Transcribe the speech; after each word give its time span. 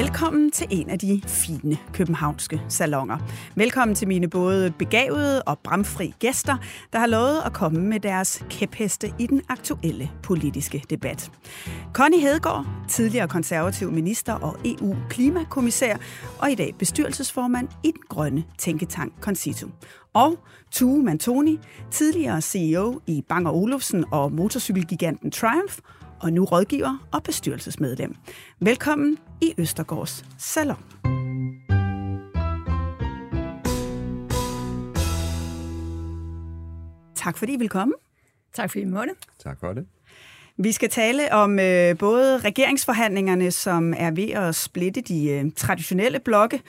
Velkommen 0.00 0.50
til 0.50 0.66
en 0.70 0.90
af 0.90 0.98
de 0.98 1.22
fine 1.26 1.78
københavnske 1.92 2.62
salonger. 2.68 3.18
Velkommen 3.54 3.94
til 3.94 4.08
mine 4.08 4.28
både 4.28 4.70
begavede 4.78 5.42
og 5.42 5.58
bramfri 5.58 6.14
gæster, 6.18 6.56
der 6.92 6.98
har 6.98 7.06
lovet 7.06 7.42
at 7.46 7.52
komme 7.52 7.80
med 7.80 8.00
deres 8.00 8.44
kæpheste 8.50 9.12
i 9.18 9.26
den 9.26 9.42
aktuelle 9.48 10.10
politiske 10.22 10.84
debat. 10.90 11.30
Connie 11.92 12.20
Hedegaard, 12.20 12.66
tidligere 12.88 13.28
konservativ 13.28 13.92
minister 13.92 14.32
og 14.32 14.56
EU-klimakommissær, 14.64 15.96
og 16.38 16.50
i 16.50 16.54
dag 16.54 16.74
bestyrelsesformand 16.78 17.68
i 17.84 17.90
den 17.90 18.02
grønne 18.08 18.44
tænketank 18.58 19.12
Concito. 19.20 19.68
Og 20.12 20.38
Tue 20.70 21.02
Mantoni, 21.02 21.58
tidligere 21.90 22.40
CEO 22.40 23.00
i 23.06 23.22
Bang 23.28 23.48
Olufsen 23.48 24.04
og 24.10 24.32
motorcykelgiganten 24.32 25.30
Triumph, 25.30 25.78
og 26.20 26.32
nu 26.32 26.44
rådgiver 26.44 27.08
og 27.12 27.22
bestyrelsesmedlem. 27.22 28.14
Velkommen 28.60 29.18
i 29.40 29.54
Østergårds 29.58 30.24
Salon. 30.38 30.84
Tak 37.14 37.38
fordi 37.38 37.52
I 37.52 37.56
vil 37.56 37.68
komme. 37.68 37.94
Tak 38.52 38.70
fordi 38.70 38.82
I 38.82 38.84
måtte. 38.84 39.14
Tak 39.38 39.60
for 39.60 39.72
det. 39.72 39.86
Vi 40.62 40.72
skal 40.72 40.90
tale 40.90 41.32
om 41.32 41.58
øh, 41.58 41.98
både 41.98 42.38
regeringsforhandlingerne, 42.38 43.50
som 43.50 43.94
er 43.96 44.10
ved 44.10 44.30
at 44.30 44.54
splitte 44.54 45.00
de 45.00 45.30
øh, 45.30 45.44
traditionelle 45.56 46.20
blokke. 46.20 46.60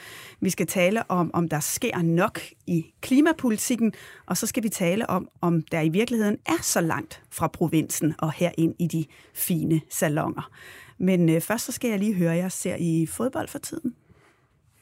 Vi 0.42 0.50
skal 0.50 0.68
tale 0.68 1.12
om, 1.12 1.32
om 1.34 1.50
der 1.50 1.60
sker 1.60 2.02
nok 2.02 2.40
i 2.68 2.86
klimapolitikken, 3.02 3.94
og 4.26 4.38
så 4.38 4.48
skal 4.48 4.64
vi 4.64 4.70
tale 4.70 5.10
om, 5.10 5.28
om 5.42 5.62
der 5.62 5.82
i 5.82 5.90
virkeligheden 5.90 6.38
er 6.46 6.62
så 6.62 6.82
langt 6.82 7.24
fra 7.32 7.48
provinsen 7.48 8.14
og 8.18 8.32
herind 8.32 8.76
i 8.80 8.88
de 8.88 9.06
fine 9.34 9.82
salonger. 9.90 10.52
Men 10.98 11.30
øh, 11.30 11.42
først 11.42 11.66
så 11.66 11.72
skal 11.72 11.90
jeg 11.90 12.00
lige 12.00 12.14
høre, 12.14 12.32
jeg 12.32 12.52
ser 12.52 12.76
i 12.80 13.06
fodbold 13.06 13.48
for 13.48 13.60
tiden. 13.60 13.96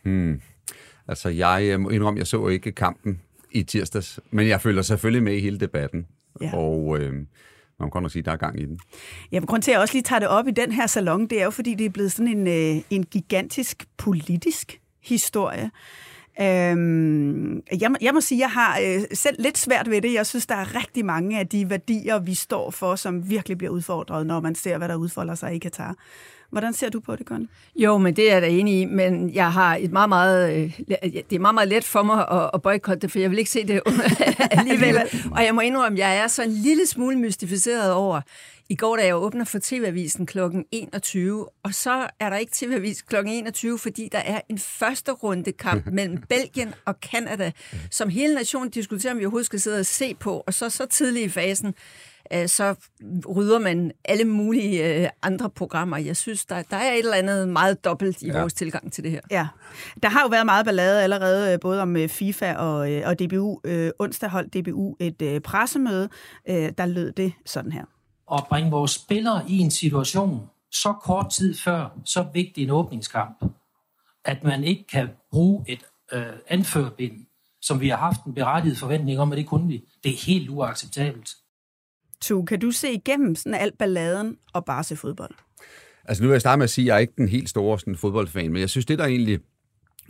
Hmm. 0.03 0.41
Altså, 1.07 1.29
jeg 1.29 1.69
øh, 1.73 1.79
må 1.79 1.89
indrømme, 1.89 2.17
jeg 2.17 2.27
så 2.27 2.47
ikke 2.47 2.71
kampen 2.71 3.21
i 3.51 3.63
tirsdags, 3.63 4.19
men 4.31 4.47
jeg 4.47 4.61
følger 4.61 4.81
selvfølgelig 4.81 5.23
med 5.23 5.33
i 5.33 5.39
hele 5.39 5.59
debatten. 5.59 6.07
Ja. 6.41 6.55
Og 6.55 6.99
øh, 6.99 7.13
man 7.79 7.85
kan 7.85 7.89
godt 7.89 8.01
nok 8.01 8.11
sige, 8.11 8.21
at 8.21 8.25
der 8.25 8.31
er 8.31 8.37
gang 8.37 8.59
i 8.59 8.65
den. 8.65 8.79
Ja, 9.31 9.39
grund 9.39 9.61
til, 9.61 9.71
at 9.71 9.73
jeg 9.73 9.81
også 9.81 9.93
lige 9.93 10.03
tager 10.03 10.19
det 10.19 10.27
op 10.27 10.47
i 10.47 10.51
den 10.51 10.71
her 10.71 10.87
salon, 10.87 11.27
det 11.27 11.39
er 11.39 11.43
jo, 11.43 11.49
fordi 11.49 11.75
det 11.75 11.85
er 11.85 11.89
blevet 11.89 12.11
sådan 12.11 12.37
en, 12.37 12.47
øh, 12.47 12.81
en 12.89 13.03
gigantisk 13.03 13.87
politisk 13.97 14.81
historie. 15.03 15.71
Øhm, 16.41 17.61
jeg, 17.81 17.91
må, 17.91 17.97
jeg 18.01 18.13
må 18.13 18.21
sige, 18.21 18.37
at 18.37 18.41
jeg 18.41 18.51
har 18.51 18.79
øh, 18.79 19.01
selv 19.13 19.35
lidt 19.39 19.57
svært 19.57 19.89
ved 19.89 20.01
det. 20.01 20.13
Jeg 20.13 20.25
synes, 20.25 20.47
der 20.47 20.55
er 20.55 20.75
rigtig 20.75 21.05
mange 21.05 21.39
af 21.39 21.47
de 21.47 21.69
værdier, 21.69 22.19
vi 22.19 22.33
står 22.33 22.71
for, 22.71 22.95
som 22.95 23.29
virkelig 23.29 23.57
bliver 23.57 23.71
udfordret, 23.71 24.27
når 24.27 24.39
man 24.39 24.55
ser, 24.55 24.77
hvad 24.77 24.89
der 24.89 24.95
udfolder 24.95 25.35
sig 25.35 25.55
i 25.55 25.59
Katar. 25.59 25.95
Hvordan 26.49 26.73
ser 26.73 26.89
du 26.89 26.99
på 26.99 27.15
det, 27.15 27.27
Connie? 27.27 27.47
Jo, 27.75 27.97
men 27.97 28.15
det 28.15 28.29
er 28.29 28.33
jeg 28.33 28.41
da 28.41 28.47
enig 28.47 28.81
i, 28.81 28.85
men 28.85 29.33
jeg 29.33 29.53
har 29.53 29.75
et 29.75 29.91
meget, 29.91 30.09
meget, 30.09 30.53
øh, 30.53 30.79
det 31.29 31.33
er 31.33 31.39
meget, 31.39 31.53
meget 31.53 31.69
let 31.69 31.83
for 31.83 32.03
mig 32.03 32.27
at, 32.31 32.49
at 32.53 32.61
boykotte 32.61 33.01
det, 33.01 33.11
for 33.11 33.19
jeg 33.19 33.29
vil 33.29 33.39
ikke 33.39 33.51
se 33.51 33.67
det 33.67 33.81
alligevel. 34.59 34.97
Og 35.31 35.43
jeg 35.43 35.55
må 35.55 35.61
indrømme, 35.61 35.97
at 35.97 36.09
jeg 36.09 36.17
er 36.17 36.27
så 36.27 36.43
en 36.43 36.51
lille 36.51 36.87
smule 36.87 37.19
mystificeret 37.19 37.93
over, 37.93 38.21
i 38.71 38.75
går, 38.75 38.95
da 38.95 39.05
jeg 39.05 39.15
åbner 39.15 39.45
for 39.45 39.59
TV-avisen 39.63 40.25
kl. 40.25 40.39
21, 40.71 41.47
og 41.63 41.73
så 41.73 42.07
er 42.19 42.29
der 42.29 42.37
ikke 42.37 42.51
TV-avis 42.55 43.01
kl. 43.01 43.15
21, 43.27 43.79
fordi 43.79 44.09
der 44.11 44.17
er 44.19 44.41
en 44.49 44.57
første 44.57 45.11
runde 45.11 45.51
kamp 45.51 45.87
mellem 45.97 46.21
Belgien 46.29 46.73
og 46.85 46.99
Kanada, 46.99 47.51
som 47.91 48.09
hele 48.09 48.35
nationen 48.35 48.69
diskuterer, 48.69 49.13
om 49.13 49.19
vi 49.19 49.25
overhovedet 49.25 49.45
skal 49.45 49.59
sidde 49.59 49.79
og 49.79 49.85
se 49.85 50.15
på, 50.15 50.43
og 50.47 50.53
så 50.53 50.69
så 50.69 50.85
tidligt 50.85 51.25
i 51.25 51.29
fasen, 51.29 51.73
så 52.47 52.75
rydder 53.29 53.59
man 53.59 53.91
alle 54.05 54.25
mulige 54.25 55.03
øh, 55.03 55.09
andre 55.21 55.49
programmer. 55.49 55.97
Jeg 55.97 56.17
synes, 56.17 56.45
der, 56.45 56.61
der 56.61 56.77
er 56.77 56.91
et 56.91 56.99
eller 56.99 57.13
andet 57.13 57.49
meget 57.49 57.85
dobbelt 57.85 58.21
i 58.21 58.27
ja. 58.27 58.39
vores 58.39 58.53
tilgang 58.53 58.93
til 58.93 59.03
det 59.03 59.11
her. 59.11 59.21
Ja, 59.31 59.47
der 60.03 60.09
har 60.09 60.21
jo 60.21 60.27
været 60.27 60.45
meget 60.45 60.65
ballade 60.65 61.03
allerede, 61.03 61.53
øh, 61.53 61.59
både 61.59 61.81
om 61.81 61.95
øh, 61.95 62.09
FIFA 62.09 62.53
og, 62.53 62.77
og 63.05 63.19
DBU. 63.19 63.61
onsdag 63.99 64.29
holdt 64.29 64.53
DBU 64.53 64.95
et 64.99 65.43
pressemøde, 65.43 66.09
der 66.47 66.85
lød 66.85 67.11
det 67.11 67.33
sådan 67.45 67.71
her. 67.71 67.85
At 68.33 68.43
bringe 68.49 68.71
vores 68.71 68.91
spillere 68.91 69.43
i 69.47 69.57
en 69.57 69.71
situation 69.71 70.41
så 70.71 70.93
kort 70.93 71.29
tid 71.29 71.55
før 71.55 71.89
så 72.05 72.25
vigtig 72.33 72.63
en 72.63 72.69
åbningskamp, 72.69 73.43
at 74.25 74.43
man 74.43 74.63
ikke 74.63 74.87
kan 74.87 75.09
bruge 75.31 75.65
et 75.67 75.83
øh, 76.11 76.33
anførbind, 76.47 77.25
som 77.61 77.81
vi 77.81 77.89
har 77.89 77.97
haft 77.97 78.23
en 78.23 78.33
berettiget 78.33 78.77
forventning 78.77 79.19
om, 79.19 79.31
at 79.31 79.37
det 79.37 79.47
kunne 79.47 79.67
vi. 79.67 79.83
Det 80.03 80.11
er 80.11 80.25
helt 80.25 80.49
uacceptabelt. 80.49 81.29
Tu, 82.21 82.43
kan 82.43 82.59
du 82.59 82.71
se 82.71 82.91
igennem 82.91 83.35
sådan 83.35 83.53
alt 83.53 83.77
balladen 83.77 84.37
og 84.53 84.65
bare 84.65 84.83
se 84.83 84.95
fodbold? 84.95 85.35
Altså 86.05 86.23
nu 86.23 86.29
vil 86.29 86.33
jeg 86.33 86.41
starte 86.41 86.57
med 86.57 86.63
at 86.63 86.69
sige, 86.69 86.85
at 86.85 86.87
jeg 86.87 86.95
er 86.95 86.99
ikke 86.99 87.13
den 87.17 87.27
helt 87.27 87.49
store 87.49 87.79
sådan, 87.79 87.95
fodboldfan, 87.95 88.51
men 88.51 88.61
jeg 88.61 88.69
synes, 88.69 88.85
det 88.85 88.99
der 88.99 89.05
egentlig 89.05 89.39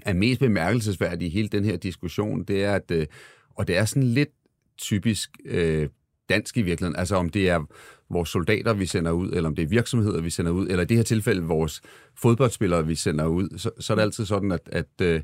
er 0.01 0.13
mest 0.13 0.39
bemærkelsesværdigt 0.39 1.33
i 1.33 1.35
hele 1.35 1.47
den 1.47 1.65
her 1.65 1.77
diskussion, 1.77 2.43
det 2.43 2.63
er, 2.63 2.75
at, 2.75 2.91
øh, 2.91 3.07
og 3.55 3.67
det 3.67 3.77
er 3.77 3.85
sådan 3.85 4.03
lidt 4.03 4.29
typisk 4.77 5.29
øh, 5.45 5.89
dansk 6.29 6.57
i 6.57 6.61
virkeligheden, 6.61 6.99
altså 6.99 7.15
om 7.15 7.29
det 7.29 7.49
er 7.49 7.65
vores 8.09 8.29
soldater, 8.29 8.73
vi 8.73 8.85
sender 8.85 9.11
ud, 9.11 9.31
eller 9.31 9.49
om 9.49 9.55
det 9.55 9.63
er 9.63 9.67
virksomheder, 9.67 10.21
vi 10.21 10.29
sender 10.29 10.51
ud, 10.51 10.67
eller 10.67 10.83
i 10.83 10.85
det 10.85 10.97
her 10.97 11.03
tilfælde 11.03 11.43
vores 11.43 11.81
fodboldspillere, 12.15 12.87
vi 12.87 12.95
sender 12.95 13.25
ud, 13.25 13.57
så, 13.57 13.71
så 13.79 13.93
er 13.93 13.95
det 13.95 14.01
altid 14.01 14.25
sådan, 14.25 14.51
at, 14.51 14.69
at 14.71 15.01
øh, 15.01 15.21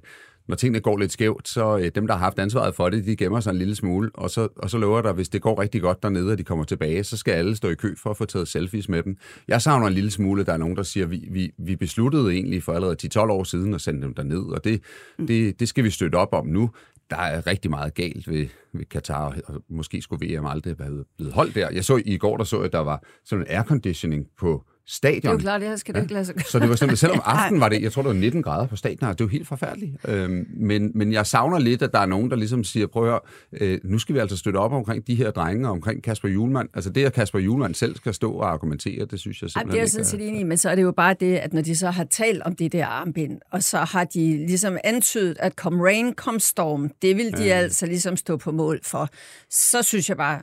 når 0.48 0.56
tingene 0.56 0.80
går 0.80 0.98
lidt 0.98 1.12
skævt, 1.12 1.48
så 1.48 1.78
øh, 1.78 1.92
dem, 1.96 2.08
der 2.08 2.14
har 2.14 2.20
haft 2.20 2.40
ansvaret 2.40 2.76
for 2.76 2.90
det, 2.90 3.06
de 3.06 3.16
gemmer 3.16 3.40
sig 3.40 3.52
en 3.52 3.58
lille 3.58 3.76
smule, 3.76 4.10
og 4.14 4.30
så, 4.30 4.48
og 4.56 4.70
så 4.70 4.78
lover 4.78 5.02
der, 5.02 5.14
hvis 5.14 5.30
det 5.30 5.42
går 5.42 5.62
rigtig 5.62 5.82
godt 5.82 6.04
dernede, 6.04 6.32
og 6.32 6.38
de 6.38 6.44
kommer 6.44 6.66
tilbage, 6.66 7.04
så 7.04 7.18
skal 7.18 7.32
alle 7.32 7.56
stå 7.56 7.70
i 7.70 7.76
kø 7.76 7.96
for 7.98 8.10
at 8.10 8.18
få 8.18 8.26
taget 8.26 8.48
selfies 8.48 8.90
med 8.90 9.04
dem. 9.04 9.18
Jeg 9.48 9.62
savner 9.62 9.88
en 9.88 9.94
lille 9.94 10.12
smule, 10.12 10.46
der 10.46 10.54
er 10.54 10.58
nogen, 10.58 10.78
der 10.78 10.84
siger, 10.84 11.06
vi, 11.06 11.28
vi, 11.32 11.52
vi 11.58 11.76
besluttede 11.76 12.34
egentlig 12.34 12.64
for 12.64 12.74
allerede 12.74 13.08
10-12 13.18 13.20
år 13.20 13.44
siden 13.44 13.74
at 13.74 13.82
sende 13.82 14.02
dem 14.02 14.14
derned, 14.14 14.44
og 14.44 14.64
det, 14.64 14.82
mm. 15.20 15.28
det, 15.28 15.60
det 15.60 15.68
skal 15.68 15.84
vi 15.84 15.90
støtte 15.90 16.16
op 16.16 16.34
om 16.34 16.48
nu. 16.48 16.70
Der 17.10 17.18
er 17.18 17.48
rigtig 17.48 17.72
meget 17.72 17.94
galt 17.94 18.28
ved, 18.28 18.48
ved 18.74 18.86
Katar, 18.86 19.36
og 19.46 19.64
måske 19.70 20.02
skulle 20.02 20.38
VM 20.38 20.46
aldrig 20.46 20.76
have 20.80 21.06
blevet 21.18 21.34
holdt 21.34 21.56
der. 21.56 21.70
Jeg 21.70 21.86
så 21.86 22.02
i 22.06 22.18
går, 22.18 22.38
der 22.38 22.44
så 22.44 22.60
at 22.60 22.72
der 22.72 22.80
var 22.80 23.04
sådan 23.26 23.46
en 23.46 23.52
airconditioning 23.52 24.28
på 24.38 24.66
stadion. 24.88 25.22
Det 25.22 25.28
er 25.28 25.32
jo 25.32 25.38
klart, 25.38 25.62
det 25.62 25.70
her 25.70 25.76
skal 25.76 25.96
det 25.96 26.02
ikke 26.02 26.14
lade 26.14 26.26
sig 26.26 26.36
Så 26.48 26.60
det 26.60 26.70
var 26.70 26.76
sådan, 26.76 26.98
selvom 26.98 27.22
aften 27.26 27.60
var 27.60 27.70
det, 27.70 27.82
jeg 27.82 27.92
tror, 27.92 28.02
det 28.02 28.10
var 28.10 28.16
19 28.16 28.44
grader 28.44 28.68
på 28.68 28.76
stadion, 28.76 29.10
det 29.10 29.20
var 29.20 29.28
helt 29.28 29.48
forfærdeligt. 29.48 29.92
Øhm, 30.08 30.48
men, 30.58 30.92
men 30.96 31.14
jeg 31.14 31.26
savner 31.26 31.60
lidt, 31.60 31.82
at 31.82 31.92
der 31.94 32.00
er 32.00 32.06
nogen, 32.06 32.30
der 32.30 32.36
ligesom 32.36 32.64
siger, 32.64 32.88
prøv 32.88 33.04
at 33.04 33.10
høre, 33.10 33.20
øh, 33.54 33.80
nu 33.84 34.00
skal 34.00 34.16
vi 34.16 34.20
altså 34.20 34.38
støtte 34.38 34.58
op 34.58 34.72
omkring 34.72 35.08
de 35.08 35.16
her 35.16 35.32
drenge, 35.32 35.68
og 35.68 35.72
omkring 35.72 36.04
Kasper 36.04 36.30
Julemand. 36.30 36.70
Altså 36.74 36.90
det, 36.90 37.06
at 37.06 37.14
Kasper 37.14 37.40
Julemand 37.40 37.76
selv 37.76 37.96
skal 37.96 38.14
stå 38.14 38.32
og 38.32 38.52
argumentere, 38.52 39.06
det 39.06 39.20
synes 39.20 39.42
jeg 39.42 39.50
simpelthen 39.50 39.70
Ej, 39.70 39.72
det 39.72 39.78
er 39.78 39.82
jeg 39.82 39.90
sådan 39.90 40.06
set 40.06 40.28
enig 40.28 40.46
men 40.46 40.58
så 40.58 40.70
er 40.70 40.76
det 40.76 40.82
jo 40.82 40.92
bare 40.92 41.16
det, 41.20 41.36
at 41.36 41.54
når 41.54 41.62
de 41.62 41.76
så 41.76 41.90
har 41.90 42.04
talt 42.04 42.42
om 42.42 42.56
det 42.56 42.72
der 42.72 42.86
armbind, 42.86 43.40
og 43.52 43.64
så 43.64 43.78
har 43.78 44.04
de 44.04 44.46
ligesom 44.48 44.78
antydet, 44.84 45.38
at 45.40 45.54
come 45.54 45.84
rain, 45.84 46.14
come 46.14 46.40
storm, 46.40 46.90
det 47.02 47.18
vil 47.18 47.32
de 47.38 47.44
ja. 47.44 47.56
altså 47.56 47.86
ligesom 47.86 48.18
stå 48.18 48.38
på 48.38 48.52
mål 48.52 48.80
for. 48.84 49.10
Så 49.50 49.84
synes 49.84 50.10
jeg 50.10 50.18
bare, 50.18 50.42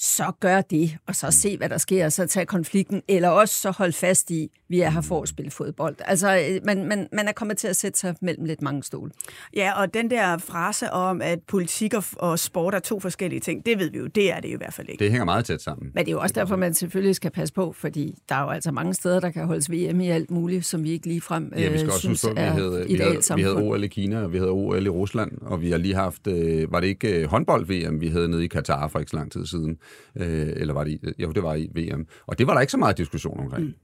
så 0.00 0.32
gør 0.40 0.60
det, 0.60 0.96
og 1.06 1.14
så 1.14 1.30
se, 1.30 1.56
hvad 1.56 1.68
der 1.68 1.78
sker, 1.78 2.04
og 2.04 2.12
så 2.12 2.26
tage 2.26 2.46
konflikten, 2.46 3.02
eller 3.08 3.28
også 3.28 3.54
så 3.54 3.70
holde 3.70 3.92
fast 3.92 4.30
i, 4.30 4.50
vi 4.68 4.80
er 4.80 4.90
her 4.90 5.00
for 5.00 5.22
at 5.22 5.28
spille 5.28 5.50
fodbold. 5.50 5.96
Altså, 6.04 6.36
øh, 6.50 6.60
man, 6.64 6.84
man, 6.84 7.08
man 7.12 7.28
er 7.28 7.32
kommet 7.32 7.56
til 7.56 7.68
at 7.68 7.76
sætte 7.76 7.98
sig 7.98 8.14
mellem 8.20 8.44
lidt 8.44 8.62
mange 8.62 8.82
stole. 8.82 9.10
Ja, 9.56 9.80
og 9.80 9.94
den 9.94 10.10
der 10.10 10.38
frase 10.38 10.90
om, 10.92 11.22
at 11.22 11.38
politik 11.48 11.94
og, 11.94 12.04
og 12.16 12.38
sport 12.38 12.74
er 12.74 12.78
to 12.78 13.00
forskellige 13.00 13.40
ting, 13.40 13.66
det 13.66 13.78
ved 13.78 13.90
vi 13.90 13.98
jo, 13.98 14.06
det 14.06 14.32
er 14.32 14.40
det 14.40 14.48
jo 14.48 14.54
i 14.54 14.56
hvert 14.56 14.72
fald 14.72 14.88
ikke. 14.88 15.04
Det 15.04 15.10
hænger 15.10 15.24
meget 15.24 15.44
tæt 15.44 15.62
sammen. 15.62 15.90
Men 15.94 16.04
det 16.04 16.10
er 16.10 16.12
jo 16.12 16.20
også 16.20 16.32
derfor, 16.32 16.56
man 16.56 16.74
selvfølgelig 16.74 17.16
skal 17.16 17.30
passe 17.30 17.54
på, 17.54 17.72
fordi 17.72 18.14
der 18.28 18.34
er 18.34 18.42
jo 18.42 18.48
altså 18.48 18.72
mange 18.72 18.94
steder, 18.94 19.20
der 19.20 19.30
kan 19.30 19.46
holdes 19.46 19.70
VM 19.70 20.00
i 20.00 20.08
alt 20.08 20.30
muligt, 20.30 20.66
som 20.66 20.84
vi 20.84 20.90
ikke 20.90 21.06
lige 21.06 21.20
frem 21.20 21.52
ja, 21.56 21.68
vi 21.70 21.78
skal 21.78 21.86
øh, 21.86 21.92
også 21.92 21.98
synes 21.98 22.22
huske, 22.22 22.40
er 22.40 22.54
vi 22.54 22.60
havde, 22.60 22.86
vi 22.88 22.94
havde, 22.94 23.36
vi 23.36 23.42
havde 23.42 23.56
OL 23.56 23.84
i 23.84 23.88
Kina, 23.88 24.22
og 24.22 24.32
vi 24.32 24.38
havde 24.38 24.50
OL 24.50 24.86
i 24.86 24.88
Rusland, 24.88 25.32
og 25.40 25.62
vi 25.62 25.70
har 25.70 25.78
lige 25.78 25.94
haft, 25.94 26.26
øh, 26.26 26.72
var 26.72 26.80
det 26.80 26.86
ikke 26.86 27.20
øh, 27.20 27.28
håndbold-VM, 27.28 28.00
vi 28.00 28.08
havde 28.08 28.28
nede 28.28 28.44
i 28.44 28.48
Katar 28.48 28.88
for 28.88 28.98
ikke 28.98 29.10
så 29.10 29.16
lang 29.16 29.32
tid 29.32 29.46
siden, 29.46 29.78
øh, 30.16 30.52
eller 30.56 30.74
var 30.74 30.84
det 30.84 30.90
i, 30.90 30.98
øh, 31.02 31.12
jo, 31.18 31.30
det 31.32 31.42
var 31.42 31.54
i 31.54 31.68
VM. 31.74 32.06
Og 32.26 32.38
det 32.38 32.46
var 32.46 32.54
der 32.54 32.60
ikke 32.60 32.70
så 32.70 32.76
meget 32.76 32.98
diskussion 32.98 33.40
omkring. 33.40 33.66
Mm. 33.66 33.74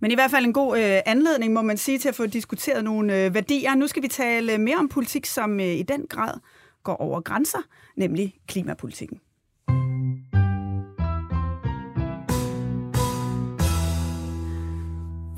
Men 0.00 0.10
i 0.10 0.14
hvert 0.14 0.30
fald 0.30 0.44
en 0.44 0.52
god 0.52 0.78
øh, 0.78 1.00
anledning, 1.06 1.52
må 1.52 1.62
man 1.62 1.76
sige, 1.76 1.98
til 1.98 2.08
at 2.08 2.14
få 2.14 2.26
diskuteret 2.26 2.84
nogle 2.84 3.24
øh, 3.24 3.34
værdier. 3.34 3.74
Nu 3.74 3.86
skal 3.86 4.02
vi 4.02 4.08
tale 4.08 4.52
øh, 4.52 4.60
mere 4.60 4.76
om 4.76 4.88
politik, 4.88 5.26
som 5.26 5.60
øh, 5.60 5.66
i 5.66 5.82
den 5.82 6.06
grad 6.08 6.34
går 6.82 6.96
over 6.96 7.20
grænser, 7.20 7.58
nemlig 7.96 8.34
klimapolitikken. 8.48 9.20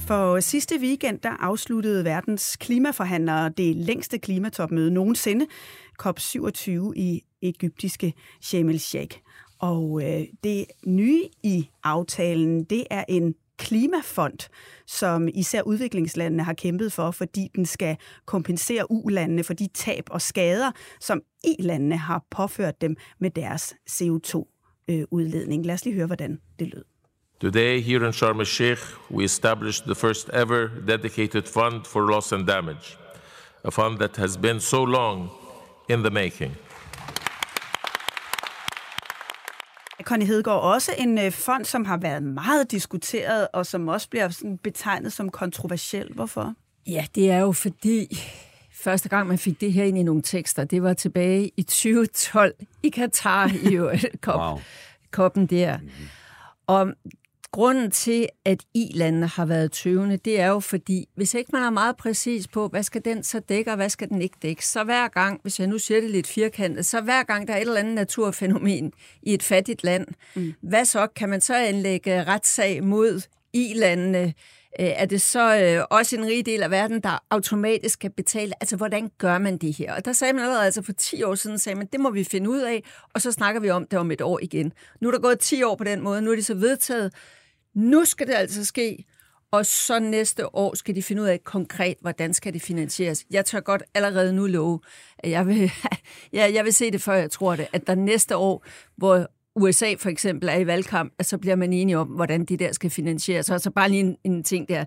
For 0.09 0.41
sidste 0.41 0.79
weekend 0.81 1.19
der 1.19 1.31
afsluttede 1.31 2.05
verdens 2.05 2.57
klimaforhandlere 2.57 3.49
det 3.49 3.77
længste 3.77 4.19
klimatopmøde 4.19 4.91
nogensinde, 4.91 5.47
COP27 6.03 6.71
i 6.97 7.23
egyptiske 7.43 8.15
Sharm 8.41 8.69
el-Sheikh. 8.69 9.28
Og 9.59 10.03
øh, 10.05 10.27
det 10.45 10.67
nye 10.87 11.29
i 11.43 11.69
aftalen, 11.85 12.65
det 12.65 12.85
er 12.91 13.05
en 13.09 13.35
klimafond, 13.59 14.49
som 14.87 15.29
især 15.35 15.63
udviklingslandene 15.63 16.43
har 16.43 16.53
kæmpet 16.53 16.93
for, 16.93 17.11
fordi 17.11 17.49
den 17.57 17.67
skal 17.67 17.97
kompensere 18.27 18.91
ulandene 18.91 19.45
for 19.45 19.55
de 19.55 19.69
tab 19.75 20.05
og 20.11 20.23
skader, 20.23 20.73
som 21.01 21.23
i-landene 21.45 21.97
har 21.97 22.25
påført 22.31 22.81
dem 22.81 22.97
med 23.19 23.31
deres 23.31 23.75
CO2-udledning. 23.91 25.61
Øh, 25.63 25.67
Lad 25.67 25.75
os 25.75 25.85
lige 25.85 25.95
høre, 25.95 26.07
hvordan 26.07 26.41
det 26.59 26.69
lød. 26.75 26.85
Today, 27.41 27.81
here 27.81 28.07
in 28.07 28.13
Sharm 28.13 28.41
el-Sheikh, 28.41 28.83
we 29.11 29.25
established 29.25 29.85
the 29.85 29.95
first 29.95 30.31
ever 30.33 30.69
dedicated 30.87 31.43
fund 31.43 31.85
for 31.85 32.01
loss 32.01 32.33
and 32.33 32.47
damage, 32.47 32.99
a 33.65 33.71
fund 33.71 33.99
that 33.99 34.17
has 34.17 34.37
been 34.37 34.61
so 34.61 34.85
long 34.85 35.31
in 35.89 36.01
the 36.01 36.11
making. 36.11 36.57
Connie 40.09 40.27
Hedegaard, 40.27 40.63
også 40.63 40.93
en 40.99 41.19
øh, 41.19 41.33
fond, 41.33 41.65
som 41.65 41.85
har 41.85 41.97
været 41.97 42.23
meget 42.23 42.71
diskuteret, 42.71 43.49
og 43.53 43.67
som 43.67 43.89
også 43.89 44.09
bliver 44.09 44.29
sådan 44.29 44.59
betegnet 44.59 45.13
som 45.13 45.31
kontroversiel. 45.31 46.13
Hvorfor? 46.15 46.55
Ja, 46.87 47.07
det 47.15 47.31
er 47.31 47.39
jo 47.39 47.53
fordi, 47.53 48.19
første 48.73 49.09
gang 49.09 49.29
man 49.29 49.39
fik 49.39 49.61
det 49.61 49.73
her 49.73 49.85
ind 49.85 49.99
i 49.99 50.03
nogle 50.03 50.23
tekster, 50.23 50.65
det 50.65 50.83
var 50.83 50.93
tilbage 50.93 51.51
i 51.57 51.63
2012 51.63 52.55
i 52.83 52.89
Katar, 52.89 53.51
i 53.63 53.75
jo, 53.75 53.93
kop, 54.21 54.41
wow. 54.41 54.61
koppen 55.11 55.47
der. 55.47 55.79
Mm-hmm. 55.79 56.09
Og 56.67 56.93
grunden 57.53 57.91
til, 57.91 58.29
at 58.45 58.65
I-landene 58.75 59.27
har 59.27 59.47
været 59.47 59.73
tøvende, 59.73 60.17
det 60.17 60.41
er 60.41 60.47
jo 60.47 60.61
fordi, 60.61 61.09
hvis 61.15 61.35
ikke 61.35 61.51
man 61.53 61.63
er 61.63 61.71
meget 61.71 61.97
præcis 61.97 62.49
på, 62.49 62.69
hvad 62.69 62.83
skal 62.83 63.05
den 63.05 63.23
så 63.23 63.41
dække, 63.41 63.71
og 63.71 63.77
hvad 63.77 63.89
skal 63.89 64.09
den 64.09 64.23
ikke 64.23 64.37
dække, 64.43 64.67
så 64.67 64.85
hver 64.85 65.09
gang, 65.09 65.41
hvis 65.43 65.61
jeg 65.61 65.67
nu 65.67 65.79
siger 65.79 66.01
det 66.01 66.11
lidt 66.11 66.27
firkantet, 66.27 66.87
så 66.87 67.01
hver 67.01 67.23
gang 67.23 67.49
der 67.49 67.55
er 67.55 67.59
et 67.59 67.61
eller 67.61 67.81
andet 67.81 67.95
naturfænomen 67.95 68.93
i 69.23 69.35
et 69.35 69.43
fattigt 69.43 69.85
land, 69.85 70.07
mm. 70.35 70.55
hvad 70.61 70.85
så? 70.85 71.07
Kan 71.07 71.29
man 71.29 71.41
så 71.41 71.55
anlægge 71.55 72.25
retssag 72.25 72.85
mod 72.85 73.21
I-landene? 73.53 74.35
Øh, 74.81 74.87
er 74.87 75.07
det 75.07 75.21
så 75.21 75.57
øh, 75.57 75.85
også 75.91 76.17
en 76.17 76.27
rig 76.27 76.47
del 76.47 76.63
af 76.63 76.71
verden, 76.71 77.01
der 77.01 77.25
automatisk 77.31 77.93
skal 77.93 78.11
betale? 78.11 78.53
Altså, 78.61 78.77
hvordan 78.77 79.11
gør 79.19 79.39
man 79.39 79.59
det 79.59 79.77
her? 79.77 79.95
Og 79.95 80.05
der 80.05 80.13
sagde 80.13 80.33
man 80.33 80.43
allerede, 80.43 80.65
altså 80.65 80.83
for 80.83 80.93
10 80.93 81.23
år 81.23 81.35
siden, 81.35 81.59
sagde 81.59 81.79
man, 81.79 81.89
det 81.93 82.01
må 82.01 82.11
vi 82.11 82.25
finde 82.25 82.51
ud 82.51 82.61
af, 82.61 82.85
og 83.15 83.21
så 83.21 83.33
snakker 83.33 83.61
vi 83.61 83.71
om 83.71 83.87
det 83.87 83.99
om 83.99 84.11
et 84.11 84.21
år 84.21 84.39
igen. 84.43 84.73
Nu 85.01 85.09
er 85.09 85.13
der 85.13 85.21
gået 85.21 85.39
10 85.39 85.63
år 85.63 85.77
på 85.77 85.85
den 85.85 86.01
måde, 86.01 86.23
nu 86.23 86.31
er 86.31 86.35
det 86.35 86.47
så 86.47 86.55
vedtaget, 86.55 87.15
nu 87.75 88.05
skal 88.05 88.27
det 88.27 88.35
altså 88.35 88.65
ske, 88.65 89.05
og 89.51 89.67
så 89.67 89.99
næste 89.99 90.55
år 90.55 90.75
skal 90.75 90.95
de 90.95 91.03
finde 91.03 91.23
ud 91.23 91.27
af 91.27 91.45
konkret, 91.45 91.97
hvordan 92.01 92.35
skal 92.35 92.53
det 92.53 92.63
finansieres. 92.63 93.25
Jeg 93.31 93.45
tør 93.45 93.61
godt 93.61 93.83
allerede 93.95 94.33
nu 94.33 94.47
love, 94.47 94.81
at 95.19 95.31
jeg 95.31 95.47
vil, 95.47 95.73
ja, 96.33 96.51
jeg 96.53 96.65
vil 96.65 96.73
se 96.73 96.91
det, 96.91 97.03
før 97.03 97.15
jeg 97.15 97.31
tror 97.31 97.57
det, 97.57 97.67
at 97.73 97.87
der 97.87 97.95
næste 97.95 98.37
år, 98.37 98.65
hvor 98.97 99.27
USA 99.59 99.95
for 99.99 100.09
eksempel 100.09 100.49
er 100.49 100.57
i 100.57 100.67
valgkamp, 100.67 101.13
så 101.23 101.39
bliver 101.39 101.57
man 101.57 101.73
enige 101.73 101.99
om, 101.99 102.09
hvordan 102.09 102.45
de 102.45 102.57
der 102.57 102.73
skal 102.73 102.91
finansieres. 102.91 103.45
Og 103.45 103.47
så 103.47 103.53
altså 103.53 103.71
bare 103.71 103.89
lige 103.89 104.01
en, 104.01 104.17
en 104.25 104.45
ting 104.45 104.69
der. 104.69 104.85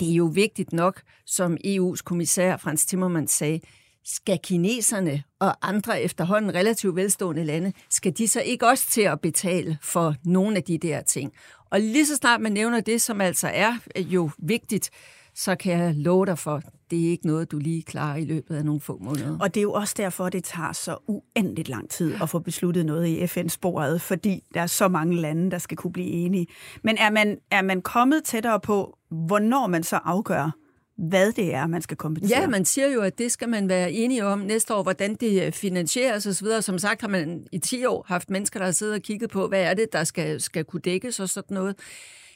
Det 0.00 0.10
er 0.10 0.14
jo 0.14 0.24
vigtigt 0.24 0.72
nok, 0.72 1.02
som 1.26 1.56
EU's 1.66 2.02
kommissær 2.04 2.56
Frans 2.56 2.86
Timmermans 2.86 3.30
sagde, 3.30 3.60
skal 4.04 4.38
kineserne 4.42 5.22
og 5.40 5.68
andre 5.68 6.02
efterhånden 6.02 6.54
relativt 6.54 6.96
velstående 6.96 7.44
lande, 7.44 7.72
skal 7.90 8.12
de 8.18 8.28
så 8.28 8.40
ikke 8.40 8.66
også 8.66 8.90
til 8.90 9.00
at 9.00 9.20
betale 9.20 9.78
for 9.82 10.14
nogle 10.24 10.56
af 10.56 10.62
de 10.62 10.78
der 10.78 11.02
ting? 11.02 11.32
Og 11.70 11.80
lige 11.80 12.06
så 12.06 12.16
snart 12.16 12.40
man 12.40 12.52
nævner 12.52 12.80
det, 12.80 13.02
som 13.02 13.20
altså 13.20 13.48
er 13.48 13.74
øh, 13.96 14.14
jo 14.14 14.30
vigtigt, 14.38 14.90
så 15.34 15.54
kan 15.54 15.78
jeg 15.78 15.94
love 15.94 16.26
dig 16.26 16.38
for, 16.38 16.62
det 16.90 17.06
er 17.06 17.10
ikke 17.10 17.26
noget, 17.26 17.50
du 17.50 17.58
lige 17.58 17.82
klarer 17.82 18.16
i 18.16 18.24
løbet 18.24 18.56
af 18.56 18.64
nogle 18.64 18.80
få 18.80 18.98
måneder. 19.00 19.38
Og 19.40 19.54
det 19.54 19.60
er 19.60 19.62
jo 19.62 19.72
også 19.72 19.94
derfor, 19.96 20.28
det 20.28 20.44
tager 20.44 20.72
så 20.72 20.96
uendeligt 21.06 21.68
lang 21.68 21.90
tid 21.90 22.14
at 22.22 22.30
få 22.30 22.38
besluttet 22.38 22.86
noget 22.86 23.06
i 23.06 23.26
FN-sporet, 23.26 24.00
fordi 24.00 24.44
der 24.54 24.60
er 24.60 24.66
så 24.66 24.88
mange 24.88 25.16
lande, 25.16 25.50
der 25.50 25.58
skal 25.58 25.76
kunne 25.76 25.92
blive 25.92 26.10
enige. 26.10 26.46
Men 26.82 26.96
er 26.98 27.10
man, 27.10 27.38
er 27.50 27.62
man 27.62 27.82
kommet 27.82 28.24
tættere 28.24 28.60
på, 28.60 28.98
hvornår 29.10 29.66
man 29.66 29.82
så 29.82 29.96
afgør, 29.96 30.50
hvad 30.96 31.32
det 31.32 31.54
er, 31.54 31.66
man 31.66 31.82
skal 31.82 31.96
kompensere. 31.96 32.40
Ja, 32.40 32.46
man 32.46 32.64
siger 32.64 32.88
jo, 32.88 33.00
at 33.00 33.18
det 33.18 33.32
skal 33.32 33.48
man 33.48 33.68
være 33.68 33.92
enige 33.92 34.26
om 34.26 34.38
næste 34.38 34.74
år, 34.74 34.82
hvordan 34.82 35.14
det 35.14 35.42
øh, 35.46 35.52
finansieres 35.52 36.26
osv. 36.26 36.46
Som 36.60 36.78
sagt 36.78 37.00
har 37.00 37.08
man 37.08 37.46
i 37.52 37.58
10 37.58 37.84
år 37.84 38.04
haft 38.08 38.30
mennesker, 38.30 38.60
der 38.60 38.64
har 38.64 38.72
siddet 38.72 38.94
og 38.94 39.02
kigget 39.02 39.30
på, 39.30 39.48
hvad 39.48 39.62
er 39.62 39.74
det, 39.74 39.92
der 39.92 40.04
skal, 40.04 40.40
skal 40.40 40.64
kunne 40.64 40.80
dækkes 40.80 41.20
og 41.20 41.28
sådan 41.28 41.54
noget. 41.54 41.76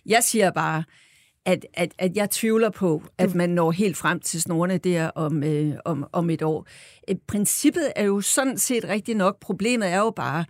Jeg 0.06 0.22
siger 0.22 0.50
bare, 0.50 0.84
at, 1.48 1.66
at, 1.74 1.94
at 1.98 2.16
jeg 2.16 2.30
tvivler 2.30 2.70
på, 2.70 3.02
at 3.18 3.34
man 3.34 3.50
når 3.50 3.70
helt 3.70 3.96
frem 3.96 4.20
til 4.20 4.42
snorene 4.42 4.78
der 4.78 5.10
om, 5.10 5.42
øh, 5.42 5.74
om, 5.84 6.06
om 6.12 6.30
et 6.30 6.42
år. 6.42 6.66
Øh, 7.10 7.16
princippet 7.26 7.92
er 7.96 8.04
jo 8.04 8.20
sådan 8.20 8.58
set 8.58 8.84
rigtig 8.84 9.14
nok. 9.14 9.40
Problemet 9.40 9.88
er 9.92 9.98
jo 9.98 10.10
bare, 10.10 10.44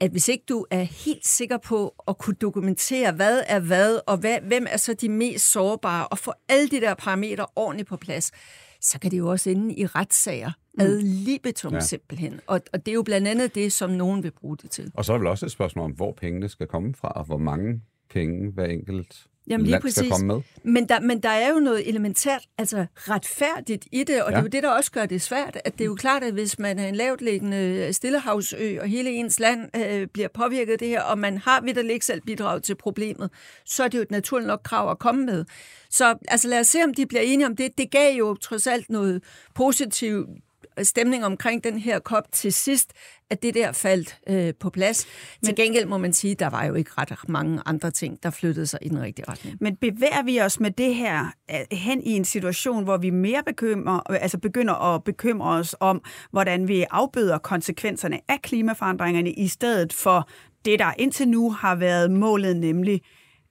at 0.00 0.10
hvis 0.10 0.28
ikke 0.28 0.44
du 0.48 0.66
er 0.70 0.82
helt 0.82 1.26
sikker 1.26 1.58
på 1.58 1.94
at 2.08 2.18
kunne 2.18 2.36
dokumentere, 2.40 3.12
hvad 3.12 3.42
er 3.46 3.60
hvad, 3.60 4.00
og 4.06 4.16
hvad, 4.16 4.38
hvem 4.40 4.66
er 4.70 4.76
så 4.76 4.94
de 4.94 5.08
mest 5.08 5.52
sårbare, 5.52 6.06
og 6.08 6.18
få 6.18 6.32
alle 6.48 6.68
de 6.68 6.80
der 6.80 6.94
parametre 6.94 7.46
ordentligt 7.56 7.88
på 7.88 7.96
plads, 7.96 8.32
så 8.80 9.00
kan 9.00 9.10
det 9.10 9.18
jo 9.18 9.28
også 9.28 9.50
ende 9.50 9.74
i 9.74 9.86
retssager 9.86 10.50
mm. 10.74 10.80
ad 10.80 11.00
libitum 11.00 11.72
ja. 11.74 11.80
simpelthen. 11.80 12.40
Og, 12.46 12.60
og 12.72 12.86
det 12.86 12.92
er 12.92 12.94
jo 12.94 13.02
blandt 13.02 13.28
andet 13.28 13.54
det, 13.54 13.72
som 13.72 13.90
nogen 13.90 14.22
vil 14.22 14.30
bruge 14.30 14.56
det 14.56 14.70
til. 14.70 14.92
Og 14.94 15.04
så 15.04 15.12
er 15.12 15.18
vel 15.18 15.26
også 15.26 15.46
et 15.46 15.52
spørgsmål 15.52 15.84
om, 15.84 15.90
hvor 15.90 16.12
pengene 16.12 16.48
skal 16.48 16.66
komme 16.66 16.94
fra, 16.94 17.08
og 17.08 17.24
hvor 17.24 17.38
mange 17.38 17.80
penge 18.10 18.52
hver 18.52 18.66
enkelt 18.66 19.26
Jamen, 19.48 19.66
lige 19.66 19.80
præcis. 19.80 19.96
skal 19.96 20.10
komme 20.10 20.26
med. 20.26 20.40
Men 20.64 20.88
der, 20.88 21.00
men 21.00 21.22
der 21.22 21.28
er 21.28 21.48
jo 21.48 21.58
noget 21.58 21.88
elementært, 21.88 22.42
altså 22.58 22.86
retfærdigt 22.96 23.86
i 23.92 24.04
det, 24.04 24.22
og 24.22 24.30
ja. 24.30 24.36
det 24.36 24.38
er 24.38 24.42
jo 24.42 24.48
det, 24.48 24.62
der 24.62 24.68
også 24.70 24.90
gør 24.90 25.06
det 25.06 25.22
svært. 25.22 25.58
At 25.64 25.72
det 25.72 25.80
er 25.80 25.86
jo 25.86 25.94
klart, 25.94 26.22
at 26.22 26.32
hvis 26.32 26.58
man 26.58 26.78
er 26.78 26.88
en 26.88 26.94
lavtliggende 26.94 27.92
stillehavsø, 27.92 28.80
og 28.80 28.88
hele 28.88 29.10
ens 29.10 29.40
land 29.40 29.76
øh, 29.76 30.06
bliver 30.06 30.28
påvirket 30.34 30.72
af 30.72 30.78
det 30.78 30.88
her, 30.88 31.02
og 31.02 31.18
man 31.18 31.38
har 31.38 31.60
vidt 31.60 31.78
ikke 31.78 32.06
selv 32.06 32.20
bidrag 32.20 32.62
til 32.62 32.74
problemet, 32.74 33.30
så 33.64 33.84
er 33.84 33.88
det 33.88 33.98
jo 33.98 34.02
et 34.02 34.10
naturligt 34.10 34.46
nok 34.46 34.60
krav 34.64 34.90
at 34.90 34.98
komme 34.98 35.26
med. 35.26 35.44
Så 35.90 36.14
altså, 36.28 36.48
lad 36.48 36.60
os 36.60 36.66
se, 36.66 36.84
om 36.84 36.94
de 36.94 37.06
bliver 37.06 37.22
enige 37.22 37.46
om 37.46 37.56
det. 37.56 37.78
Det 37.78 37.90
gav 37.90 38.14
jo 38.14 38.34
trods 38.34 38.66
alt 38.66 38.90
noget 38.90 39.22
positivt 39.54 40.28
stemning 40.82 41.24
omkring 41.24 41.64
den 41.64 41.78
her 41.78 41.98
kop 41.98 42.32
til 42.32 42.52
sidst, 42.52 42.92
at 43.30 43.42
det 43.42 43.54
der 43.54 43.72
faldt 43.72 44.18
øh, 44.28 44.54
på 44.60 44.70
plads. 44.70 45.06
Men, 45.40 45.46
til 45.46 45.56
gengæld 45.56 45.86
må 45.86 45.98
man 45.98 46.12
sige, 46.12 46.30
at 46.30 46.38
der 46.38 46.50
var 46.50 46.64
jo 46.64 46.74
ikke 46.74 46.90
ret 46.98 47.28
mange 47.28 47.60
andre 47.66 47.90
ting, 47.90 48.22
der 48.22 48.30
flyttede 48.30 48.66
sig 48.66 48.78
i 48.82 48.88
den 48.88 49.02
rigtige 49.02 49.24
retning. 49.28 49.56
Men 49.60 49.76
bevæger 49.76 50.22
vi 50.22 50.40
os 50.40 50.60
med 50.60 50.70
det 50.70 50.94
her 50.94 51.26
øh, 51.50 51.78
hen 51.78 52.02
i 52.02 52.10
en 52.10 52.24
situation, 52.24 52.84
hvor 52.84 52.96
vi 52.96 53.10
mere 53.10 53.42
bekymrer, 53.46 54.00
altså 54.00 54.38
begynder 54.38 54.94
at 54.94 55.04
bekymre 55.04 55.50
os 55.50 55.76
om, 55.80 56.02
hvordan 56.30 56.68
vi 56.68 56.84
afbøder 56.90 57.38
konsekvenserne 57.38 58.20
af 58.28 58.42
klimaforandringerne, 58.42 59.32
i 59.32 59.48
stedet 59.48 59.92
for 59.92 60.28
det, 60.64 60.78
der 60.78 60.92
indtil 60.98 61.28
nu 61.28 61.50
har 61.50 61.74
været 61.74 62.10
målet, 62.10 62.56
nemlig 62.56 63.02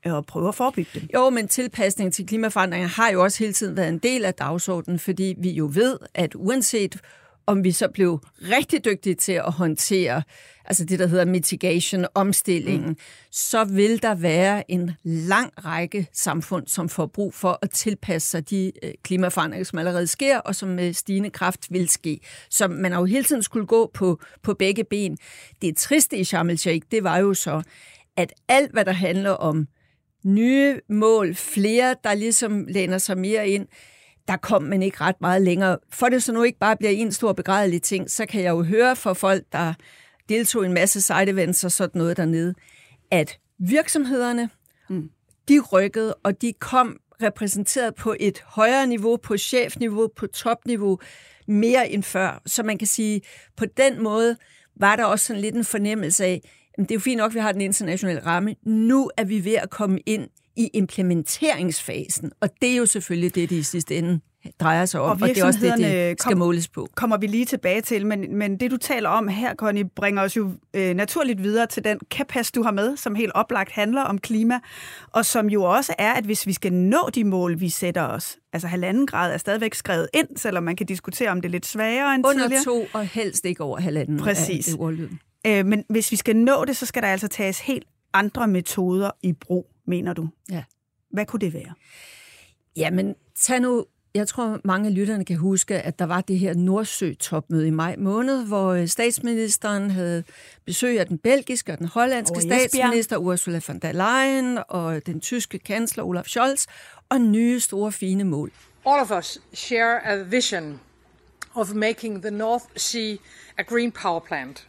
at 0.03 0.25
prøve 0.25 0.47
at 0.47 0.55
forebygge 0.55 0.99
dem. 0.99 1.09
Jo, 1.13 1.29
men 1.29 1.47
tilpasning 1.47 2.13
til 2.13 2.27
klimaforandringer 2.27 2.87
har 2.87 3.09
jo 3.11 3.23
også 3.23 3.39
hele 3.39 3.53
tiden 3.53 3.77
været 3.77 3.89
en 3.89 3.97
del 3.97 4.25
af 4.25 4.33
dagsordenen, 4.33 4.99
fordi 4.99 5.35
vi 5.37 5.51
jo 5.51 5.71
ved, 5.73 5.97
at 6.13 6.35
uanset 6.35 7.01
om 7.49 7.63
vi 7.63 7.71
så 7.71 7.87
blev 7.87 8.19
rigtig 8.41 8.85
dygtige 8.85 9.15
til 9.15 9.31
at 9.31 9.51
håndtere 9.51 10.23
altså 10.69 10.85
det, 10.85 10.99
der 10.99 11.07
hedder 11.07 11.25
mitigation, 11.25 12.05
omstillingen, 12.13 12.89
mm. 12.89 12.97
så 13.31 13.63
vil 13.63 14.01
der 14.01 14.15
være 14.15 14.71
en 14.71 14.91
lang 15.03 15.65
række 15.65 16.07
samfund, 16.13 16.67
som 16.67 16.89
får 16.89 17.05
brug 17.05 17.33
for 17.33 17.59
at 17.61 17.69
tilpasse 17.69 18.29
sig 18.29 18.49
de 18.49 18.71
øh, 18.83 18.91
klimaforandringer, 19.03 19.65
som 19.65 19.79
allerede 19.79 20.07
sker, 20.07 20.37
og 20.37 20.55
som 20.55 20.69
med 20.69 20.93
stigende 20.93 21.29
kraft 21.29 21.67
vil 21.69 21.89
ske. 21.89 22.19
Så 22.49 22.67
man 22.67 22.91
har 22.91 22.99
jo 22.99 23.05
hele 23.05 23.23
tiden 23.23 23.43
skulle 23.43 23.65
gå 23.65 23.91
på, 23.93 24.19
på 24.43 24.53
begge 24.53 24.83
ben. 24.83 25.17
Det 25.61 25.77
triste 25.77 26.17
i 26.17 26.23
Sharm 26.23 26.49
el-Sheikh, 26.49 26.87
det 26.91 27.03
var 27.03 27.17
jo 27.17 27.33
så, 27.33 27.61
at 28.17 28.33
alt, 28.47 28.71
hvad 28.71 28.85
der 28.85 28.91
handler 28.91 29.31
om 29.31 29.67
nye 30.25 30.79
mål, 30.89 31.35
flere, 31.35 31.95
der 32.03 32.13
ligesom 32.13 32.65
læner 32.67 32.97
sig 32.97 33.17
mere 33.17 33.49
ind, 33.49 33.67
der 34.29 34.37
kom 34.37 34.63
man 34.63 34.83
ikke 34.83 35.01
ret 35.01 35.21
meget 35.21 35.41
længere. 35.41 35.77
For 35.91 36.09
det 36.09 36.23
så 36.23 36.33
nu 36.33 36.43
ikke 36.43 36.59
bare 36.59 36.77
bliver 36.77 36.91
en 36.91 37.11
stor 37.11 37.33
begrædelig 37.33 37.81
ting, 37.81 38.09
så 38.11 38.25
kan 38.25 38.43
jeg 38.43 38.49
jo 38.49 38.63
høre 38.63 38.95
fra 38.95 39.13
folk, 39.13 39.43
der 39.51 39.73
deltog 40.29 40.63
i 40.63 40.65
en 40.65 40.73
masse 40.73 41.01
side 41.01 41.29
events 41.29 41.63
og 41.63 41.71
sådan 41.71 41.99
noget 41.99 42.17
dernede, 42.17 42.53
at 43.11 43.39
virksomhederne, 43.59 44.49
mm. 44.89 45.09
de 45.47 45.59
rykkede, 45.59 46.13
og 46.13 46.41
de 46.41 46.53
kom 46.53 46.97
repræsenteret 47.23 47.95
på 47.95 48.15
et 48.19 48.43
højere 48.45 48.87
niveau, 48.87 49.17
på 49.17 49.37
chefniveau, 49.37 50.09
på 50.15 50.27
topniveau, 50.27 50.99
mere 51.47 51.89
end 51.89 52.03
før. 52.03 52.41
Så 52.45 52.63
man 52.63 52.77
kan 52.77 52.87
sige, 52.87 53.21
på 53.57 53.65
den 53.77 54.03
måde 54.03 54.37
var 54.79 54.95
der 54.95 55.05
også 55.05 55.25
sådan 55.25 55.41
lidt 55.41 55.55
en 55.55 55.65
fornemmelse 55.65 56.25
af, 56.25 56.41
det 56.77 56.91
er 56.91 56.95
jo 56.95 56.99
fint 56.99 57.17
nok, 57.17 57.31
at 57.31 57.35
vi 57.35 57.39
har 57.39 57.51
den 57.51 57.61
internationale 57.61 58.25
ramme. 58.25 58.55
Nu 58.63 59.11
er 59.17 59.23
vi 59.23 59.45
ved 59.45 59.53
at 59.53 59.69
komme 59.69 59.99
ind 60.05 60.29
i 60.59 60.69
implementeringsfasen, 60.73 62.31
og 62.41 62.49
det 62.61 62.71
er 62.71 62.75
jo 62.75 62.85
selvfølgelig 62.85 63.35
det, 63.35 63.49
det 63.49 63.55
i 63.55 63.63
sidste 63.63 63.97
ende 63.97 64.19
drejer 64.59 64.85
sig 64.85 65.01
om, 65.01 65.05
Og 65.09 65.11
og, 65.21 65.29
det 65.29 65.37
er 65.37 65.45
også 65.45 65.59
det, 65.59 65.77
det 65.77 66.21
skal 66.21 66.31
kom- 66.31 66.37
måles 66.37 66.67
på. 66.67 66.87
kommer 66.95 67.17
vi 67.17 67.27
lige 67.27 67.45
tilbage 67.45 67.81
til, 67.81 68.05
men, 68.05 68.37
men 68.37 68.59
det 68.59 68.71
du 68.71 68.77
taler 68.77 69.09
om 69.09 69.27
her, 69.27 69.55
Connie, 69.55 69.85
bringer 69.89 70.21
os 70.21 70.37
jo 70.37 70.51
øh, 70.73 70.95
naturligt 70.95 71.43
videre 71.43 71.67
til 71.67 71.83
den 71.83 71.99
kapas, 72.11 72.51
du 72.51 72.63
har 72.63 72.71
med, 72.71 72.97
som 72.97 73.15
helt 73.15 73.31
oplagt 73.35 73.71
handler 73.71 74.01
om 74.01 74.17
klima, 74.17 74.59
og 75.11 75.25
som 75.25 75.47
jo 75.49 75.63
også 75.63 75.93
er, 75.97 76.13
at 76.13 76.23
hvis 76.23 76.47
vi 76.47 76.53
skal 76.53 76.73
nå 76.73 77.09
de 77.15 77.23
mål, 77.23 77.59
vi 77.59 77.69
sætter 77.69 78.03
os, 78.03 78.37
altså 78.53 78.67
halvanden 78.67 79.07
grad 79.07 79.33
er 79.33 79.37
stadigvæk 79.37 79.73
skrevet 79.73 80.07
ind, 80.13 80.27
selvom 80.37 80.63
man 80.63 80.75
kan 80.75 80.85
diskutere, 80.85 81.29
om 81.29 81.41
det 81.41 81.49
er 81.49 81.51
lidt 81.51 81.65
sværere 81.65 82.15
end 82.15 82.25
Under 82.27 82.41
tidligere. 82.41 82.63
to 82.63 82.85
og 82.93 83.05
helst 83.05 83.45
ikke 83.45 83.63
over 83.63 83.79
halvanden 83.79 84.19
Præcis. 84.19 84.67
af 84.67 84.71
det 84.73 84.81
ordlyden. 84.81 85.19
Øh, 85.47 85.65
men 85.65 85.83
hvis 85.89 86.11
vi 86.11 86.15
skal 86.15 86.35
nå 86.35 86.65
det, 86.65 86.77
så 86.77 86.85
skal 86.85 87.01
der 87.01 87.07
altså 87.07 87.27
tages 87.27 87.59
helt 87.59 87.83
andre 88.13 88.47
metoder 88.47 89.11
i 89.23 89.33
brug, 89.33 89.65
mener 89.89 90.13
du? 90.13 90.29
Ja. 90.51 90.63
Hvad 91.11 91.25
kunne 91.25 91.39
det 91.39 91.53
være? 91.53 91.73
Jamen, 92.75 93.15
tag 93.35 93.59
nu... 93.59 93.85
Jeg 94.15 94.27
tror, 94.27 94.59
mange 94.63 94.87
af 94.87 94.95
lytterne 94.95 95.25
kan 95.25 95.37
huske, 95.37 95.81
at 95.81 95.99
der 95.99 96.05
var 96.05 96.21
det 96.21 96.39
her 96.39 96.53
Nordsø-topmøde 96.53 97.67
i 97.67 97.69
maj 97.69 97.95
måned, 97.97 98.45
hvor 98.47 98.67
øh, 98.67 98.87
statsministeren 98.87 99.89
havde 99.89 100.23
besøg 100.65 100.99
af 100.99 101.07
den 101.07 101.17
belgiske 101.17 101.71
og 101.71 101.77
den 101.77 101.87
hollandske 101.87 102.41
statsminister 102.41 103.17
Ursula 103.17 103.61
von 103.67 103.79
der 103.79 103.91
Leyen 103.91 104.59
og 104.69 105.05
den 105.05 105.19
tyske 105.19 105.59
kansler 105.59 106.03
Olaf 106.03 106.25
Scholz 106.25 106.65
og 107.09 107.21
nye 107.21 107.59
store 107.59 107.91
fine 107.91 108.23
mål. 108.23 108.51
All 108.85 109.01
of 109.01 109.11
us 109.11 109.41
share 109.53 110.07
a 110.07 110.23
vision 110.23 110.79
of 111.55 111.73
making 111.73 112.21
the 112.21 112.31
North 112.31 112.65
Sea 112.75 113.17
a 113.57 113.63
green 113.63 113.91
power 113.91 114.19
plant. 114.19 114.68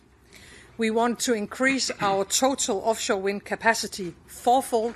We 0.81 0.91
want 0.91 1.21
to 1.27 1.35
increase 1.35 1.91
our 2.01 2.25
total 2.25 2.79
offshore 2.79 3.21
wind 3.21 3.45
capacity 3.45 4.15
fourfold 4.27 4.95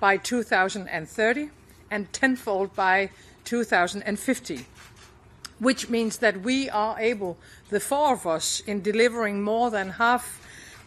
by 0.00 0.16
2030 0.16 1.50
and 1.88 2.12
tenfold 2.12 2.74
by 2.74 3.10
2050, 3.44 4.66
which 5.60 5.88
means 5.88 6.18
that 6.18 6.40
we 6.42 6.68
are 6.70 6.98
able, 6.98 7.36
the 7.68 7.78
four 7.78 8.14
of 8.14 8.26
us, 8.26 8.60
in 8.66 8.82
delivering 8.82 9.40
more 9.40 9.70
than 9.70 9.90
half 9.90 10.24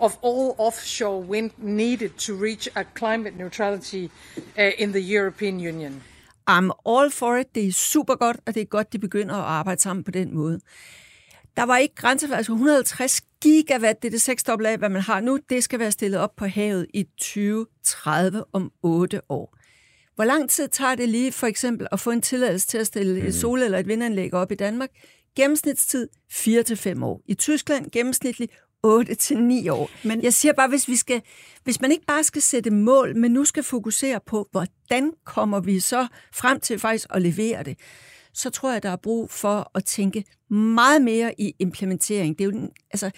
of 0.02 0.18
all 0.22 0.56
offshore 0.58 1.22
wind 1.22 1.52
needed 1.58 2.18
to 2.18 2.36
reach 2.36 2.68
a 2.76 2.84
climate 2.84 3.38
neutrality 3.38 4.12
uh, 4.58 4.72
in 4.78 4.92
the 4.92 5.02
European 5.02 5.62
Union. 5.62 6.02
I'm 6.48 6.72
all 6.84 7.10
for 7.10 7.38
it. 7.38 7.56
Det 7.56 7.68
er 7.68 7.72
super 7.72 8.16
godt, 8.16 8.38
og 8.46 8.56
det 8.56 8.62
er 8.62 8.66
godt, 8.66 8.94
de 8.94 9.00
begynder 9.00 9.36
at 9.36 9.46
arbejde 9.46 9.82
sammen 9.82 10.04
på 10.04 10.12
den 10.12 10.36
måde. 10.36 10.60
Der 11.58 11.64
var 11.64 11.78
ikke 11.78 11.96
grænser 11.96 12.28
for, 12.28 12.36
altså 12.36 12.52
150 12.52 13.22
gigawatt, 13.44 14.02
det 14.02 14.08
er 14.08 14.12
det 14.12 14.22
seksdobbelt 14.22 14.68
af, 14.68 14.78
hvad 14.78 14.90
man 14.90 15.02
har 15.02 15.22
nu, 15.22 15.40
det 15.50 15.64
skal 15.64 15.80
være 15.80 15.92
stillet 15.92 16.20
op 16.20 16.36
på 16.36 16.46
havet 16.46 16.88
i 16.94 17.04
2030 17.04 18.44
om 18.54 18.72
8 18.84 19.22
år. 19.30 19.58
Hvor 20.16 20.24
lang 20.24 20.50
tid 20.50 20.68
tager 20.68 20.96
det 20.96 21.10
lige 21.10 21.32
for 21.32 21.48
eksempel 21.48 21.88
at 21.92 22.00
få 22.00 22.12
en 22.12 22.22
tilladelse 22.22 22.68
til 22.68 22.78
at 22.78 22.88
stille 22.88 23.28
et 23.28 23.36
sol- 23.36 23.62
eller 23.62 23.78
et 23.78 23.88
vindanlæg 23.88 24.34
op 24.34 24.52
i 24.52 24.56
Danmark? 24.56 24.90
Gennemsnitstid 25.36 26.08
4-5 26.32 27.04
år. 27.04 27.22
I 27.26 27.34
Tyskland 27.34 27.92
gennemsnitligt 27.92 28.52
8-9 28.52 29.72
år. 29.72 30.08
Men 30.08 30.24
jeg 30.24 30.34
siger 30.34 30.54
bare, 30.54 30.70
hvis, 30.70 30.88
vi 30.88 30.96
skal, 30.96 31.22
hvis 31.64 31.82
man 31.82 31.92
ikke 31.92 32.06
bare 32.06 32.24
skal 32.24 32.42
sætte 32.42 32.72
mål, 32.72 33.18
men 33.18 33.32
nu 33.32 33.46
skal 33.46 33.64
fokusere 33.64 34.20
på, 34.26 34.48
hvordan 34.52 35.12
kommer 35.26 35.60
vi 35.60 35.80
så 35.80 36.08
frem 36.34 36.60
til 36.60 36.80
faktisk 36.80 37.08
at 37.10 37.22
levere 37.22 37.64
det, 37.64 37.78
så 38.34 38.50
tror 38.50 38.72
jeg, 38.72 38.84
der 38.84 38.90
er 38.90 38.96
brug 38.96 39.30
for 39.30 39.72
at 39.76 39.86
tænke 39.86 40.24
meget 40.50 41.02
mere 41.02 41.42
i 41.42 41.56
implementering. 41.60 42.40
Det 42.40 42.46
er 42.48 42.50
jo, 42.52 42.70
altså, 42.92 43.12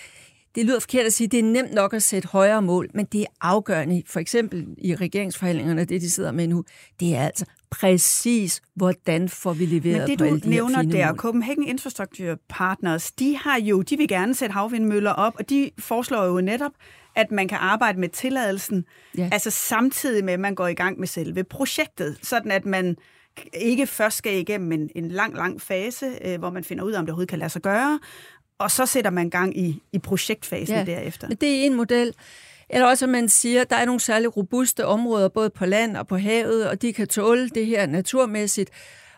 det 0.56 0.66
lyder 0.66 0.80
forkert 0.80 1.06
at 1.06 1.14
sige, 1.14 1.28
det 1.28 1.40
er 1.40 1.44
nemt 1.44 1.74
nok 1.74 1.94
at 1.94 2.04
sætte 2.04 2.28
højere 2.28 2.62
mål, 2.62 2.90
men 2.94 3.06
det 3.06 3.22
er 3.22 3.26
afgørende, 3.42 4.04
for 4.08 4.20
eksempel 4.20 4.68
i 4.78 4.96
regeringsforhandlingerne, 4.96 5.86
det 5.86 6.02
de 6.02 6.10
sidder 6.10 6.32
med 6.32 6.48
nu, 6.48 6.64
det 7.00 7.16
er 7.16 7.22
altså 7.26 7.46
præcis, 7.70 8.62
hvordan 8.76 9.30
får 9.30 9.54
vi 9.54 9.66
leveret 9.66 10.00
Men 10.00 10.10
det, 10.10 10.18
på 10.18 10.24
du 10.24 10.30
alle 10.30 10.42
de 10.42 10.50
nævner 10.50 10.82
der, 10.82 11.08
mål. 11.08 11.18
Copenhagen 11.18 11.64
Infrastructure 11.64 12.38
Partners, 12.50 13.12
de 13.12 13.38
har 13.38 13.60
jo, 13.60 13.82
de 13.82 13.98
vil 13.98 14.08
gerne 14.08 14.36
sætte 14.36 14.54
havvindmøller 14.54 15.12
op, 15.12 15.34
og 15.40 15.50
de 15.50 15.72
foreslår 15.80 16.26
jo 16.26 16.42
netop, 16.42 16.72
at 17.16 17.32
man 17.32 17.48
kan 17.48 17.58
arbejde 17.58 18.00
med 18.00 18.10
tilladelsen, 18.10 18.86
Ja. 19.18 19.30
altså 19.32 19.50
samtidig 19.52 20.26
med, 20.26 20.34
at 20.34 20.40
man 20.40 20.56
går 20.56 20.68
i 20.68 20.74
gang 20.74 21.00
med 21.00 21.08
selve 21.08 21.44
projektet, 21.44 22.18
sådan 22.22 22.52
at 22.52 22.66
man 22.66 22.96
ikke 23.54 23.88
først 23.88 24.18
skal 24.18 24.40
igennem 24.40 24.72
en, 24.72 24.90
en 24.96 25.10
lang, 25.12 25.36
lang 25.36 25.62
fase, 25.62 26.20
øh, 26.26 26.40
hvor 26.40 26.50
man 26.50 26.64
finder 26.64 26.84
ud 26.84 26.92
af, 26.92 27.00
om 27.00 27.06
det 27.06 27.12
overhovedet 27.12 27.30
kan 27.30 27.40
lade 27.40 27.50
sig 27.50 27.62
gøre, 27.62 28.00
og 28.60 28.72
så 28.72 28.86
sætter 28.86 29.12
man 29.12 29.30
gang 29.30 29.58
i, 29.58 29.84
i 29.92 30.00
projektfasen 30.00 30.76
ja. 30.76 30.84
derefter. 30.84 31.28
Men 31.28 31.38
det 31.38 31.50
er 31.50 31.66
en 31.66 31.74
model. 31.74 32.14
Eller 32.70 32.88
også, 32.88 33.06
at 33.06 33.10
man 33.10 33.30
siger, 33.30 33.62
at 33.62 33.70
der 33.70 33.76
er 33.76 33.86
nogle 33.86 34.00
særlig 34.00 34.38
robuste 34.38 34.86
områder, 34.86 35.30
både 35.30 35.50
på 35.50 35.66
land 35.66 35.98
og 35.98 36.08
på 36.08 36.18
havet, 36.18 36.70
og 36.70 36.82
de 36.82 36.94
kan 36.94 37.08
tåle 37.08 37.50
det 37.50 37.66
her 37.66 37.86
naturmæssigt. 37.86 38.70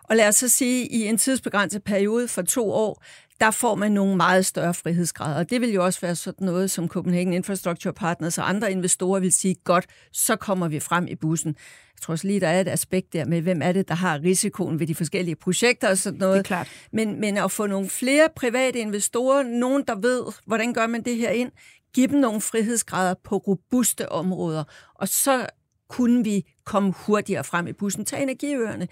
Og 0.03 0.15
lad 0.15 0.27
os 0.27 0.35
så 0.35 0.49
sige, 0.49 0.83
at 0.83 0.91
i 0.91 1.05
en 1.05 1.17
tidsbegrænset 1.17 1.83
periode 1.83 2.27
for 2.27 2.41
to 2.41 2.71
år, 2.71 3.03
der 3.39 3.51
får 3.51 3.75
man 3.75 3.91
nogle 3.91 4.15
meget 4.15 4.45
større 4.45 4.73
frihedsgrader. 4.73 5.35
Og 5.35 5.49
det 5.49 5.61
vil 5.61 5.73
jo 5.73 5.85
også 5.85 6.01
være 6.01 6.15
sådan 6.15 6.45
noget, 6.45 6.71
som 6.71 6.87
Copenhagen 6.87 7.33
Infrastructure 7.33 7.93
Partners 7.93 8.37
og 8.37 8.49
andre 8.49 8.71
investorer 8.71 9.19
vil 9.19 9.33
sige, 9.33 9.55
godt, 9.63 9.85
så 10.13 10.35
kommer 10.35 10.67
vi 10.67 10.79
frem 10.79 11.07
i 11.07 11.15
bussen. 11.15 11.55
Jeg 11.95 12.01
tror 12.01 12.11
også 12.11 12.27
lige, 12.27 12.39
der 12.39 12.47
er 12.47 12.61
et 12.61 12.67
aspekt 12.67 13.13
der 13.13 13.25
med, 13.25 13.41
hvem 13.41 13.61
er 13.61 13.71
det, 13.71 13.87
der 13.87 13.95
har 13.95 14.19
risikoen 14.23 14.79
ved 14.79 14.87
de 14.87 14.95
forskellige 14.95 15.35
projekter 15.35 15.89
og 15.89 15.97
sådan 15.97 16.19
noget. 16.19 16.33
Det 16.33 16.39
er 16.39 16.43
klart. 16.43 16.67
Men, 16.91 17.19
men 17.19 17.37
at 17.37 17.51
få 17.51 17.67
nogle 17.67 17.89
flere 17.89 18.29
private 18.35 18.79
investorer, 18.79 19.43
nogen, 19.43 19.83
der 19.87 19.95
ved, 19.95 20.23
hvordan 20.45 20.73
gør 20.73 20.87
man 20.87 21.03
det 21.03 21.15
her 21.15 21.29
ind, 21.29 21.51
give 21.93 22.07
dem 22.07 22.19
nogle 22.19 22.41
frihedsgrader 22.41 23.15
på 23.23 23.37
robuste 23.37 24.11
områder, 24.11 24.63
og 24.95 25.07
så 25.07 25.45
kunne 25.89 26.23
vi 26.23 26.45
komme 26.65 26.93
hurtigere 26.97 27.43
frem 27.43 27.67
i 27.67 27.73
bussen. 27.73 28.05
Tag 28.05 28.23
energiøerne. 28.23 28.87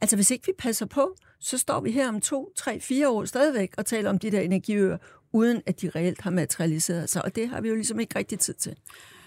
Altså, 0.00 0.16
hvis 0.16 0.30
ikke 0.30 0.46
vi 0.46 0.52
passer 0.58 0.86
på, 0.86 1.16
så 1.44 1.58
står 1.58 1.80
vi 1.80 1.90
her 1.90 2.08
om 2.08 2.20
to, 2.20 2.52
tre, 2.56 2.80
fire 2.80 3.08
år 3.08 3.24
stadigvæk 3.24 3.74
og 3.76 3.86
taler 3.86 4.10
om 4.10 4.18
de 4.18 4.30
der 4.30 4.40
energiøer, 4.40 4.98
uden 5.32 5.62
at 5.66 5.80
de 5.80 5.90
reelt 5.90 6.20
har 6.20 6.30
materialiseret 6.30 7.10
sig, 7.10 7.24
og 7.24 7.36
det 7.36 7.48
har 7.48 7.60
vi 7.60 7.68
jo 7.68 7.74
ligesom 7.74 8.00
ikke 8.00 8.18
rigtig 8.18 8.38
tid 8.38 8.54
til. 8.54 8.76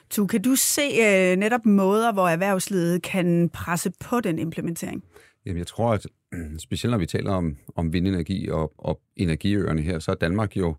Tu, 0.10 0.26
kan 0.26 0.42
du 0.42 0.56
se 0.56 0.82
øh, 0.82 1.36
netop 1.36 1.66
måder, 1.66 2.14
hvor 2.14 2.28
erhvervslivet 2.28 3.02
kan 3.02 3.50
presse 3.50 3.92
på 4.00 4.20
den 4.22 4.40
implementering? 4.40 5.04
Jamen, 5.46 5.58
jeg 5.58 5.68
tror, 5.68 5.94
at 5.94 6.08
specielt 6.60 6.92
når 6.92 6.98
vi 6.98 7.06
taler 7.06 7.32
om, 7.32 7.58
om 7.76 7.94
vindenergi 7.94 8.50
og, 8.50 8.74
og 8.78 9.02
energiøerne 9.16 9.82
her, 9.82 10.00
så 10.00 10.12
er 10.12 10.16
Danmark 10.16 10.58
jo 10.58 10.76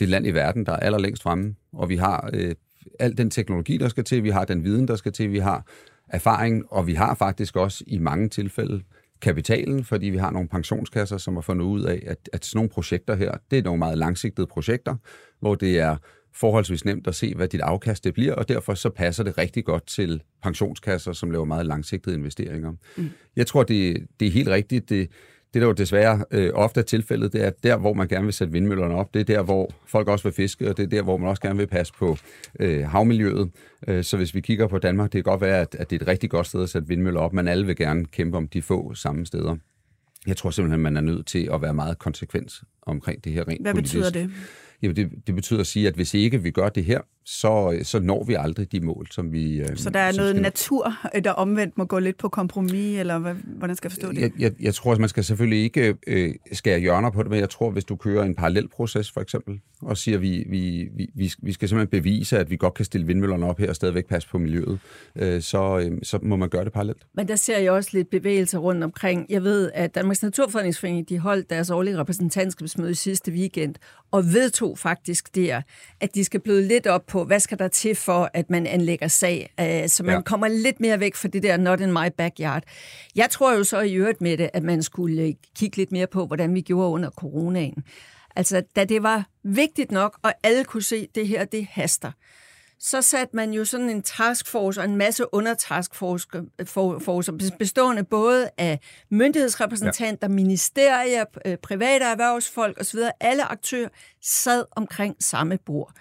det 0.00 0.08
land 0.08 0.26
i 0.26 0.30
verden, 0.30 0.66
der 0.66 0.72
er 0.72 0.76
allerlængst 0.76 1.22
fremme, 1.22 1.54
og 1.72 1.88
vi 1.88 1.96
har 1.96 2.30
øh, 2.32 2.54
al 2.98 3.18
den 3.18 3.30
teknologi, 3.30 3.76
der 3.76 3.88
skal 3.88 4.04
til, 4.04 4.24
vi 4.24 4.30
har 4.30 4.44
den 4.44 4.64
viden, 4.64 4.88
der 4.88 4.96
skal 4.96 5.12
til, 5.12 5.32
vi 5.32 5.38
har 5.38 5.66
erfaring, 6.08 6.72
og 6.72 6.86
vi 6.86 6.94
har 6.94 7.14
faktisk 7.14 7.56
også 7.56 7.84
i 7.86 7.98
mange 7.98 8.28
tilfælde 8.28 8.82
kapitalen, 9.22 9.84
fordi 9.84 10.06
vi 10.06 10.16
har 10.16 10.30
nogle 10.30 10.48
pensionskasser, 10.48 11.18
som 11.18 11.34
har 11.34 11.40
fundet 11.40 11.64
ud 11.64 11.82
af, 11.82 12.02
at, 12.06 12.28
at 12.32 12.44
sådan 12.44 12.58
nogle 12.58 12.70
projekter 12.70 13.14
her, 13.14 13.32
det 13.50 13.58
er 13.58 13.62
nogle 13.62 13.78
meget 13.78 13.98
langsigtede 13.98 14.46
projekter, 14.46 14.94
hvor 15.40 15.54
det 15.54 15.78
er 15.78 15.96
forholdsvis 16.34 16.84
nemt 16.84 17.06
at 17.06 17.14
se, 17.14 17.34
hvad 17.34 17.48
dit 17.48 17.60
afkast 17.60 18.04
det 18.04 18.14
bliver, 18.14 18.34
og 18.34 18.48
derfor 18.48 18.74
så 18.74 18.90
passer 18.90 19.24
det 19.24 19.38
rigtig 19.38 19.64
godt 19.64 19.86
til 19.86 20.22
pensionskasser, 20.42 21.12
som 21.12 21.30
laver 21.30 21.44
meget 21.44 21.66
langsigtede 21.66 22.16
investeringer. 22.16 22.72
Mm. 22.96 23.10
Jeg 23.36 23.46
tror, 23.46 23.62
det, 23.62 24.06
det 24.20 24.28
er 24.28 24.32
helt 24.32 24.48
rigtigt. 24.48 24.88
Det, 24.88 25.08
det, 25.54 25.62
der 25.62 25.68
jo 25.68 25.72
desværre 25.72 26.24
øh, 26.30 26.50
ofte 26.54 26.80
er 26.80 26.84
tilfældet, 26.84 27.32
det 27.32 27.42
er, 27.42 27.46
at 27.46 27.62
der, 27.62 27.76
hvor 27.76 27.92
man 27.92 28.08
gerne 28.08 28.24
vil 28.24 28.32
sætte 28.32 28.52
vindmøllerne 28.52 28.94
op, 28.94 29.14
det 29.14 29.20
er 29.20 29.24
der, 29.24 29.42
hvor 29.42 29.70
folk 29.86 30.08
også 30.08 30.22
vil 30.22 30.32
fiske, 30.32 30.70
og 30.70 30.76
det 30.76 30.82
er 30.82 30.86
der, 30.86 31.02
hvor 31.02 31.16
man 31.16 31.28
også 31.28 31.42
gerne 31.42 31.58
vil 31.58 31.66
passe 31.66 31.92
på 31.98 32.16
øh, 32.60 32.88
havmiljøet. 32.88 33.50
Øh, 33.88 34.04
så 34.04 34.16
hvis 34.16 34.34
vi 34.34 34.40
kigger 34.40 34.66
på 34.66 34.78
Danmark, 34.78 35.12
det 35.12 35.24
kan 35.24 35.30
godt 35.32 35.40
være, 35.40 35.60
at, 35.60 35.74
at 35.78 35.90
det 35.90 35.96
er 35.96 36.02
et 36.02 36.08
rigtig 36.08 36.30
godt 36.30 36.46
sted 36.46 36.62
at 36.62 36.68
sætte 36.68 36.88
vindmøller 36.88 37.20
op, 37.20 37.32
men 37.32 37.48
alle 37.48 37.66
vil 37.66 37.76
gerne 37.76 38.04
kæmpe 38.04 38.36
om 38.36 38.48
de 38.48 38.62
få 38.62 38.94
samme 38.94 39.26
steder. 39.26 39.56
Jeg 40.26 40.36
tror 40.36 40.50
simpelthen, 40.50 40.80
man 40.80 40.96
er 40.96 41.00
nødt 41.00 41.26
til 41.26 41.48
at 41.52 41.62
være 41.62 41.74
meget 41.74 41.98
konsekvent 41.98 42.52
omkring 42.82 43.24
det 43.24 43.32
her 43.32 43.48
rent 43.48 43.62
Hvad 43.62 43.74
politisk. 43.74 43.94
betyder 43.94 44.10
det? 44.10 44.30
Jamen, 44.82 44.96
det, 44.96 45.10
det 45.26 45.34
betyder 45.34 45.60
at 45.60 45.66
sige, 45.66 45.88
at 45.88 45.94
hvis 45.94 46.14
ikke 46.14 46.42
vi 46.42 46.50
gør 46.50 46.68
det 46.68 46.84
her, 46.84 47.00
så, 47.30 47.78
så 47.82 48.00
når 48.00 48.24
vi 48.24 48.34
aldrig 48.38 48.72
de 48.72 48.80
mål, 48.80 49.06
som 49.10 49.32
vi... 49.32 49.60
øh, 49.60 49.76
Så 49.76 49.90
der 49.90 50.00
er 50.00 50.12
noget 50.12 50.30
skal- 50.30 50.42
natur, 50.42 50.92
der 51.24 51.30
omvendt 51.32 51.78
må 51.78 51.84
gå 51.84 51.98
lidt 51.98 52.18
på 52.18 52.28
kompromis, 52.28 52.98
eller 52.98 53.18
hvad, 53.18 53.34
hvordan 53.58 53.76
skal 53.76 53.88
jeg 53.88 53.92
forstå 53.92 54.12
det? 54.12 54.20
Jeg, 54.20 54.30
jeg, 54.38 54.52
jeg 54.60 54.74
tror, 54.74 54.92
at 54.92 54.98
man 54.98 55.08
skal 55.08 55.24
selvfølgelig 55.24 55.62
ikke 55.62 55.94
øh, 56.06 56.34
skære 56.52 56.80
hjørner 56.80 57.10
på 57.10 57.22
det, 57.22 57.30
men 57.30 57.40
jeg 57.40 57.50
tror, 57.50 57.70
hvis 57.70 57.84
du 57.84 57.96
kører 57.96 58.24
en 58.24 58.34
parallel 58.34 58.68
proces 58.68 59.10
for 59.10 59.20
eksempel, 59.20 59.60
og 59.82 59.96
siger, 59.96 60.16
at 60.16 60.22
vi, 60.22 60.44
vi, 60.50 60.88
vi, 61.14 61.32
vi 61.42 61.52
skal 61.52 61.68
simpelthen 61.68 62.00
bevise, 62.02 62.38
at 62.38 62.50
vi 62.50 62.56
godt 62.56 62.74
kan 62.74 62.84
stille 62.84 63.06
vindmøllerne 63.06 63.46
op 63.46 63.58
her 63.58 63.68
og 63.68 63.76
stadigvæk 63.76 64.06
passe 64.06 64.28
på 64.28 64.38
miljøet, 64.38 64.78
øh, 65.16 65.42
så, 65.42 65.78
øh, 65.78 65.98
så 66.02 66.18
må 66.22 66.36
man 66.36 66.48
gøre 66.48 66.64
det 66.64 66.72
parallelt. 66.72 67.06
Men 67.14 67.28
der 67.28 67.36
ser 67.36 67.58
jeg 67.58 67.72
også 67.72 67.90
lidt 67.92 68.10
bevægelse 68.10 68.58
rundt 68.58 68.84
omkring. 68.84 69.26
Jeg 69.28 69.42
ved, 69.42 69.70
at 69.74 69.94
Danmarks 69.94 70.22
Naturfredningsforening 70.22 71.08
de 71.08 71.18
holdt 71.18 71.50
deres 71.50 71.70
årlige 71.70 71.98
repræsentantskabsmøde 71.98 72.90
i 72.90 72.94
sidste 72.94 73.32
weekend, 73.32 73.74
og 74.10 74.24
vedtog 74.24 74.78
faktisk 74.78 75.34
der, 75.34 75.62
at 76.00 76.14
de 76.14 76.24
skal 76.24 76.40
bløde 76.40 76.68
lidt 76.68 76.86
op 76.86 77.06
på, 77.06 77.19
hvad 77.24 77.40
skal 77.40 77.58
der 77.58 77.68
til 77.68 77.94
for, 77.94 78.30
at 78.34 78.50
man 78.50 78.66
anlægger 78.66 79.08
sag, 79.08 79.52
øh, 79.60 79.88
så 79.88 80.02
man 80.02 80.14
Ja. 80.14 80.20
kommer 80.22 80.48
lidt 80.48 80.80
mere 80.80 81.00
væk 81.00 81.14
fra 81.14 81.28
det 81.28 81.42
der 81.42 81.56
not 81.56 81.80
in 81.80 81.92
my 81.92 82.08
backyard. 82.18 82.62
Jeg 83.16 83.30
tror 83.30 83.54
jo 83.54 83.64
så 83.64 83.80
i 83.80 83.94
øvrigt 83.94 84.20
med 84.20 84.36
det, 84.36 84.50
at 84.52 84.62
man 84.62 84.82
skulle 84.82 85.22
øh, 85.22 85.34
kigge 85.56 85.76
lidt 85.76 85.92
mere 85.92 86.06
på, 86.06 86.26
hvordan 86.26 86.54
vi 86.54 86.60
gjorde 86.60 86.88
under 86.88 87.10
coronaen. 87.10 87.84
Altså, 88.36 88.62
da 88.76 88.84
det 88.84 89.02
var 89.02 89.24
vigtigt 89.44 89.90
nok, 89.90 90.18
og 90.22 90.32
alle 90.42 90.64
kunne 90.64 90.82
se, 90.82 90.96
at 90.96 91.14
det 91.14 91.28
her, 91.28 91.44
det 91.44 91.66
haster, 91.70 92.12
så 92.82 93.02
satte 93.02 93.36
man 93.36 93.52
jo 93.52 93.64
sådan 93.64 93.90
en 93.90 94.02
taskforce 94.02 94.80
og 94.80 94.84
en 94.84 94.96
masse 94.96 95.34
undertaskforcer, 95.34 97.52
bestående 97.58 98.04
både 98.04 98.50
af 98.58 98.78
myndighedsrepræsentanter, 99.10 100.28
ja. 100.28 100.34
ministerier, 100.34 101.24
private 101.62 102.04
erhvervsfolk 102.04 102.80
osv. 102.80 102.98
Alle 103.20 103.44
aktører 103.44 103.88
sad 104.22 104.64
omkring 104.76 105.16
samme 105.20 105.58
bord. 105.66 105.92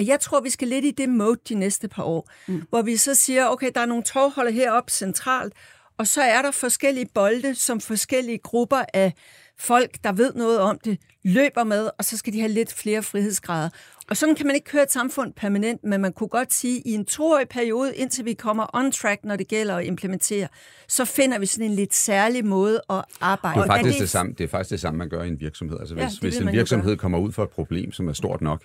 Og 0.00 0.06
jeg 0.06 0.20
tror, 0.20 0.40
vi 0.40 0.50
skal 0.50 0.68
lidt 0.68 0.84
i 0.84 0.90
det 0.90 1.08
mode 1.08 1.40
de 1.48 1.54
næste 1.54 1.88
par 1.88 2.02
år, 2.02 2.30
mm. 2.48 2.62
hvor 2.68 2.82
vi 2.82 2.96
så 2.96 3.14
siger, 3.14 3.46
okay, 3.46 3.70
der 3.74 3.80
er 3.80 3.86
nogle 3.86 4.02
tårholder 4.02 4.50
heroppe 4.50 4.92
centralt, 4.92 5.52
og 5.98 6.06
så 6.06 6.22
er 6.22 6.42
der 6.42 6.50
forskellige 6.50 7.06
bolde, 7.14 7.54
som 7.54 7.80
forskellige 7.80 8.38
grupper 8.38 8.84
af 8.94 9.12
folk, 9.58 9.90
der 10.04 10.12
ved 10.12 10.34
noget 10.34 10.58
om 10.58 10.78
det, 10.84 10.98
løber 11.24 11.64
med, 11.64 11.90
og 11.98 12.04
så 12.04 12.16
skal 12.16 12.32
de 12.32 12.40
have 12.40 12.52
lidt 12.52 12.72
flere 12.72 13.02
frihedsgrader. 13.02 13.68
Og 14.10 14.16
sådan 14.16 14.34
kan 14.34 14.46
man 14.46 14.54
ikke 14.54 14.70
køre 14.70 14.82
et 14.82 14.92
samfund 14.92 15.32
permanent, 15.32 15.84
men 15.84 16.00
man 16.00 16.12
kunne 16.12 16.28
godt 16.28 16.52
sige, 16.52 16.76
at 16.76 16.82
i 16.86 16.92
en 16.92 17.04
toårig 17.04 17.48
periode, 17.48 17.96
indtil 17.96 18.24
vi 18.24 18.32
kommer 18.32 18.66
on 18.74 18.92
track, 18.92 19.24
når 19.24 19.36
det 19.36 19.48
gælder 19.48 19.76
at 19.76 19.84
implementere, 19.84 20.48
så 20.88 21.04
finder 21.04 21.38
vi 21.38 21.46
sådan 21.46 21.70
en 21.70 21.76
lidt 21.76 21.94
særlig 21.94 22.44
måde 22.44 22.80
at 22.90 23.04
arbejde. 23.20 23.60
Det 23.60 23.68
er 23.68 23.72
faktisk, 23.72 23.94
det, 23.94 24.00
det, 24.00 24.10
samme, 24.10 24.32
det 24.38 24.44
er 24.44 24.48
faktisk 24.48 24.70
det 24.70 24.80
samme, 24.80 24.98
man 24.98 25.08
gør 25.08 25.22
i 25.22 25.28
en 25.28 25.40
virksomhed. 25.40 25.80
Altså 25.80 25.94
hvis, 25.94 26.04
ja, 26.04 26.08
hvis 26.20 26.38
en 26.38 26.52
virksomhed 26.52 26.96
kommer 26.96 27.18
ud 27.18 27.32
for 27.32 27.42
et 27.42 27.50
problem, 27.50 27.92
som 27.92 28.08
er 28.08 28.12
stort 28.12 28.40
nok, 28.40 28.62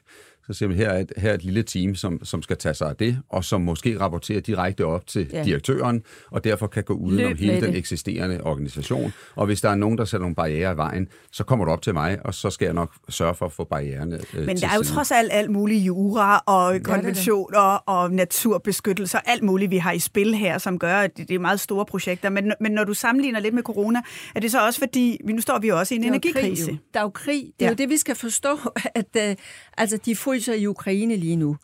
så 0.48 0.54
siger 0.54 0.70
man, 0.70 0.78
her 0.78 0.90
er 0.90 1.00
et, 1.00 1.12
her 1.18 1.30
er 1.30 1.34
et 1.34 1.44
lille 1.44 1.64
team, 1.64 1.96
som, 1.96 2.26
som 2.26 2.42
skal 2.42 2.58
tage 2.58 2.74
sig 2.74 2.90
af 2.90 2.96
det, 2.96 3.20
og 3.30 3.44
som 3.44 3.62
måske 3.62 4.00
rapporterer 4.00 4.42
direkte 4.42 4.86
op 4.86 5.08
til 5.08 5.30
ja. 5.34 5.44
direktøren, 5.44 6.04
og 6.32 6.44
derfor 6.44 6.68
kan 6.68 6.84
gå 6.84 6.94
udenom 6.94 7.28
Løb 7.28 7.38
hele 7.38 7.62
den 7.62 7.64
det. 7.64 7.78
eksisterende 7.78 8.44
organisation. 8.44 9.14
Og 9.36 9.46
hvis 9.46 9.62
der 9.62 9.70
er 9.70 9.76
nogen, 9.76 9.98
der 9.98 10.06
sætter 10.06 10.22
nogle 10.22 10.36
barriere 10.36 10.74
i 10.74 10.78
vejen, 10.78 11.08
så 11.32 11.44
kommer 11.44 11.66
du 11.66 11.72
op 11.72 11.82
til 11.82 11.94
mig, 11.94 12.20
og 12.26 12.34
så 12.34 12.50
skal 12.50 12.66
jeg 12.66 12.74
nok 12.74 12.94
sørge 13.10 13.36
for 13.36 13.46
at 13.46 13.52
få 13.52 13.64
barriererne 13.64 14.20
øh, 14.34 14.46
Men 14.46 14.58
der 14.58 14.68
er 14.68 14.76
jo 14.76 14.84
trods 14.84 15.12
alt 15.12 15.30
alt 15.34 15.52
muligt 15.52 15.86
jura 15.86 16.44
og 16.46 16.82
konventioner 16.84 17.60
og 17.86 18.12
naturbeskyttelse 18.12 19.18
og 19.18 19.24
alt 19.26 19.44
muligt, 19.44 19.72
vi 19.72 19.78
har 19.78 19.92
i 19.92 20.00
spil 20.00 20.36
her, 20.36 20.58
som 20.58 20.80
gør, 20.80 20.96
at 20.96 21.18
det 21.18 21.32
er 21.32 21.40
meget 21.40 21.60
store 21.60 21.86
projekter. 21.86 22.30
Men, 22.30 22.54
men 22.62 22.72
når 22.72 22.84
du 22.84 22.94
sammenligner 22.94 23.40
lidt 23.40 23.54
med 23.54 23.64
corona, 23.64 24.02
er 24.36 24.40
det 24.40 24.52
så 24.52 24.66
også 24.66 24.80
fordi, 24.80 25.22
nu 25.26 25.42
står 25.42 25.60
vi 25.60 25.70
også 25.70 25.94
i 25.94 25.98
en 25.98 26.04
energikrise. 26.04 26.66
Krig, 26.66 26.80
der 26.94 27.00
er 27.00 27.04
jo 27.04 27.10
krig. 27.10 27.44
Det 27.60 27.66
er 27.66 27.66
ja. 27.66 27.70
jo 27.70 27.76
det, 27.76 27.90
vi 27.90 27.98
skal 27.98 28.16
forstå, 28.16 28.60
at 28.96 29.08
uh, 29.16 29.36
altså, 29.78 29.98
de 30.06 30.16
forbrydelser 30.36 30.54
i 30.54 30.68
Ukraine 30.68 31.16
lige 31.16 31.36
nu. 31.36 31.58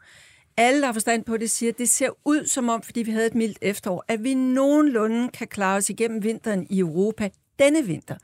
Alle, 0.57 0.79
der 0.79 0.85
har 0.85 0.93
forstand 0.93 1.23
på 1.23 1.37
det, 1.37 1.51
siger, 1.51 1.71
at 1.71 1.77
det 1.77 1.89
ser 1.89 2.09
ud 2.25 2.45
som 2.45 2.69
om, 2.69 2.81
fordi 2.81 3.01
vi 3.01 3.11
havde 3.11 3.27
et 3.27 3.35
mildt 3.35 3.57
efterår, 3.61 4.05
at 4.07 4.23
vi 4.23 4.33
nogenlunde 4.33 5.29
kan 5.29 5.47
klare 5.47 5.77
os 5.77 5.89
igennem 5.89 6.23
vinteren 6.23 6.67
i 6.69 6.79
Europa 6.79 7.29
denne 7.59 7.85
vinter. 7.85 8.15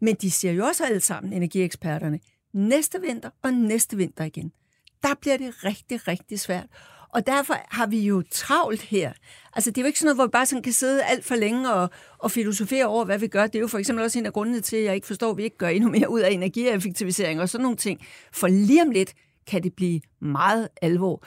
Men 0.00 0.14
de 0.14 0.30
siger 0.30 0.52
jo 0.52 0.64
også 0.64 0.84
alle 0.84 1.00
sammen, 1.00 1.32
energieksperterne, 1.32 2.20
næste 2.52 3.00
vinter 3.00 3.30
og 3.42 3.52
næste 3.52 3.96
vinter 3.96 4.24
igen. 4.24 4.52
Der 5.02 5.14
bliver 5.20 5.36
det 5.36 5.64
rigtig, 5.64 6.08
rigtig 6.08 6.40
svært. 6.40 6.66
Og 7.14 7.26
derfor 7.26 7.54
har 7.68 7.86
vi 7.86 8.00
jo 8.00 8.22
travlt 8.30 8.82
her. 8.82 9.12
Altså, 9.52 9.70
det 9.70 9.78
er 9.78 9.82
jo 9.82 9.86
ikke 9.86 9.98
sådan 9.98 10.06
noget, 10.06 10.16
hvor 10.16 10.26
vi 10.26 10.30
bare 10.30 10.46
sådan 10.46 10.62
kan 10.62 10.72
sidde 10.72 11.04
alt 11.04 11.24
for 11.24 11.34
længe 11.34 11.72
og, 11.72 11.90
og 12.18 12.30
filosofere 12.30 12.86
over, 12.86 13.04
hvad 13.04 13.18
vi 13.18 13.28
gør. 13.28 13.46
Det 13.46 13.54
er 13.54 13.60
jo 13.60 13.68
for 13.68 13.78
eksempel 13.78 14.04
også 14.04 14.18
en 14.18 14.26
af 14.26 14.32
grundene 14.32 14.60
til, 14.60 14.76
at 14.76 14.84
jeg 14.84 14.94
ikke 14.94 15.06
forstår, 15.06 15.30
at 15.30 15.36
vi 15.36 15.42
ikke 15.42 15.58
gør 15.58 15.68
endnu 15.68 15.90
mere 15.90 16.10
ud 16.10 16.20
af 16.20 16.30
energieffektivisering 16.30 17.40
og 17.40 17.48
sådan 17.48 17.62
nogle 17.62 17.76
ting. 17.76 18.00
For 18.32 18.48
lige 18.48 18.82
om 18.82 18.90
lidt 18.90 19.14
kan 19.48 19.62
det 19.62 19.74
blive 19.74 20.00
meget 20.20 20.68
alvor. 20.82 21.24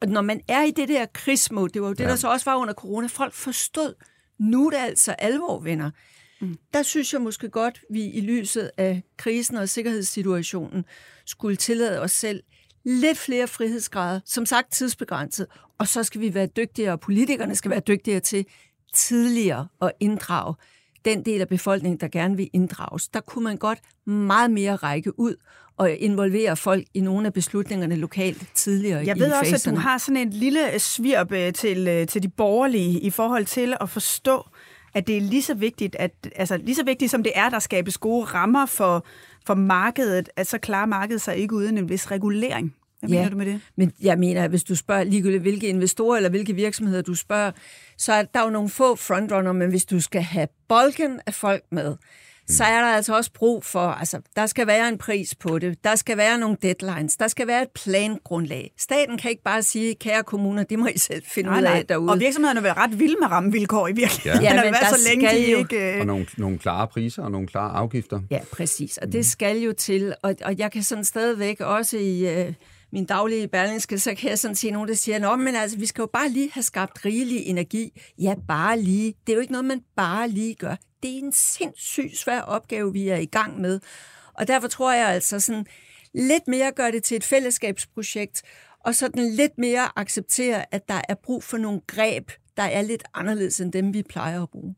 Og 0.00 0.08
når 0.08 0.22
man 0.22 0.40
er 0.48 0.62
i 0.62 0.70
det 0.70 0.88
der 0.88 1.06
krigsmål, 1.06 1.70
det 1.74 1.82
var 1.82 1.88
jo 1.88 1.94
det, 1.94 2.04
ja. 2.04 2.08
der 2.08 2.16
så 2.16 2.28
også 2.28 2.50
var 2.50 2.56
under 2.56 2.74
corona, 2.74 3.06
folk 3.06 3.32
forstod, 3.32 3.94
nu 4.38 4.66
er 4.66 4.70
det 4.70 4.78
altså 4.78 5.12
alvor, 5.12 5.60
venner. 5.60 5.90
Mm. 6.40 6.58
Der 6.74 6.82
synes 6.82 7.12
jeg 7.12 7.20
måske 7.20 7.48
godt, 7.48 7.80
vi 7.90 8.04
i 8.04 8.20
lyset 8.20 8.70
af 8.76 9.02
krisen 9.16 9.56
og 9.56 9.68
sikkerhedssituationen 9.68 10.84
skulle 11.26 11.56
tillade 11.56 12.00
os 12.00 12.12
selv 12.12 12.42
lidt 12.84 13.18
flere 13.18 13.46
frihedsgrader, 13.46 14.20
som 14.24 14.46
sagt 14.46 14.72
tidsbegrænset, 14.72 15.46
og 15.78 15.88
så 15.88 16.02
skal 16.02 16.20
vi 16.20 16.34
være 16.34 16.46
dygtigere, 16.46 16.92
og 16.92 17.00
politikerne 17.00 17.54
skal 17.54 17.70
være 17.70 17.80
dygtigere 17.80 18.20
til 18.20 18.46
tidligere 18.94 19.68
at 19.82 19.92
inddrage 20.00 20.54
den 21.04 21.24
del 21.24 21.40
af 21.40 21.48
befolkningen, 21.48 22.00
der 22.00 22.08
gerne 22.08 22.36
vil 22.36 22.50
inddrages. 22.52 23.08
Der 23.08 23.20
kunne 23.20 23.44
man 23.44 23.56
godt 23.56 23.78
meget 24.06 24.50
mere 24.50 24.76
række 24.76 25.18
ud 25.18 25.36
og 25.76 25.90
involvere 25.90 26.56
folk 26.56 26.84
i 26.94 27.00
nogle 27.00 27.26
af 27.26 27.32
beslutningerne 27.32 27.96
lokalt 27.96 28.46
tidligere 28.54 29.06
Jeg 29.06 29.18
ved 29.18 29.32
også, 29.32 29.50
faserne. 29.50 29.76
at 29.76 29.76
du 29.76 29.88
har 29.88 29.98
sådan 29.98 30.16
en 30.16 30.30
lille 30.30 30.78
svirp 30.78 31.32
øh, 31.32 31.52
til, 31.52 31.88
øh, 31.88 32.06
til 32.06 32.22
de 32.22 32.28
borgerlige 32.28 33.00
i 33.00 33.10
forhold 33.10 33.44
til 33.44 33.74
at 33.80 33.90
forstå, 33.90 34.46
at 34.94 35.06
det 35.06 35.16
er 35.16 35.20
lige 35.20 35.42
så 35.42 35.54
vigtigt, 35.54 35.96
at, 35.98 36.12
altså, 36.36 36.56
lige 36.56 36.74
så 36.74 36.84
vigtigt 36.84 37.10
som 37.10 37.22
det 37.22 37.32
er, 37.34 37.48
der 37.48 37.58
skabes 37.58 37.98
gode 37.98 38.24
rammer 38.24 38.66
for, 38.66 39.06
for 39.46 39.54
markedet, 39.54 40.28
at 40.36 40.46
så 40.46 40.58
klarer 40.58 40.86
markedet 40.86 41.20
sig 41.20 41.36
ikke 41.36 41.54
uden 41.54 41.78
en 41.78 41.88
vis 41.88 42.10
regulering. 42.10 42.74
Hvad 43.00 43.10
ja, 43.10 43.16
mener 43.16 43.30
du 43.30 43.36
med 43.36 43.46
det? 43.46 43.60
Men 43.76 43.92
jeg 44.02 44.18
mener, 44.18 44.44
at 44.44 44.50
hvis 44.50 44.64
du 44.64 44.74
spørger 44.76 45.04
ligegyldigt, 45.04 45.42
hvilke 45.42 45.68
investorer 45.68 46.16
eller 46.16 46.30
hvilke 46.30 46.54
virksomheder 46.54 47.02
du 47.02 47.14
spørger, 47.14 47.50
så 47.98 48.12
er 48.12 48.22
der 48.22 48.44
jo 48.44 48.50
nogle 48.50 48.68
få 48.68 48.94
frontrunner, 48.96 49.52
men 49.52 49.70
hvis 49.70 49.84
du 49.84 50.00
skal 50.00 50.22
have 50.22 50.48
bolken 50.68 51.20
af 51.26 51.34
folk 51.34 51.62
med, 51.72 51.96
så 52.48 52.64
er 52.64 52.80
der 52.80 52.88
altså 52.88 53.16
også 53.16 53.30
brug 53.32 53.64
for, 53.64 53.80
altså, 53.80 54.20
der 54.36 54.46
skal 54.46 54.66
være 54.66 54.88
en 54.88 54.98
pris 54.98 55.34
på 55.34 55.58
det, 55.58 55.84
der 55.84 55.96
skal 55.96 56.16
være 56.16 56.38
nogle 56.38 56.56
deadlines, 56.62 57.16
der 57.16 57.28
skal 57.28 57.46
være 57.46 57.62
et 57.62 57.68
plangrundlag. 57.84 58.72
Staten 58.78 59.18
kan 59.18 59.30
ikke 59.30 59.42
bare 59.42 59.62
sige, 59.62 59.94
kære 59.94 60.22
kommuner, 60.22 60.62
det 60.62 60.78
må 60.78 60.86
I 60.86 60.98
selv 60.98 61.22
finde 61.26 61.50
nej, 61.50 61.60
ud 61.60 61.64
af 61.64 61.86
derude. 61.86 62.10
Og 62.10 62.20
virksomhederne 62.20 62.60
vil 62.60 62.64
være 62.64 62.76
ret 62.76 62.98
vilde 62.98 63.16
med 63.20 63.30
rammevilkår 63.30 63.88
i 63.88 63.92
virkeligheden. 63.92 64.42
Ja, 64.42 64.54
ja 64.54 64.64
men 64.64 64.72
der 64.72 64.86
så 64.86 65.08
længe 65.08 65.28
skal 65.28 65.40
de 65.40 65.50
jo... 65.50 65.58
ikke... 65.58 66.00
Og 66.00 66.06
nogle, 66.06 66.26
nogle 66.36 66.58
klare 66.58 66.88
priser 66.88 67.22
og 67.22 67.30
nogle 67.30 67.46
klare 67.46 67.70
afgifter. 67.70 68.20
Ja, 68.30 68.40
præcis. 68.52 68.98
Og 68.98 69.12
det 69.12 69.26
skal 69.26 69.58
jo 69.58 69.72
til, 69.72 70.14
og, 70.22 70.34
og 70.44 70.58
jeg 70.58 70.72
kan 70.72 70.82
sådan 70.82 71.04
stadigvæk 71.04 71.60
også 71.60 71.96
i... 71.96 72.28
Øh, 72.28 72.52
min 72.94 73.04
daglige 73.04 73.48
berlingske, 73.48 73.98
så 73.98 74.14
kan 74.14 74.30
jeg 74.30 74.38
sådan 74.38 74.54
sige 74.54 74.70
nogen, 74.70 74.88
der 74.88 74.94
siger, 74.94 75.18
Nå, 75.18 75.36
men 75.36 75.54
altså, 75.54 75.78
vi 75.78 75.86
skal 75.86 76.02
jo 76.02 76.06
bare 76.06 76.28
lige 76.28 76.50
have 76.52 76.62
skabt 76.62 77.04
rigelig 77.04 77.46
energi. 77.46 78.00
Ja, 78.18 78.34
bare 78.48 78.80
lige. 78.80 79.14
Det 79.26 79.32
er 79.32 79.36
jo 79.36 79.40
ikke 79.40 79.52
noget, 79.52 79.64
man 79.64 79.80
bare 79.96 80.28
lige 80.28 80.54
gør. 80.54 80.76
Det 81.02 81.14
er 81.14 81.18
en 81.18 81.32
sindssygt 81.32 82.16
svær 82.16 82.40
opgave, 82.40 82.92
vi 82.92 83.08
er 83.08 83.16
i 83.16 83.26
gang 83.26 83.60
med. 83.60 83.80
Og 84.34 84.48
derfor 84.48 84.68
tror 84.68 84.92
jeg 84.92 85.08
altså 85.08 85.40
sådan, 85.40 85.66
lidt 86.14 86.48
mere 86.48 86.72
gør 86.76 86.90
det 86.90 87.02
til 87.02 87.16
et 87.16 87.24
fællesskabsprojekt, 87.24 88.42
og 88.84 88.94
sådan 88.94 89.30
lidt 89.30 89.58
mere 89.58 89.88
acceptere, 89.96 90.74
at 90.74 90.88
der 90.88 91.00
er 91.08 91.14
brug 91.14 91.44
for 91.44 91.56
nogle 91.56 91.80
greb, 91.86 92.30
der 92.56 92.62
er 92.62 92.82
lidt 92.82 93.04
anderledes 93.14 93.60
end 93.60 93.72
dem, 93.72 93.94
vi 93.94 94.02
plejer 94.02 94.42
at 94.42 94.50
bruge. 94.50 94.74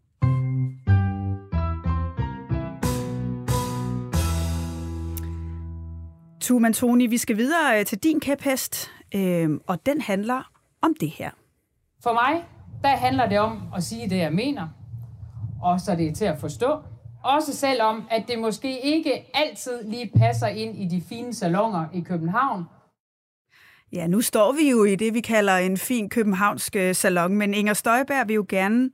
Tuman 6.46 6.72
Toni, 6.72 7.06
vi 7.06 7.18
skal 7.18 7.36
videre 7.36 7.80
øh, 7.80 7.86
til 7.86 7.98
din 7.98 8.20
kæphest, 8.20 8.90
øh, 9.14 9.50
og 9.66 9.86
den 9.86 10.00
handler 10.00 10.50
om 10.82 10.94
det 11.00 11.10
her. 11.10 11.30
For 12.02 12.12
mig, 12.12 12.44
der 12.82 12.88
handler 12.88 13.28
det 13.28 13.38
om 13.38 13.62
at 13.76 13.82
sige 13.82 14.10
det, 14.10 14.16
jeg 14.16 14.32
mener, 14.32 14.68
og 15.62 15.80
så 15.80 15.96
det 15.96 16.08
er 16.08 16.12
til 16.12 16.24
at 16.24 16.38
forstå. 16.40 16.78
Også 17.24 17.56
selvom, 17.56 18.08
at 18.10 18.24
det 18.28 18.38
måske 18.38 18.80
ikke 18.80 19.30
altid 19.34 19.84
lige 19.84 20.10
passer 20.16 20.46
ind 20.46 20.76
i 20.76 20.88
de 20.88 21.02
fine 21.08 21.34
salonger 21.34 21.84
i 21.94 22.00
København. 22.00 22.64
Ja, 23.92 24.06
nu 24.06 24.20
står 24.20 24.52
vi 24.52 24.70
jo 24.70 24.84
i 24.84 24.96
det, 24.96 25.14
vi 25.14 25.20
kalder 25.20 25.56
en 25.56 25.76
fin 25.76 26.08
københavnsk 26.08 26.76
øh, 26.76 26.94
salon, 26.94 27.36
men 27.36 27.54
Inger 27.54 27.74
Støjberg 27.74 28.28
vil 28.28 28.34
jo 28.34 28.46
gerne 28.48 28.90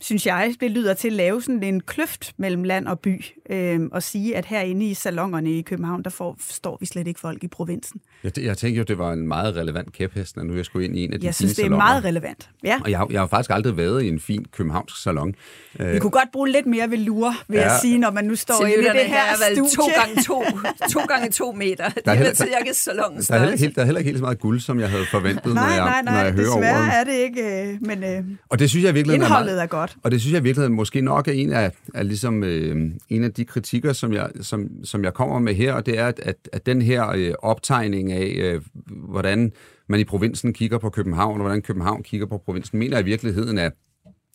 synes 0.00 0.26
jeg, 0.26 0.54
det 0.60 0.70
lyder 0.70 0.94
til 0.94 1.08
at 1.08 1.14
lave 1.14 1.42
sådan 1.42 1.62
en 1.62 1.80
kløft 1.80 2.34
mellem 2.36 2.62
land 2.64 2.88
og 2.88 3.00
by, 3.00 3.24
øh, 3.50 3.80
og 3.92 4.02
sige, 4.02 4.36
at 4.36 4.46
herinde 4.46 4.86
i 4.86 4.94
salongerne 4.94 5.52
i 5.52 5.62
København, 5.62 6.02
der 6.02 6.10
får, 6.10 6.36
står 6.50 6.76
vi 6.80 6.86
slet 6.86 7.06
ikke 7.06 7.20
folk 7.20 7.44
i 7.44 7.48
provinsen. 7.48 8.00
Jeg, 8.24 8.38
jeg 8.38 8.58
tænker 8.58 8.78
jo, 8.78 8.84
det 8.84 8.98
var 8.98 9.12
en 9.12 9.28
meget 9.28 9.56
relevant 9.56 9.92
kæphest, 9.92 10.36
når 10.36 10.44
nu 10.44 10.56
jeg 10.56 10.64
skulle 10.64 10.86
ind 10.86 10.96
i 10.96 11.04
en 11.04 11.12
af 11.12 11.20
de 11.20 11.26
Jeg 11.26 11.34
synes, 11.34 11.52
det 11.54 11.62
er 11.62 11.64
salonger. 11.64 11.86
meget 11.86 12.04
relevant. 12.04 12.50
Ja. 12.64 12.80
Og 12.84 12.90
jeg, 12.90 13.06
jeg 13.10 13.20
har 13.20 13.26
faktisk 13.26 13.50
aldrig 13.50 13.76
været 13.76 14.02
i 14.02 14.08
en 14.08 14.20
fin 14.20 14.46
københavnsk 14.52 15.02
salon. 15.02 15.34
Vi 15.78 15.84
øh, 15.84 16.00
kunne 16.00 16.10
godt 16.10 16.32
bruge 16.32 16.48
lidt 16.50 16.66
mere 16.66 16.90
velure, 16.90 17.34
vil 17.48 17.56
ja. 17.56 17.70
jeg 17.70 17.78
sige, 17.82 17.98
når 17.98 18.10
man 18.10 18.24
nu 18.24 18.36
står 18.36 18.66
i 18.66 18.70
det 18.70 18.84
her, 18.84 19.04
her 19.04 19.34
studie. 19.54 19.70
To 19.70 19.82
gange 20.00 20.22
to, 20.22 20.44
to 20.94 21.00
gange 21.00 21.30
to 21.30 21.52
meter. 21.52 21.88
Det 21.88 22.02
er 22.06 22.18
vel 22.18 22.36
cirka 22.36 22.72
salonens 22.72 23.26
der 23.26 23.34
er, 23.34 23.38
heller, 23.38 23.70
der 23.74 23.80
er 23.80 23.84
heller 23.84 23.98
ikke 23.98 24.08
helt 24.08 24.18
så 24.18 24.24
meget 24.24 24.38
guld, 24.38 24.60
som 24.60 24.80
jeg 24.80 24.90
havde 24.90 25.04
forventet, 25.10 25.54
nej, 25.54 25.68
når 25.68 25.74
jeg, 25.74 25.84
nej, 25.84 26.02
nej, 26.02 26.14
når 26.14 26.24
jeg 26.24 26.32
hører 26.32 26.50
over 26.50 26.60
desværre 26.60 26.92
er 27.00 27.04
det 27.04 27.12
ikke, 27.12 27.70
øh, 27.72 27.76
men 27.80 28.04
øh, 28.04 28.24
og 28.48 28.58
det 28.58 28.70
synes 28.70 28.84
jeg 28.84 28.94
virkelig 28.94 29.14
indholdet 29.14 29.50
er, 29.50 29.54
meget, 29.54 29.62
er 29.62 29.66
godt. 29.66 29.96
Og 30.02 30.10
det 30.10 30.20
synes 30.20 30.34
jeg 30.34 30.44
virkelig 30.44 30.72
måske 30.72 31.00
nok 31.00 31.28
er 31.28 31.32
en 31.32 31.52
af, 31.52 31.72
er 31.94 32.02
ligesom, 32.02 32.44
øh, 32.44 32.90
en 33.08 33.24
af 33.24 33.32
de 33.36 33.44
kritikker, 33.44 33.92
som 33.92 34.12
jeg, 34.12 34.30
som, 34.40 34.84
som 34.84 35.04
jeg 35.04 35.14
kommer 35.14 35.38
med 35.38 35.54
her, 35.54 35.72
og 35.72 35.86
det 35.86 35.98
er, 35.98 36.06
at, 36.06 36.48
at, 36.52 36.66
den 36.66 36.82
her 36.82 37.08
øh, 37.08 37.34
optegning 37.38 38.12
af, 38.12 38.34
øh, 38.38 38.62
hvordan 38.88 39.52
man 39.88 40.00
i 40.00 40.04
provinsen 40.04 40.52
kigger 40.52 40.78
på 40.78 40.90
København, 40.90 41.40
og 41.40 41.46
hvordan 41.46 41.62
København 41.62 42.02
kigger 42.02 42.26
på 42.26 42.38
provinsen, 42.38 42.78
mener 42.78 42.96
jeg 42.96 43.06
i 43.06 43.10
virkeligheden 43.10 43.58
er, 43.58 43.70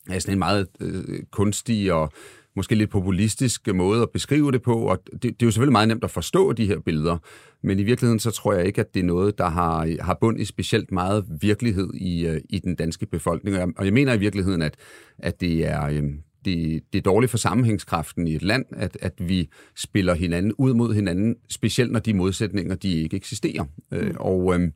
er 0.10 0.20
sådan 0.20 0.36
en 0.36 0.40
meget 0.40 0.68
øh, 0.80 1.20
kunstig 1.32 1.94
og 1.94 2.12
måske 2.56 2.76
lidt 2.76 2.90
populistisk 2.90 3.68
måde 3.74 4.02
at 4.02 4.10
beskrive 4.10 4.52
det 4.52 4.62
på, 4.62 4.76
og 4.76 5.00
det, 5.12 5.24
det 5.24 5.30
er 5.30 5.46
jo 5.46 5.52
selvfølgelig 5.52 5.72
meget 5.72 5.88
nemt 5.88 6.04
at 6.04 6.12
forstå 6.12 6.54
de 6.54 6.66
her 6.66 6.80
billeder, 6.80 7.18
men 7.64 7.80
i 7.80 7.84
virkeligheden 7.84 8.20
så 8.20 8.32
tror 8.32 8.54
jeg 8.54 8.66
ikke, 8.66 8.82
at 8.82 8.94
det 8.94 9.00
er 9.00 9.04
noget, 9.04 9.38
der 9.38 9.50
har, 9.50 10.04
har 10.04 10.18
bund 10.22 10.40
i 10.40 10.46
specielt 10.46 10.92
meget 10.92 11.26
virkelighed 11.42 11.94
i, 11.94 12.28
øh, 12.28 12.42
i 12.50 12.60
den 12.60 12.76
danske 12.76 13.06
befolkning, 13.06 13.56
og 13.56 13.60
jeg, 13.60 13.70
og 13.78 13.86
jeg 13.86 13.94
mener 13.94 14.14
i 14.14 14.20
virkeligheden, 14.20 14.62
at, 14.62 14.76
at 15.20 15.42
det 15.42 15.68
er... 15.68 15.86
Øh, 15.86 16.04
det, 16.46 16.82
det 16.94 16.98
er 16.98 17.04
dårligt 17.04 17.30
for 17.30 17.38
sammenhængskraften 17.38 18.28
i 18.28 18.36
et 18.36 18.42
land, 18.42 18.66
at, 18.72 18.98
at 19.02 19.14
vi 19.18 19.50
spiller 19.76 20.14
hinanden 20.14 20.54
ud 20.58 20.74
mod 20.74 20.94
hinanden, 20.94 21.36
specielt 21.50 21.92
når 21.92 22.00
de 22.00 22.14
modsætninger, 22.14 22.76
de 22.76 22.94
ikke 22.94 23.18
eksisterer. 23.18 23.66
Øh, 23.92 24.08
mm. 24.08 24.16
og, 24.20 24.56
øh, 24.56 24.72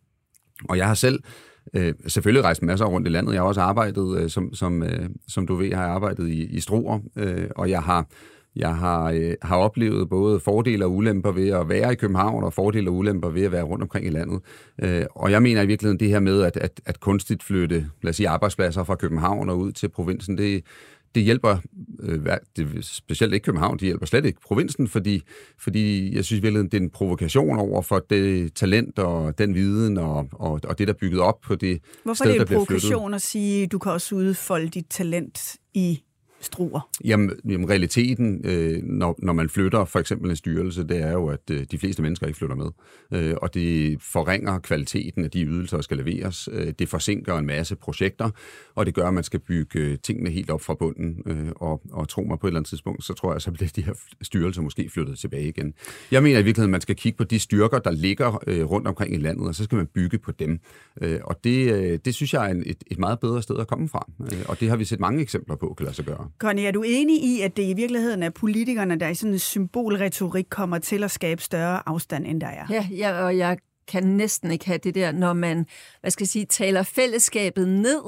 og 0.69 0.77
jeg 0.77 0.87
har 0.87 0.93
selv 0.93 1.19
øh, 1.73 1.93
selvfølgelig 2.07 2.43
rejst 2.43 2.63
masser 2.63 2.85
rundt 2.85 3.07
i 3.07 3.11
landet. 3.11 3.33
Jeg 3.33 3.41
har 3.41 3.47
også 3.47 3.61
arbejdet, 3.61 4.21
øh, 4.21 4.29
som, 4.29 4.53
som, 4.53 4.83
øh, 4.83 5.09
som 5.27 5.47
du 5.47 5.55
ved, 5.55 5.73
har 5.73 5.83
jeg 5.83 5.91
arbejdet 5.91 6.29
i, 6.29 6.45
i 6.45 6.59
Struer, 6.59 6.99
øh, 7.15 7.49
og 7.55 7.69
jeg 7.69 7.81
har 7.83 8.07
jeg 8.55 8.75
har, 8.75 9.11
øh, 9.11 9.33
har 9.41 9.55
oplevet 9.57 10.09
både 10.09 10.39
fordele 10.39 10.85
og 10.85 10.91
ulemper 10.91 11.31
ved 11.31 11.49
at 11.49 11.69
være 11.69 11.91
i 11.91 11.95
København, 11.95 12.43
og 12.43 12.53
fordele 12.53 12.89
og 12.89 12.95
ulemper 12.95 13.29
ved 13.29 13.43
at 13.43 13.51
være 13.51 13.63
rundt 13.63 13.83
omkring 13.83 14.05
i 14.05 14.09
landet. 14.09 14.41
Øh, 14.81 15.05
og 15.15 15.31
jeg 15.31 15.41
mener 15.41 15.61
i 15.61 15.65
virkeligheden 15.65 15.99
det 15.99 16.09
her 16.09 16.19
med 16.19 16.41
at, 16.41 16.57
at, 16.57 16.81
at 16.85 16.99
kunstigt 16.99 17.43
flytte 17.43 17.87
lad 18.01 18.09
os 18.09 18.15
sige, 18.15 18.29
arbejdspladser 18.29 18.83
fra 18.83 18.95
København 18.95 19.49
og 19.49 19.59
ud 19.59 19.71
til 19.71 19.89
provinsen, 19.89 20.37
det, 20.37 20.63
det 21.15 21.23
hjælper 21.23 21.57
øh, 21.99 22.19
det, 22.57 22.85
specielt 22.85 23.33
ikke 23.33 23.43
København, 23.43 23.77
det 23.77 23.85
hjælper 23.85 24.05
slet 24.05 24.25
ikke 24.25 24.41
provinsen, 24.41 24.87
fordi, 24.87 25.21
fordi 25.59 26.15
jeg 26.15 26.25
synes 26.25 26.43
virkelig, 26.43 26.71
det 26.71 26.77
er 26.77 26.81
en 26.81 26.89
provokation 26.89 27.59
over 27.59 27.81
for 27.81 28.05
det 28.09 28.53
talent 28.53 28.99
og 28.99 29.37
den 29.37 29.55
viden 29.55 29.97
og, 29.97 30.27
og, 30.31 30.59
og 30.63 30.79
det, 30.79 30.87
der 30.87 30.93
er 30.93 30.97
bygget 30.97 31.21
op 31.21 31.41
på 31.41 31.55
det 31.55 31.79
Hvorfor 32.03 32.23
sted, 32.23 32.27
er 32.27 32.39
det 32.39 32.41
en 32.41 32.55
provokation 32.55 33.01
flyttet. 33.01 33.15
at 33.15 33.21
sige, 33.21 33.67
du 33.67 33.79
kan 33.79 33.91
også 33.91 34.15
udfolde 34.15 34.69
dit 34.69 34.85
talent 34.89 35.57
i 35.73 36.01
struer? 36.45 36.89
Jamen, 37.03 37.31
jamen 37.49 37.69
realiteten, 37.69 38.41
øh, 38.43 38.83
når, 38.83 39.15
når 39.19 39.33
man 39.33 39.49
flytter 39.49 39.85
for 39.85 39.99
eksempel 39.99 40.29
en 40.29 40.35
styrelse, 40.35 40.83
det 40.83 41.01
er 41.01 41.11
jo, 41.11 41.27
at 41.27 41.49
øh, 41.51 41.65
de 41.71 41.77
fleste 41.77 42.01
mennesker 42.01 42.27
ikke 42.27 42.37
flytter 42.37 42.55
med. 42.55 42.69
Øh, 43.11 43.35
og 43.41 43.53
det 43.53 44.01
forringer 44.01 44.59
kvaliteten 44.59 45.23
af 45.23 45.31
de 45.31 45.43
ydelser, 45.43 45.77
der 45.77 45.81
skal 45.81 45.97
leveres. 45.97 46.49
Øh, 46.51 46.73
det 46.79 46.89
forsinker 46.89 47.37
en 47.37 47.45
masse 47.45 47.75
projekter, 47.75 48.29
og 48.75 48.85
det 48.85 48.93
gør, 48.93 49.07
at 49.07 49.13
man 49.13 49.23
skal 49.23 49.39
bygge 49.39 49.79
øh, 49.79 49.97
tingene 50.03 50.29
helt 50.29 50.49
op 50.49 50.61
fra 50.61 50.73
bunden. 50.73 51.23
Øh, 51.25 51.51
og, 51.55 51.81
og 51.91 52.09
tro 52.09 52.21
mig 52.21 52.39
på 52.39 52.47
et 52.47 52.49
eller 52.49 52.59
andet 52.59 52.69
tidspunkt, 52.69 53.03
så 53.03 53.13
tror 53.13 53.31
jeg, 53.31 53.41
så 53.41 53.51
bliver 53.51 53.69
de 53.75 53.81
her 53.81 53.93
styrelser 54.21 54.61
måske 54.61 54.89
flyttet 54.89 55.19
tilbage 55.19 55.47
igen. 55.47 55.73
Jeg 56.11 56.23
mener 56.23 56.39
i 56.39 56.43
virkeligheden, 56.43 56.69
at 56.69 56.71
man 56.71 56.81
skal 56.81 56.95
kigge 56.95 57.17
på 57.17 57.23
de 57.23 57.39
styrker, 57.39 57.79
der 57.79 57.91
ligger 57.91 58.43
øh, 58.47 58.65
rundt 58.65 58.87
omkring 58.87 59.13
i 59.13 59.17
landet, 59.17 59.47
og 59.47 59.55
så 59.55 59.63
skal 59.63 59.75
man 59.75 59.87
bygge 59.87 60.17
på 60.17 60.31
dem. 60.31 60.59
Øh, 61.01 61.19
og 61.23 61.43
det, 61.43 61.73
øh, 61.73 61.99
det 62.05 62.15
synes 62.15 62.33
jeg 62.33 62.45
er 62.47 62.51
en, 62.51 62.63
et, 62.65 62.83
et 62.87 62.99
meget 62.99 63.19
bedre 63.19 63.41
sted 63.41 63.57
at 63.59 63.67
komme 63.67 63.89
fra. 63.89 64.11
Øh, 64.21 64.45
og 64.47 64.59
det 64.59 64.69
har 64.69 64.75
vi 64.75 64.85
set 64.85 64.99
mange 64.99 65.21
eksempler 65.21 65.55
på, 65.55 65.73
kan 65.77 65.83
lade 65.83 65.95
sig 65.95 66.05
gøre. 66.05 66.29
Conny, 66.39 66.61
er 66.61 66.71
du 66.71 66.83
enig 66.83 67.23
i, 67.23 67.41
at 67.41 67.57
det 67.57 67.63
i 67.63 67.73
virkeligheden 67.73 68.23
er 68.23 68.29
politikerne, 68.29 68.99
der 68.99 69.07
i 69.07 69.15
sådan 69.15 69.33
en 69.33 69.39
symbolretorik 69.39 70.45
kommer 70.49 70.79
til 70.79 71.03
at 71.03 71.11
skabe 71.11 71.41
større 71.41 71.89
afstand, 71.89 72.27
end 72.27 72.41
der 72.41 72.47
er? 72.47 72.65
Ja, 72.69 72.87
ja, 72.91 73.23
og 73.23 73.37
jeg 73.37 73.57
kan 73.87 74.03
næsten 74.03 74.51
ikke 74.51 74.65
have 74.65 74.77
det 74.77 74.95
der, 74.95 75.11
når 75.11 75.33
man, 75.33 75.65
hvad 76.01 76.11
skal 76.11 76.23
jeg 76.23 76.29
sige, 76.29 76.45
taler 76.45 76.83
fællesskabet 76.83 77.67
ned 77.67 78.01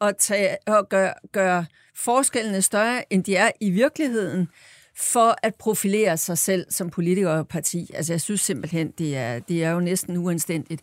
og, 0.00 0.18
tage, 0.18 0.56
og 0.66 0.88
gør, 0.88 1.12
gør 1.32 1.64
forskellene 1.96 2.62
større, 2.62 3.12
end 3.12 3.24
de 3.24 3.36
er 3.36 3.50
i 3.60 3.70
virkeligheden, 3.70 4.48
for 4.96 5.36
at 5.42 5.54
profilere 5.54 6.16
sig 6.16 6.38
selv 6.38 6.66
som 6.70 6.90
politiker 6.90 7.30
og 7.30 7.48
parti. 7.48 7.90
Altså, 7.94 8.12
jeg 8.12 8.20
synes 8.20 8.40
simpelthen, 8.40 8.90
det 8.98 9.16
er, 9.16 9.38
det 9.38 9.64
er 9.64 9.70
jo 9.70 9.80
næsten 9.80 10.16
uanstændigt. 10.16 10.82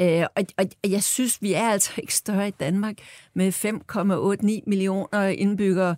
Øh, 0.00 0.22
og, 0.36 0.44
og 0.58 0.66
jeg 0.90 1.02
synes, 1.02 1.42
vi 1.42 1.52
er 1.52 1.68
altså 1.68 1.92
ikke 1.98 2.14
større 2.14 2.48
i 2.48 2.50
Danmark 2.50 2.96
med 3.34 3.52
5,89 3.52 4.62
millioner 4.66 5.22
indbyggere. 5.22 5.96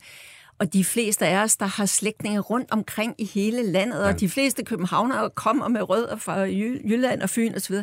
Og 0.58 0.72
de 0.72 0.84
fleste 0.84 1.26
af 1.26 1.42
os, 1.42 1.56
der 1.56 1.66
har 1.66 1.86
slægtninge 1.86 2.40
rundt 2.40 2.70
omkring 2.70 3.14
i 3.18 3.24
hele 3.24 3.62
landet, 3.62 4.00
ja. 4.00 4.08
og 4.08 4.20
de 4.20 4.28
fleste 4.28 4.64
københavnere 4.64 5.30
kommer 5.30 5.68
med 5.68 5.88
rødder 5.88 6.16
fra 6.16 6.38
Jylland 6.84 7.22
og 7.22 7.30
Fyn 7.30 7.54
osv., 7.54 7.76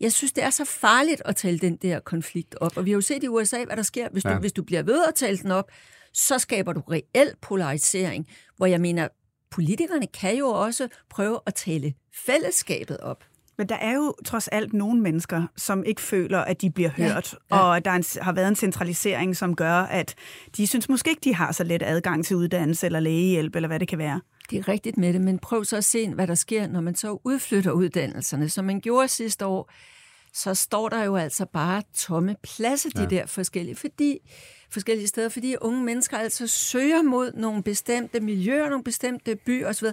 jeg 0.00 0.12
synes, 0.12 0.32
det 0.32 0.44
er 0.44 0.50
så 0.50 0.64
farligt 0.64 1.22
at 1.24 1.36
tale 1.36 1.58
den 1.58 1.76
der 1.76 2.00
konflikt 2.00 2.54
op. 2.60 2.76
Og 2.76 2.84
vi 2.84 2.90
har 2.90 2.94
jo 2.94 3.00
set 3.00 3.22
i 3.22 3.28
USA, 3.28 3.64
hvad 3.64 3.76
der 3.76 3.82
sker. 3.82 4.08
Hvis, 4.12 4.24
ja. 4.24 4.34
du, 4.34 4.38
hvis 4.38 4.52
du 4.52 4.62
bliver 4.62 4.82
ved 4.82 5.04
at 5.08 5.14
tale 5.14 5.38
den 5.38 5.50
op, 5.50 5.70
så 6.14 6.38
skaber 6.38 6.72
du 6.72 6.80
reel 6.80 7.32
polarisering, 7.42 8.28
hvor 8.56 8.66
jeg 8.66 8.80
mener, 8.80 9.08
politikerne 9.50 10.06
kan 10.06 10.36
jo 10.36 10.48
også 10.48 10.88
prøve 11.10 11.40
at 11.46 11.54
tale 11.54 11.94
fællesskabet 12.26 12.98
op. 12.98 13.24
Men 13.58 13.68
der 13.68 13.74
er 13.74 13.94
jo 13.94 14.14
trods 14.24 14.48
alt 14.48 14.72
nogle 14.72 15.00
mennesker, 15.00 15.46
som 15.56 15.84
ikke 15.84 16.00
føler, 16.00 16.38
at 16.38 16.60
de 16.60 16.70
bliver 16.70 16.90
hørt, 16.90 17.34
ja, 17.50 17.56
ja. 17.56 17.62
og 17.62 17.84
der 17.84 17.90
en, 17.90 18.04
har 18.20 18.32
været 18.32 18.48
en 18.48 18.56
centralisering, 18.56 19.36
som 19.36 19.56
gør, 19.56 19.74
at 19.74 20.14
de 20.56 20.66
synes 20.66 20.88
måske 20.88 21.10
ikke, 21.10 21.20
de 21.24 21.34
har 21.34 21.52
så 21.52 21.64
let 21.64 21.82
adgang 21.82 22.24
til 22.24 22.36
uddannelse 22.36 22.86
eller 22.86 23.00
lægehjælp, 23.00 23.56
eller 23.56 23.66
hvad 23.66 23.80
det 23.80 23.88
kan 23.88 23.98
være. 23.98 24.20
Det 24.50 24.58
er 24.58 24.68
rigtigt 24.68 24.96
med 24.96 25.12
det, 25.12 25.20
men 25.20 25.38
prøv 25.38 25.64
så 25.64 25.76
at 25.76 25.84
se, 25.84 26.14
hvad 26.14 26.26
der 26.26 26.34
sker, 26.34 26.66
når 26.66 26.80
man 26.80 26.94
så 26.94 27.18
udflytter 27.24 27.70
uddannelserne, 27.70 28.48
som 28.48 28.64
man 28.64 28.80
gjorde 28.80 29.08
sidste 29.08 29.46
år. 29.46 29.70
Så 30.34 30.54
står 30.54 30.88
der 30.88 31.04
jo 31.04 31.16
altså 31.16 31.46
bare 31.46 31.82
tomme 31.96 32.36
pladser, 32.42 32.90
de 32.90 33.02
ja. 33.02 33.06
der 33.08 33.26
forskellige, 33.26 33.76
fordi, 33.76 34.18
forskellige 34.70 35.08
steder, 35.08 35.28
fordi 35.28 35.56
unge 35.60 35.82
mennesker 35.82 36.18
altså 36.18 36.46
søger 36.46 37.02
mod 37.02 37.32
nogle 37.32 37.62
bestemte 37.62 38.20
miljøer, 38.20 38.68
nogle 38.68 38.84
bestemte 38.84 39.36
byer 39.36 39.68
osv. 39.68 39.86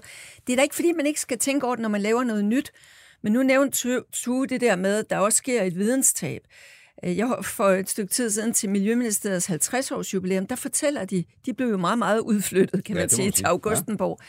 Det 0.48 0.54
er 0.54 0.56
da 0.56 0.62
ikke, 0.62 0.76
fordi 0.76 0.92
man 0.92 1.06
ikke 1.06 1.20
skal 1.20 1.38
tænke 1.40 1.66
over 1.66 1.76
det, 1.76 1.82
når 1.82 1.90
man 1.90 2.02
laver 2.02 2.24
noget 2.24 2.46
nyt, 2.46 2.72
men 3.24 3.34
nu 3.34 3.44
nævnte 3.44 4.02
Tue 4.12 4.48
det 4.48 4.62
der 4.62 4.76
med, 4.76 5.00
at 5.00 5.10
der 5.10 5.18
også 5.18 5.38
sker 5.38 5.64
et 5.64 5.76
videnstab. 5.76 6.42
Jeg 7.04 7.30
var 7.30 7.42
for 7.42 7.70
et 7.70 7.90
stykke 7.90 8.14
tid 8.14 8.30
siden 8.30 8.54
til 8.54 8.70
Miljøministeriets 8.70 9.50
50-års 9.50 10.14
jubilæum, 10.14 10.46
der 10.46 10.56
fortæller 10.56 11.06
de, 11.06 11.24
de 11.46 11.54
blev 11.54 11.68
jo 11.68 11.78
meget, 11.78 12.00
meget 12.00 12.20
udflyttet, 12.20 12.84
kan 12.84 12.96
ja, 12.96 13.02
man 13.02 13.10
sige, 13.10 13.32
til 13.32 13.46
Augustenborg. 13.46 14.20
Ja. 14.22 14.26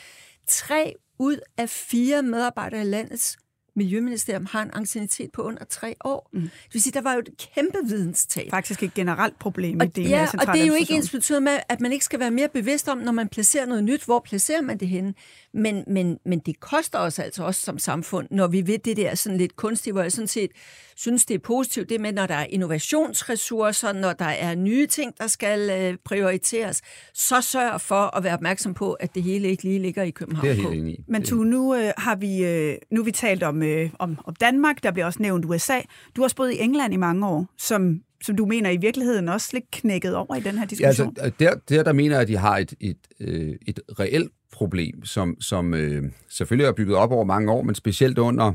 Tre 0.49 0.95
ud 1.19 1.39
af 1.57 1.69
fire 1.69 2.23
medarbejdere 2.23 2.81
i 2.81 2.85
landets 2.85 3.37
Miljøministerium 3.77 4.47
har 4.47 4.63
en 4.63 4.71
ancienitet 4.73 5.33
på 5.33 5.43
under 5.43 5.65
tre 5.65 5.95
år. 6.05 6.29
Mm. 6.33 6.41
Det 6.41 6.51
vil 6.73 6.83
sige, 6.83 6.93
der 6.93 7.01
var 7.01 7.13
jo 7.13 7.19
et 7.19 7.29
kæmpe 7.55 7.79
videnstab. 7.85 8.51
Faktisk 8.51 8.83
et 8.83 8.95
generelt 8.95 9.39
problem 9.39 9.81
og, 9.81 9.87
i 9.87 9.89
det 9.89 10.11
Ja, 10.11 10.29
og 10.41 10.55
det 10.55 10.63
er 10.63 10.67
jo 10.67 10.75
ikke 10.75 10.95
ens 10.95 11.11
betydning 11.11 11.45
med, 11.45 11.59
at 11.69 11.81
man 11.81 11.93
ikke 11.93 12.05
skal 12.05 12.21
være 12.21 12.31
mere 12.31 12.49
bevidst 12.49 12.89
om, 12.89 12.99
når 12.99 13.13
man 13.13 13.29
placerer 13.29 13.67
noget 13.67 13.85
nyt, 13.85 14.05
hvor 14.05 14.21
placerer 14.25 14.61
man 14.61 14.79
det 14.79 14.89
henne. 14.89 15.15
Men, 15.55 15.85
men, 15.87 16.19
men 16.27 16.39
det 16.39 16.61
koster 16.61 16.99
os 16.99 17.19
altså 17.19 17.45
også 17.45 17.61
som 17.61 17.79
samfund, 17.79 18.29
når 18.31 18.47
vi 18.47 18.67
ved 18.67 18.79
det 18.79 18.97
der 18.97 19.15
sådan 19.15 19.39
lidt 19.39 19.57
kunstigt, 19.57 19.95
hvor 19.95 20.03
jeg 20.03 20.13
sådan 20.13 20.29
set 20.29 20.51
synes, 20.97 21.27
det 21.27 21.35
er 21.35 21.39
positivt, 21.39 21.89
det 21.89 22.01
med, 22.01 22.13
når 22.13 22.27
der 22.27 22.35
er 22.35 22.47
innovationsressourcer, 22.51 23.93
når 23.93 24.13
der 24.13 24.25
er 24.25 24.55
nye 24.55 24.87
ting, 24.87 25.15
der 25.19 25.27
skal 25.27 25.71
øh, 25.71 25.99
prioriteres, 26.05 26.83
så 27.15 27.41
sørg 27.41 27.81
for 27.81 28.17
at 28.17 28.25
være 28.25 28.35
opmærksom 28.35 28.75
på, 28.75 28.93
at 28.93 29.15
det 29.15 29.23
hele 29.23 29.49
ikke 29.49 29.63
lige 29.63 29.79
ligger 29.79 30.03
i 30.03 30.11
København. 30.11 30.49
Det 30.49 30.59
er 30.59 30.63
helt 30.63 30.75
enig 30.75 30.99
Men 31.09 31.23
tu, 31.23 31.37
nu 31.37 31.75
øh, 31.75 31.93
har 31.99 32.17
vi 32.17 32.45
øh, 32.45 32.77
nu 32.91 33.01
har 33.01 33.05
vi 33.05 33.13
talt 33.13 33.43
om, 33.43 33.62
øh, 33.63 33.91
om, 33.99 34.19
om 34.25 34.35
Danmark, 34.35 34.83
der 34.83 34.91
bliver 34.91 35.07
også 35.07 35.23
nævnt 35.23 35.45
USA. 35.45 35.79
Du 36.17 36.21
har 36.21 36.25
også 36.25 36.37
boet 36.37 36.53
i 36.53 36.61
England 36.61 36.95
i 36.95 36.97
mange 36.97 37.27
år, 37.27 37.47
som 37.59 38.03
som 38.23 38.37
du 38.37 38.47
mener 38.47 38.71
i 38.71 38.77
virkeligheden 38.77 39.29
også 39.29 39.49
lidt 39.53 39.71
knækket 39.71 40.15
over 40.15 40.35
i 40.35 40.41
den 40.41 40.59
her 40.59 40.65
diskussion? 40.65 41.15
Ja, 41.17 41.23
altså, 41.23 41.37
der, 41.39 41.55
der, 41.69 41.83
der 41.83 41.93
mener 41.93 42.15
jeg, 42.15 42.23
at 42.23 42.29
de 42.29 42.37
har 42.37 42.59
et, 42.59 42.75
et, 42.81 42.97
et, 43.21 43.59
et 43.67 43.81
reelt 44.01 44.33
problem, 44.53 45.05
som, 45.05 45.41
som 45.41 45.75
øh, 45.75 46.03
selvfølgelig 46.29 46.67
er 46.67 46.73
bygget 46.73 46.97
op 46.97 47.13
over 47.13 47.25
mange 47.25 47.53
år, 47.53 47.63
men 47.63 47.75
specielt 47.75 48.19
under 48.19 48.53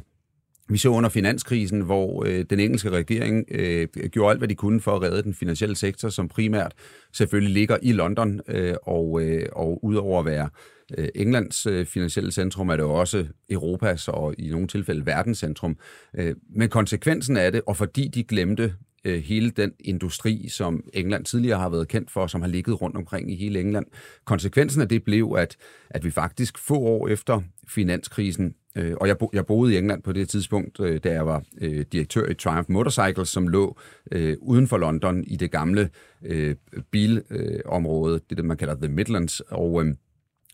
vi 0.70 0.78
så 0.78 0.90
under 0.90 1.10
finanskrisen, 1.10 1.82
hvor 1.82 2.26
øh, 2.26 2.46
den 2.50 2.60
engelske 2.60 2.90
regering 2.90 3.46
øh, 3.52 3.88
gjorde 4.12 4.32
alt, 4.32 4.40
hvad 4.40 4.48
de 4.48 4.56
kunne 4.56 4.82
for 4.82 4.96
at 4.96 5.02
redde 5.02 5.24
den 5.24 5.34
finansielle 5.34 5.76
sektor, 5.76 6.10
som 6.10 6.28
primært 6.28 6.74
selvfølgelig 7.14 7.54
ligger 7.54 7.78
i 7.82 7.92
London, 7.92 8.42
øh, 8.48 8.76
og, 8.84 9.22
øh, 9.22 9.46
og 9.52 9.84
udover 9.84 10.20
at 10.20 10.26
være 10.26 10.50
øh, 10.98 11.08
Englands 11.16 11.66
øh, 11.66 11.86
finansielle 11.86 12.32
centrum, 12.32 12.70
er 12.70 12.76
det 12.76 12.86
også 12.86 13.26
Europas 13.50 14.08
og 14.08 14.36
i 14.38 14.50
nogle 14.50 14.68
tilfælde 14.68 15.06
verdenscentrum. 15.06 15.78
Øh, 16.18 16.36
men 16.56 16.70
konsekvensen 16.70 17.38
af 17.38 17.52
det, 17.52 17.62
og 17.68 17.78
fordi 17.78 18.08
de 18.08 18.24
glemte 18.24 18.74
øh, 19.06 19.24
hele 19.24 19.50
den 19.50 19.72
industri, 19.80 20.48
som 20.50 20.84
England 20.94 21.26
tidligere 21.26 21.60
har 21.60 21.70
været 21.70 21.88
kendt 21.88 22.12
for, 22.12 22.28
som 22.28 22.42
har 22.42 22.48
ligget 22.48 22.82
rundt 22.82 22.98
omkring 22.98 23.32
i 23.32 23.36
hele 23.36 23.60
England. 23.60 23.86
Konsekvensen 24.26 24.82
af 24.82 24.90
det 24.90 25.04
blev, 25.04 25.36
at, 25.38 25.58
at 25.90 26.06
vi 26.06 26.12
faktisk 26.12 26.58
få 26.58 26.76
år 26.76 27.08
efter 27.08 27.42
finanskrisen, 27.68 28.56
øh, 28.76 28.96
og 29.02 29.08
jeg, 29.08 29.18
bo, 29.18 29.30
jeg 29.34 29.46
boede 29.46 29.74
i 29.74 29.78
England 29.78 30.04
på 30.04 30.12
det 30.12 30.30
tidspunkt, 30.30 30.80
øh, 30.80 31.00
da 31.04 31.12
jeg 31.12 31.26
var 31.26 31.44
øh, 31.62 31.86
direktør 31.92 32.30
i 32.30 32.34
Triumph 32.34 32.72
Motorcycles, 32.72 33.30
som 33.30 33.48
lå 33.48 33.78
øh, 34.12 34.38
uden 34.42 34.68
for 34.68 34.78
London 34.78 35.24
i 35.24 35.36
det 35.36 35.52
gamle 35.52 35.90
øh, 36.26 36.56
bilområde, 36.92 38.16
øh, 38.16 38.22
det 38.30 38.38
det, 38.38 38.46
man 38.46 38.58
kalder 38.58 38.76
The 38.76 38.88
Midlands, 38.88 39.40
og 39.40 39.86
øh, 39.86 39.96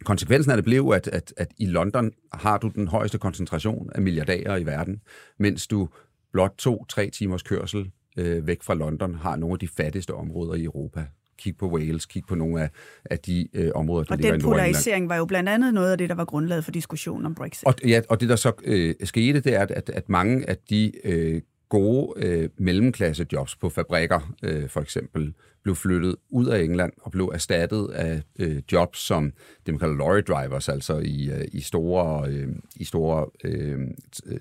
Konsekvensen 0.03 0.51
af 0.51 0.57
det 0.57 0.65
blev, 0.65 0.91
at, 0.95 1.07
at, 1.07 1.33
at 1.37 1.51
i 1.57 1.65
London 1.65 2.11
har 2.33 2.57
du 2.57 2.71
den 2.75 2.87
højeste 2.87 3.17
koncentration 3.17 3.89
af 3.95 4.01
milliardærer 4.01 4.57
i 4.57 4.65
verden, 4.65 5.01
mens 5.39 5.67
du 5.67 5.89
blot 6.33 6.53
to-tre 6.57 7.09
timers 7.09 7.43
kørsel 7.43 7.91
øh, 8.17 8.47
væk 8.47 8.63
fra 8.63 8.73
London 8.73 9.15
har 9.15 9.35
nogle 9.35 9.53
af 9.53 9.59
de 9.59 9.67
fattigste 9.67 10.13
områder 10.13 10.53
i 10.53 10.63
Europa. 10.63 11.05
Kig 11.37 11.57
på 11.57 11.69
Wales, 11.69 12.05
kig 12.05 12.23
på 12.27 12.35
nogle 12.35 12.61
af, 12.61 12.69
af 13.05 13.19
de 13.19 13.47
øh, 13.53 13.71
områder, 13.75 14.03
der 14.03 14.11
og 14.11 14.17
ligger 14.17 14.33
i 14.33 14.37
den 14.37 14.41
polarisering 14.41 15.09
var 15.09 15.17
jo 15.17 15.25
blandt 15.25 15.49
andet 15.49 15.73
noget 15.73 15.91
af 15.91 15.97
det, 15.97 16.09
der 16.09 16.15
var 16.15 16.25
grundlaget 16.25 16.63
for 16.63 16.71
diskussionen 16.71 17.25
om 17.25 17.35
Brexit. 17.35 17.67
Og, 17.67 17.75
ja, 17.85 18.01
og 18.09 18.21
det 18.21 18.29
der 18.29 18.35
så 18.35 18.51
øh, 18.63 18.95
skete, 19.03 19.39
det 19.39 19.55
er, 19.55 19.61
at, 19.61 19.89
at 19.89 20.09
mange 20.09 20.49
af 20.49 20.57
de 20.69 20.91
øh, 21.03 21.41
gode 21.69 22.25
øh, 22.25 22.49
mellemklassejobs 22.57 23.55
på 23.55 23.69
fabrikker, 23.69 24.33
øh, 24.43 24.69
for 24.69 24.81
eksempel, 24.81 25.33
blev 25.63 25.75
flyttet 25.75 26.15
ud 26.29 26.45
af 26.45 26.61
England 26.61 26.91
og 27.01 27.11
blev 27.11 27.31
erstattet 27.33 27.87
af 27.93 28.21
øh, 28.39 28.61
jobs 28.71 28.99
som 28.99 29.31
det, 29.65 29.73
man 29.73 29.79
kalder 29.79 29.95
lorry 29.95 30.21
drivers, 30.27 30.69
altså 30.69 30.97
i, 30.97 31.29
øh, 31.29 31.45
i 31.51 31.61
store, 31.61 32.29
øh, 32.29 32.47
i 32.75 32.83
store 32.83 33.25
øh, 33.43 33.79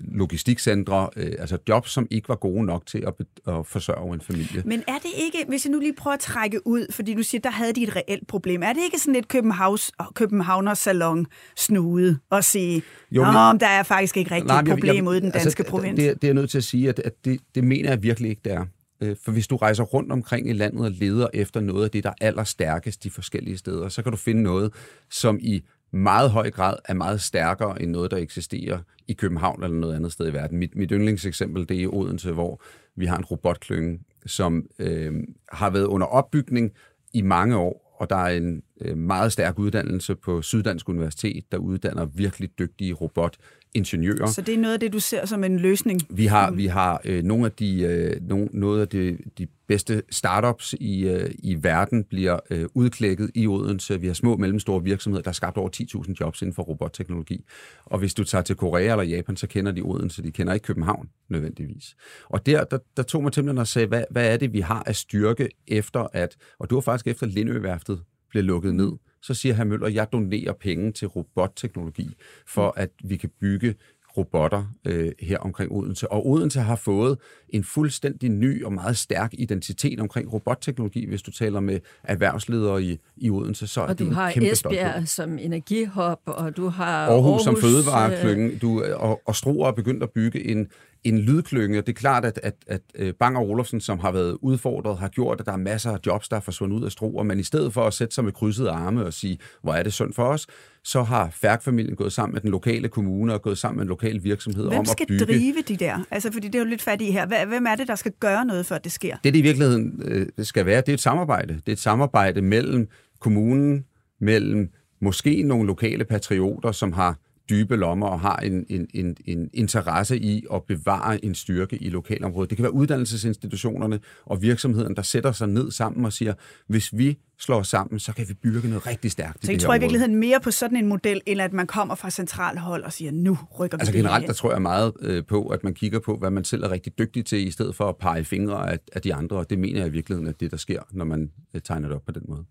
logistikcentre, 0.01 1.09
øh, 1.15 1.31
altså 1.39 1.57
jobs, 1.69 1.91
som 1.91 2.07
ikke 2.11 2.29
var 2.29 2.35
gode 2.35 2.65
nok 2.65 2.85
til 2.85 3.03
at, 3.07 3.13
at 3.55 3.65
forsørge 3.65 4.13
en 4.13 4.21
familie. 4.21 4.63
Men 4.65 4.83
er 4.87 4.97
det 4.97 5.11
ikke, 5.17 5.45
hvis 5.47 5.65
jeg 5.65 5.71
nu 5.71 5.79
lige 5.79 5.93
prøver 5.93 6.13
at 6.13 6.19
trække 6.19 6.67
ud, 6.67 6.91
fordi 6.91 7.13
du 7.13 7.23
siger, 7.23 7.41
der 7.41 7.49
havde 7.49 7.73
de 7.73 7.83
et 7.83 7.95
reelt 7.95 8.27
problem, 8.27 8.63
er 8.63 8.73
det 8.73 8.81
ikke 8.83 8.99
sådan 8.99 9.13
lidt 9.13 9.27
Københavns, 9.27 9.91
Københavner 10.15 10.73
salon 10.73 11.25
snude 11.57 12.19
og 12.29 12.43
sige, 12.43 12.83
jo, 13.11 13.25
men, 13.25 13.59
der 13.59 13.67
er 13.67 13.83
faktisk 13.83 14.17
ikke 14.17 14.35
rigtig 14.35 14.55
et 14.55 14.65
problem 14.67 14.95
jeg, 14.95 15.03
ud 15.03 15.15
i 15.15 15.19
den 15.19 15.25
altså, 15.25 15.39
danske 15.39 15.61
altså, 15.61 15.71
provins? 15.71 15.99
Det, 15.99 16.15
det 16.15 16.23
er 16.23 16.27
jeg 16.27 16.33
nødt 16.33 16.49
til 16.49 16.57
at 16.57 16.63
sige, 16.63 16.89
at, 16.89 16.99
at 16.99 17.22
det, 17.25 17.39
det 17.55 17.63
mener 17.63 17.89
jeg 17.89 18.03
virkelig 18.03 18.29
ikke, 18.29 18.41
det 18.45 18.51
er. 18.53 18.65
Øh, 19.01 19.15
for 19.23 19.31
hvis 19.31 19.47
du 19.47 19.55
rejser 19.55 19.83
rundt 19.83 20.11
omkring 20.11 20.49
i 20.49 20.53
landet 20.53 20.85
og 20.85 20.91
leder 20.91 21.27
efter 21.33 21.59
noget 21.59 21.83
af 21.83 21.91
det, 21.91 22.03
der 22.03 22.09
er 22.09 22.25
allerstærkest 22.25 23.03
de 23.03 23.09
forskellige 23.09 23.57
steder, 23.57 23.89
så 23.89 24.03
kan 24.03 24.11
du 24.11 24.17
finde 24.17 24.43
noget, 24.43 24.73
som 25.09 25.39
i 25.41 25.63
meget 25.91 26.31
høj 26.31 26.51
grad 26.51 26.75
er 26.85 26.93
meget 26.93 27.21
stærkere 27.21 27.81
end 27.81 27.91
noget, 27.91 28.11
der 28.11 28.17
eksisterer 28.17 28.79
i 29.07 29.13
København 29.13 29.63
eller 29.63 29.77
noget 29.77 29.95
andet 29.95 30.11
sted 30.11 30.29
i 30.29 30.33
verden. 30.33 30.57
Mit, 30.57 30.75
mit 30.75 30.91
yndlingseksempel, 30.91 31.69
det 31.69 31.77
er 31.77 31.81
i 31.81 31.87
Odense, 31.87 32.31
hvor 32.31 32.61
vi 32.95 33.05
har 33.05 33.17
en 33.17 33.25
robotklynge, 33.25 33.99
som 34.25 34.65
øh, 34.79 35.13
har 35.49 35.69
været 35.69 35.85
under 35.85 36.07
opbygning 36.07 36.71
i 37.13 37.21
mange 37.21 37.57
år, 37.57 37.95
og 37.99 38.09
der 38.09 38.15
er 38.15 38.37
en 38.37 38.63
øh, 38.81 38.97
meget 38.97 39.31
stærk 39.31 39.59
uddannelse 39.59 40.15
på 40.15 40.41
Syddansk 40.41 40.89
Universitet, 40.89 41.51
der 41.51 41.57
uddanner 41.57 42.05
virkelig 42.05 42.59
dygtige 42.59 42.93
robot 42.93 43.37
robotingeniører. 43.75 44.25
Så 44.25 44.41
det 44.41 44.53
er 44.53 44.57
noget 44.57 44.73
af 44.73 44.79
det, 44.79 44.93
du 44.93 44.99
ser 44.99 45.25
som 45.25 45.43
en 45.43 45.59
løsning? 45.59 46.01
Vi 46.09 46.25
har, 46.25 46.51
vi 46.51 46.67
har 46.67 47.01
øh, 47.05 47.23
nogle 47.23 47.45
af 47.45 47.51
de, 47.51 47.81
øh, 47.81 48.29
no, 48.29 48.47
noget 48.51 48.81
af 48.81 48.87
de, 48.87 49.17
de 49.37 49.47
bedste 49.67 50.03
startups 50.09 50.75
i, 50.79 51.07
øh, 51.07 51.31
i 51.39 51.63
verden 51.63 52.03
bliver 52.03 52.39
øh, 52.49 52.65
udklækket 52.73 53.31
i 53.35 53.47
Odense. 53.47 54.01
Vi 54.01 54.07
har 54.07 54.13
små 54.13 54.31
og 54.31 54.39
mellemstore 54.39 54.83
virksomheder, 54.83 55.23
der 55.23 55.29
har 55.29 55.33
skabt 55.33 55.57
over 55.57 55.69
10.000 56.05 56.13
jobs 56.21 56.41
inden 56.41 56.55
for 56.55 56.63
robotteknologi. 56.63 57.45
Og 57.85 57.99
hvis 57.99 58.13
du 58.13 58.23
tager 58.23 58.41
til 58.41 58.55
Korea 58.55 58.91
eller 58.91 59.03
Japan, 59.03 59.37
så 59.37 59.47
kender 59.47 59.71
de 59.71 59.81
Odense, 59.81 60.23
de 60.23 60.31
kender 60.31 60.53
ikke 60.53 60.63
København 60.63 61.09
nødvendigvis. 61.29 61.95
Og 62.25 62.45
der, 62.45 62.63
der, 62.63 62.77
der 62.97 63.03
tog 63.03 63.23
mig 63.23 63.33
simpelthen 63.33 63.57
og 63.57 63.67
sagde, 63.67 63.87
hvad, 63.87 64.03
hvad 64.11 64.33
er 64.33 64.37
det, 64.37 64.53
vi 64.53 64.59
har 64.59 64.83
af 64.85 64.95
styrke 64.95 65.49
efter 65.67 66.07
at, 66.13 66.35
og 66.59 66.69
det 66.69 66.75
var 66.75 66.81
faktisk 66.81 67.07
efter 67.07 67.25
Lindøværftet 67.25 68.01
blev 68.29 68.43
lukket 68.43 68.75
ned, 68.75 68.91
så 69.23 69.33
siger 69.33 69.55
herr 69.55 69.65
Møller, 69.65 69.87
jeg 69.87 70.07
donerer 70.11 70.53
penge 70.53 70.91
til 70.91 71.07
robotteknologi, 71.07 72.15
for 72.47 72.73
at 72.77 72.89
vi 73.03 73.17
kan 73.17 73.29
bygge 73.41 73.75
robotter 74.17 74.63
øh, 74.87 75.11
her 75.19 75.37
omkring 75.37 75.71
Odense. 75.71 76.11
Og 76.11 76.27
Odense 76.27 76.59
har 76.59 76.75
fået 76.75 77.17
en 77.49 77.63
fuldstændig 77.63 78.29
ny 78.29 78.63
og 78.63 78.73
meget 78.73 78.97
stærk 78.97 79.33
identitet 79.33 79.99
omkring 79.99 80.33
robotteknologi. 80.33 81.05
Hvis 81.05 81.21
du 81.21 81.31
taler 81.31 81.59
med 81.59 81.79
erhvervsledere 82.03 82.83
i, 82.83 82.99
i 83.17 83.29
Odense, 83.29 83.67
så 83.67 83.81
er 83.81 83.85
og 83.85 83.89
det 83.89 83.99
du 83.99 84.05
en 84.05 84.13
har 84.13 84.31
kæmpe 84.31 84.51
Esbjerg 84.51 84.73
stolthed. 84.73 85.05
som 85.05 85.37
energihop, 85.37 86.19
og 86.25 86.57
du 86.57 86.67
har 86.67 87.07
Aarhus, 87.07 87.25
Aarhus 87.25 87.41
som 87.43 87.55
øh, 87.55 87.61
fødevareklynge, 87.61 88.57
du, 88.57 88.83
og, 88.93 89.21
og 89.25 89.35
Struer 89.35 89.67
er 89.67 89.71
begyndt 89.71 90.03
at 90.03 90.11
bygge 90.11 90.45
en, 90.45 90.67
en 91.03 91.19
lydklynge. 91.19 91.77
Det 91.77 91.89
er 91.89 91.93
klart, 91.93 92.25
at, 92.25 92.39
at, 92.43 92.55
at 92.67 92.81
øh, 92.95 93.13
Bang 93.13 93.37
og 93.37 93.49
Olufsen, 93.49 93.81
som 93.81 93.99
har 93.99 94.11
været 94.11 94.37
udfordret, 94.41 94.97
har 94.97 95.07
gjort, 95.07 95.39
at 95.39 95.45
der 95.45 95.51
er 95.51 95.57
masser 95.57 95.91
af 95.91 95.97
jobs, 96.05 96.29
der 96.29 96.35
er 96.35 96.39
forsvundet 96.39 96.77
ud 96.77 96.83
af 96.85 96.91
Struer, 96.91 97.23
men 97.23 97.39
i 97.39 97.43
stedet 97.43 97.73
for 97.73 97.83
at 97.83 97.93
sætte 97.93 98.15
sig 98.15 98.23
med 98.23 98.31
krydsede 98.31 98.69
arme 98.69 99.05
og 99.05 99.13
sige, 99.13 99.37
hvor 99.61 99.73
er 99.73 99.83
det 99.83 99.93
synd 99.93 100.13
for 100.13 100.23
os, 100.23 100.47
så 100.83 101.03
har 101.03 101.29
Færk-familien 101.29 101.95
gået 101.95 102.13
sammen 102.13 102.33
med 102.33 102.41
den 102.41 102.49
lokale 102.49 102.89
kommune 102.89 103.33
og 103.33 103.41
gået 103.41 103.57
sammen 103.57 103.77
med 103.77 103.83
en 103.83 103.89
lokal 103.89 104.23
virksomhed 104.23 104.67
Hvem 104.67 104.79
om 104.79 104.81
at 104.81 104.87
skal 104.87 105.07
bygge... 105.07 105.25
drive 105.25 105.61
de 105.67 105.75
der? 105.75 105.99
Altså, 106.11 106.31
fordi 106.31 106.47
det 106.47 106.55
er 106.55 106.59
jo 106.59 106.65
lidt 106.65 106.81
fat 106.81 107.01
i 107.01 107.11
her. 107.11 107.45
Hvem 107.45 107.65
er 107.65 107.75
det, 107.75 107.87
der 107.87 107.95
skal 107.95 108.11
gøre 108.19 108.45
noget, 108.45 108.65
før 108.65 108.77
det 108.77 108.91
sker? 108.91 109.15
Det, 109.23 109.33
det 109.33 109.39
i 109.39 109.41
virkeligheden 109.41 110.01
øh, 110.05 110.27
skal 110.39 110.65
være, 110.65 110.81
det 110.81 110.89
er 110.89 110.93
et 110.93 110.99
samarbejde. 110.99 111.53
Det 111.53 111.67
er 111.67 111.71
et 111.71 111.79
samarbejde 111.79 112.41
mellem 112.41 112.87
kommunen, 113.19 113.85
mellem 114.21 114.69
måske 115.01 115.43
nogle 115.43 115.67
lokale 115.67 116.05
patrioter, 116.05 116.71
som 116.71 116.93
har 116.93 117.17
dybe 117.49 117.75
lommer 117.75 118.07
og 118.07 118.19
har 118.19 118.35
en, 118.37 118.65
en, 118.69 118.87
en, 118.93 119.17
en 119.25 119.49
interesse 119.53 120.17
i 120.17 120.45
at 120.53 120.63
bevare 120.63 121.25
en 121.25 121.35
styrke 121.35 121.77
i 121.77 121.89
lokalområdet. 121.89 122.49
Det 122.49 122.55
kan 122.57 122.63
være 122.63 122.73
uddannelsesinstitutionerne 122.73 123.99
og 124.25 124.41
virksomheden, 124.41 124.95
der 124.95 125.01
sætter 125.01 125.31
sig 125.31 125.47
ned 125.47 125.71
sammen 125.71 126.05
og 126.05 126.13
siger, 126.13 126.33
hvis 126.67 126.97
vi 126.97 127.17
slår 127.39 127.59
os 127.59 127.67
sammen, 127.67 127.99
så 127.99 128.13
kan 128.13 128.25
vi 128.29 128.33
bygge 128.33 128.67
noget 128.67 128.87
rigtig 128.87 129.11
stærkt 129.11 129.43
i 129.43 129.45
Så 129.45 129.51
jeg 129.51 129.55
det 129.55 129.61
her 129.61 129.65
tror 129.65 129.73
i 129.73 129.75
område. 129.75 129.79
virkeligheden 129.79 130.15
mere 130.15 130.39
på 130.39 130.51
sådan 130.51 130.77
en 130.77 130.87
model, 130.87 131.21
end 131.25 131.41
at 131.41 131.53
man 131.53 131.67
kommer 131.67 131.95
fra 131.95 132.09
central 132.09 132.57
hold 132.57 132.83
og 132.83 132.93
siger, 132.93 133.11
nu 133.11 133.37
rykker 133.59 133.77
vi 133.77 133.81
Altså 133.81 133.93
generelt, 133.93 134.27
der 134.27 134.33
tror 134.33 134.51
jeg 134.51 134.61
meget 134.61 134.93
øh, 135.01 135.23
på, 135.25 135.47
at 135.47 135.63
man 135.63 135.73
kigger 135.73 135.99
på, 135.99 136.17
hvad 136.17 136.31
man 136.31 136.43
selv 136.43 136.63
er 136.63 136.71
rigtig 136.71 136.97
dygtig 136.99 137.25
til, 137.25 137.47
i 137.47 137.51
stedet 137.51 137.75
for 137.75 137.89
at 137.89 137.97
pege 137.97 138.25
fingre 138.25 138.71
af, 138.71 138.79
af 138.93 139.01
de 139.01 139.13
andre. 139.13 139.37
Og 139.37 139.49
det 139.49 139.59
mener 139.59 139.79
jeg 139.79 139.87
i 139.87 139.91
virkeligheden, 139.91 140.27
at 140.27 140.39
det, 140.39 140.51
der 140.51 140.57
sker, 140.57 140.81
når 140.91 141.05
man 141.05 141.31
øh, 141.53 141.61
tegner 141.61 141.87
det 141.87 141.95
op 141.95 142.05
på 142.05 142.11
den 142.11 142.23
måde. 142.27 142.45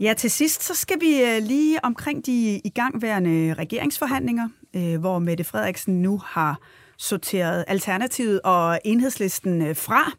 Ja, 0.00 0.14
til 0.16 0.30
sidst 0.30 0.64
så 0.64 0.74
skal 0.74 1.00
vi 1.00 1.22
øh, 1.22 1.42
lige 1.42 1.84
omkring 1.84 2.26
de 2.26 2.60
igangværende 2.64 3.54
regeringsforhandlinger, 3.54 4.48
øh, 4.76 5.00
hvor 5.00 5.18
Mette 5.18 5.44
Frederiksen 5.44 6.02
nu 6.02 6.18
har 6.24 6.58
sorteret 6.98 7.64
Alternativet 7.68 8.40
og 8.44 8.80
Enhedslisten 8.84 9.62
øh, 9.62 9.76
fra. 9.76 10.12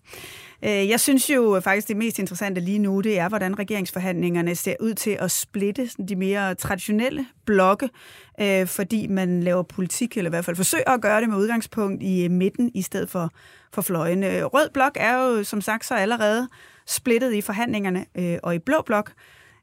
Jeg 0.61 0.99
synes 0.99 1.29
jo 1.29 1.61
faktisk, 1.63 1.87
det 1.87 1.97
mest 1.97 2.19
interessante 2.19 2.61
lige 2.61 2.79
nu, 2.79 3.01
det 3.01 3.19
er, 3.19 3.29
hvordan 3.29 3.59
regeringsforhandlingerne 3.59 4.55
ser 4.55 4.75
ud 4.79 4.93
til 4.93 5.17
at 5.19 5.31
splitte 5.31 5.89
de 6.09 6.15
mere 6.15 6.55
traditionelle 6.55 7.25
blokke, 7.45 7.89
fordi 8.65 9.07
man 9.07 9.43
laver 9.43 9.63
politik, 9.63 10.17
eller 10.17 10.29
i 10.29 10.33
hvert 10.33 10.45
fald 10.45 10.55
forsøger 10.55 10.91
at 10.91 11.01
gøre 11.01 11.21
det 11.21 11.29
med 11.29 11.37
udgangspunkt 11.37 12.03
i 12.03 12.27
midten, 12.27 12.71
i 12.73 12.81
stedet 12.81 13.09
for, 13.09 13.31
for 13.73 13.81
fløjene. 13.81 14.43
Rød 14.43 14.69
blok 14.73 14.91
er 14.95 15.17
jo 15.17 15.43
som 15.43 15.61
sagt 15.61 15.85
så 15.85 15.95
allerede 15.95 16.47
splittet 16.87 17.33
i 17.33 17.41
forhandlingerne, 17.41 18.05
og 18.43 18.55
i 18.55 18.59
blå 18.59 18.81
blok, 18.85 19.11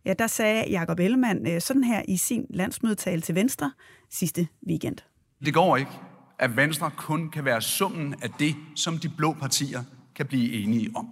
ja, 0.06 0.12
der 0.12 0.26
sagde 0.26 0.70
Jakob 0.70 1.00
Ellemann 1.00 1.46
øh, 1.46 1.60
sådan 1.60 1.84
her 1.84 2.02
i 2.08 2.16
sin 2.16 2.46
landsmødetale 2.50 3.20
til 3.20 3.34
Venstre 3.34 3.72
sidste 4.10 4.48
weekend. 4.68 4.96
Det 5.44 5.54
går 5.54 5.76
ikke, 5.76 5.90
at 6.38 6.56
Venstre 6.56 6.90
kun 6.96 7.30
kan 7.30 7.44
være 7.44 7.62
summen 7.62 8.14
af 8.22 8.30
det, 8.38 8.54
som 8.76 8.98
de 8.98 9.08
blå 9.08 9.32
partier 9.32 9.82
kan 10.14 10.26
blive 10.26 10.52
enige 10.52 10.90
om. 10.94 11.08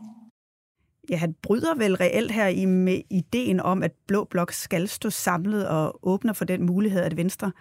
Ja, 1.11 1.17
han 1.17 1.35
bryder 1.43 1.75
vel 1.75 1.97
reelt 1.97 2.33
her 2.33 2.47
i 2.47 2.65
med 2.65 3.01
ideen 3.11 3.61
om, 3.61 3.83
at 3.83 3.93
Blå 4.07 4.25
Blok 4.25 4.53
skal 4.53 4.89
stå 4.89 5.11
samlet 5.11 5.69
og 5.69 5.99
åbner 6.03 6.33
for 6.33 6.45
den 6.45 6.67
mulighed, 6.67 7.03
at 7.03 7.17
Venstre 7.17 7.53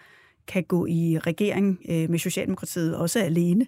kan 0.48 0.64
gå 0.64 0.86
i 0.86 1.20
regering 1.20 1.80
øh, 1.90 2.10
med 2.10 2.20
Socialdemokratiet 2.20 2.98
også 2.98 3.20
alene. 3.20 3.68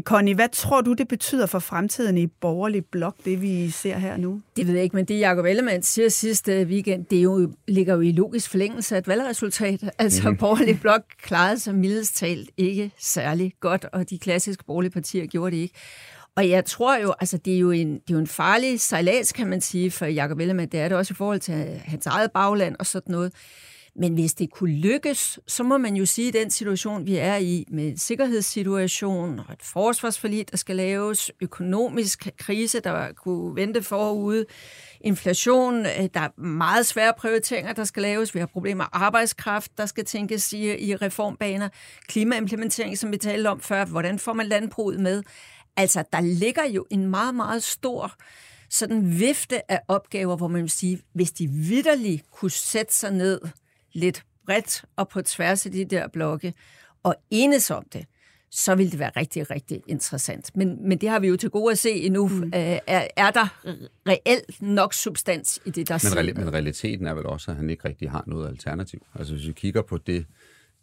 Connie, 0.00 0.34
hvad 0.34 0.48
tror 0.48 0.80
du, 0.80 0.92
det 0.92 1.08
betyder 1.08 1.46
for 1.46 1.58
fremtiden 1.58 2.18
i 2.18 2.26
borgerlig 2.26 2.84
blok, 2.84 3.16
det 3.24 3.42
vi 3.42 3.70
ser 3.70 3.98
her 3.98 4.16
nu? 4.16 4.40
Det 4.56 4.66
ved 4.66 4.74
jeg 4.74 4.82
ikke, 4.82 4.96
men 4.96 5.04
det 5.04 5.20
Jacob 5.20 5.44
Ellemann 5.44 5.82
siger 5.82 6.08
sidste 6.08 6.62
weekend, 6.62 7.04
det 7.04 7.18
er 7.18 7.22
jo, 7.22 7.52
ligger 7.68 7.94
jo 7.94 8.00
i 8.00 8.12
logisk 8.12 8.50
forlængelse 8.50 8.94
af 8.94 8.98
et 8.98 9.08
valgresultat. 9.08 9.80
Altså, 9.98 10.22
mm-hmm. 10.22 10.36
borgerlig 10.36 10.80
blok 10.80 11.02
klarede 11.22 11.58
sig 11.58 11.74
mildest 11.74 12.16
talt 12.16 12.50
ikke 12.56 12.90
særlig 12.98 13.52
godt, 13.60 13.86
og 13.92 14.10
de 14.10 14.18
klassiske 14.18 14.64
borgerlige 14.64 14.90
partier 14.90 15.26
gjorde 15.26 15.56
det 15.56 15.62
ikke. 15.62 15.74
Og 16.36 16.48
jeg 16.48 16.64
tror 16.64 16.98
jo, 16.98 17.14
altså 17.20 17.38
det 17.38 17.54
er 17.54 17.58
jo 17.58 17.70
en, 17.70 17.92
det 17.92 18.10
er 18.10 18.14
jo 18.14 18.18
en 18.18 18.26
farlig 18.26 18.80
sejlads, 18.80 19.32
kan 19.32 19.46
man 19.46 19.60
sige, 19.60 19.90
for 19.90 20.06
Jacob 20.06 20.40
Ellemann. 20.40 20.72
Det 20.72 20.80
er 20.80 20.88
det 20.88 20.98
også 20.98 21.14
i 21.14 21.16
forhold 21.16 21.40
til 21.40 21.80
hans 21.84 22.06
eget 22.06 22.30
bagland 22.32 22.76
og 22.78 22.86
sådan 22.86 23.12
noget. 23.12 23.32
Men 23.96 24.14
hvis 24.14 24.34
det 24.34 24.50
kunne 24.50 24.74
lykkes, 24.74 25.38
så 25.46 25.62
må 25.62 25.78
man 25.78 25.96
jo 25.96 26.06
sige, 26.06 26.28
at 26.28 26.34
den 26.34 26.50
situation, 26.50 27.06
vi 27.06 27.16
er 27.16 27.36
i, 27.36 27.64
med 27.70 27.88
en 27.88 27.98
sikkerhedssituation 27.98 29.38
og 29.38 29.52
et 29.52 29.62
forsvarsforlig, 29.62 30.50
der 30.50 30.56
skal 30.56 30.76
laves, 30.76 31.30
økonomisk 31.40 32.28
krise, 32.38 32.80
der 32.80 33.12
kunne 33.12 33.56
vente 33.56 33.82
forude, 33.82 34.46
inflation, 35.00 35.86
øh, 35.86 36.08
der 36.14 36.20
er 36.20 36.40
meget 36.40 36.86
svære 36.86 37.12
prioriteringer, 37.18 37.72
der 37.72 37.84
skal 37.84 38.02
laves, 38.02 38.34
vi 38.34 38.38
har 38.38 38.46
problemer 38.46 38.84
med 38.84 38.88
arbejdskraft, 38.92 39.78
der 39.78 39.86
skal 39.86 40.04
tænkes 40.04 40.52
i, 40.52 40.76
i 40.76 40.96
reformbaner, 40.96 41.68
klimaimplementering, 42.08 42.98
som 42.98 43.12
vi 43.12 43.16
talte 43.16 43.48
om 43.48 43.60
før, 43.60 43.84
hvordan 43.84 44.18
får 44.18 44.32
man 44.32 44.46
landbruget 44.46 45.00
med? 45.00 45.22
Altså, 45.76 46.04
der 46.12 46.20
ligger 46.20 46.64
jo 46.64 46.86
en 46.90 47.06
meget, 47.06 47.34
meget 47.34 47.62
stor 47.62 48.12
sådan 48.70 49.18
vifte 49.18 49.70
af 49.70 49.80
opgaver, 49.88 50.36
hvor 50.36 50.48
man 50.48 50.62
vil 50.62 50.70
sige, 50.70 51.00
hvis 51.12 51.32
de 51.32 51.48
vidderligt 51.48 52.30
kunne 52.30 52.50
sætte 52.50 52.94
sig 52.94 53.12
ned 53.12 53.40
lidt 53.94 54.24
bredt 54.46 54.84
og 54.96 55.08
på 55.08 55.22
tværs 55.22 55.66
af 55.66 55.72
de 55.72 55.84
der 55.84 56.08
blokke 56.08 56.54
og 57.02 57.14
enes 57.30 57.70
om 57.70 57.84
det, 57.92 58.06
så 58.50 58.74
ville 58.74 58.90
det 58.90 58.98
være 58.98 59.10
rigtig, 59.16 59.50
rigtig 59.50 59.82
interessant. 59.86 60.56
Men, 60.56 60.88
men 60.88 60.98
det 60.98 61.08
har 61.08 61.18
vi 61.18 61.28
jo 61.28 61.36
til 61.36 61.50
gode 61.50 61.72
at 61.72 61.78
se 61.78 61.90
endnu. 61.90 62.28
Mm. 62.28 62.50
Er, 62.54 63.08
er 63.16 63.30
der 63.30 63.60
reelt 64.08 64.62
nok 64.62 64.94
substans 64.94 65.60
i 65.64 65.70
det, 65.70 65.88
der 65.88 65.94
Men, 65.94 66.00
siger? 66.00 66.34
men 66.34 66.52
realiteten 66.52 67.06
er 67.06 67.14
vel 67.14 67.26
også, 67.26 67.50
at 67.50 67.56
han 67.56 67.70
ikke 67.70 67.88
rigtig 67.88 68.10
har 68.10 68.24
noget 68.26 68.48
alternativ. 68.48 69.06
Altså 69.14 69.34
hvis 69.34 69.46
vi 69.46 69.52
kigger 69.52 69.82
på 69.82 69.98
det, 69.98 70.26